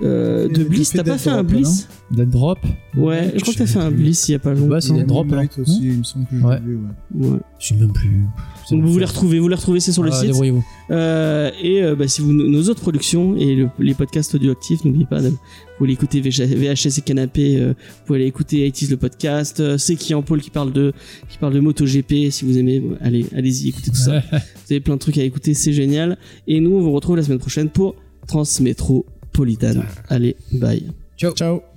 [0.00, 1.88] De Bliss, t'as pas fait un Bliss?
[2.10, 2.58] Dead Drop?
[2.96, 3.90] Ouais, je crois que t'as fait un.
[3.90, 4.71] Bliss il y a pas longtemps.
[4.72, 5.68] Bah, c'est Moon Drop, Knight alors.
[5.68, 6.60] aussi, il me semble que je Ouais.
[6.60, 6.76] vu,
[7.14, 7.28] ouais.
[7.28, 7.38] Ouais.
[7.58, 8.24] Je sais même plus.
[8.70, 10.26] Donc vous les retrouvez, vous les retrouvez, c'est sur le Ah, site.
[10.28, 10.64] Débrouillez-vous.
[10.90, 15.04] Euh, et euh, bah, si vous nos autres productions et le- les podcasts audioactifs, n'oubliez
[15.06, 15.36] pas, de, vous
[15.78, 19.96] pouvez écouter VHS et Canapé, euh, vous pouvez aller écouter 80 le podcast, euh, c'est
[19.96, 20.92] qui en Paul qui parle de
[21.28, 24.20] qui parle de MotoGP, si vous aimez, allez, allez-y, écoutez tout ça.
[24.30, 24.36] Vous
[24.72, 26.16] avez plein de trucs à écouter, c'est génial.
[26.46, 27.94] Et nous, on vous retrouve la semaine prochaine pour
[28.26, 29.84] Transmétropolitane.
[30.08, 30.84] Allez, bye.
[31.16, 31.32] Ciao.
[31.32, 31.71] Ciao.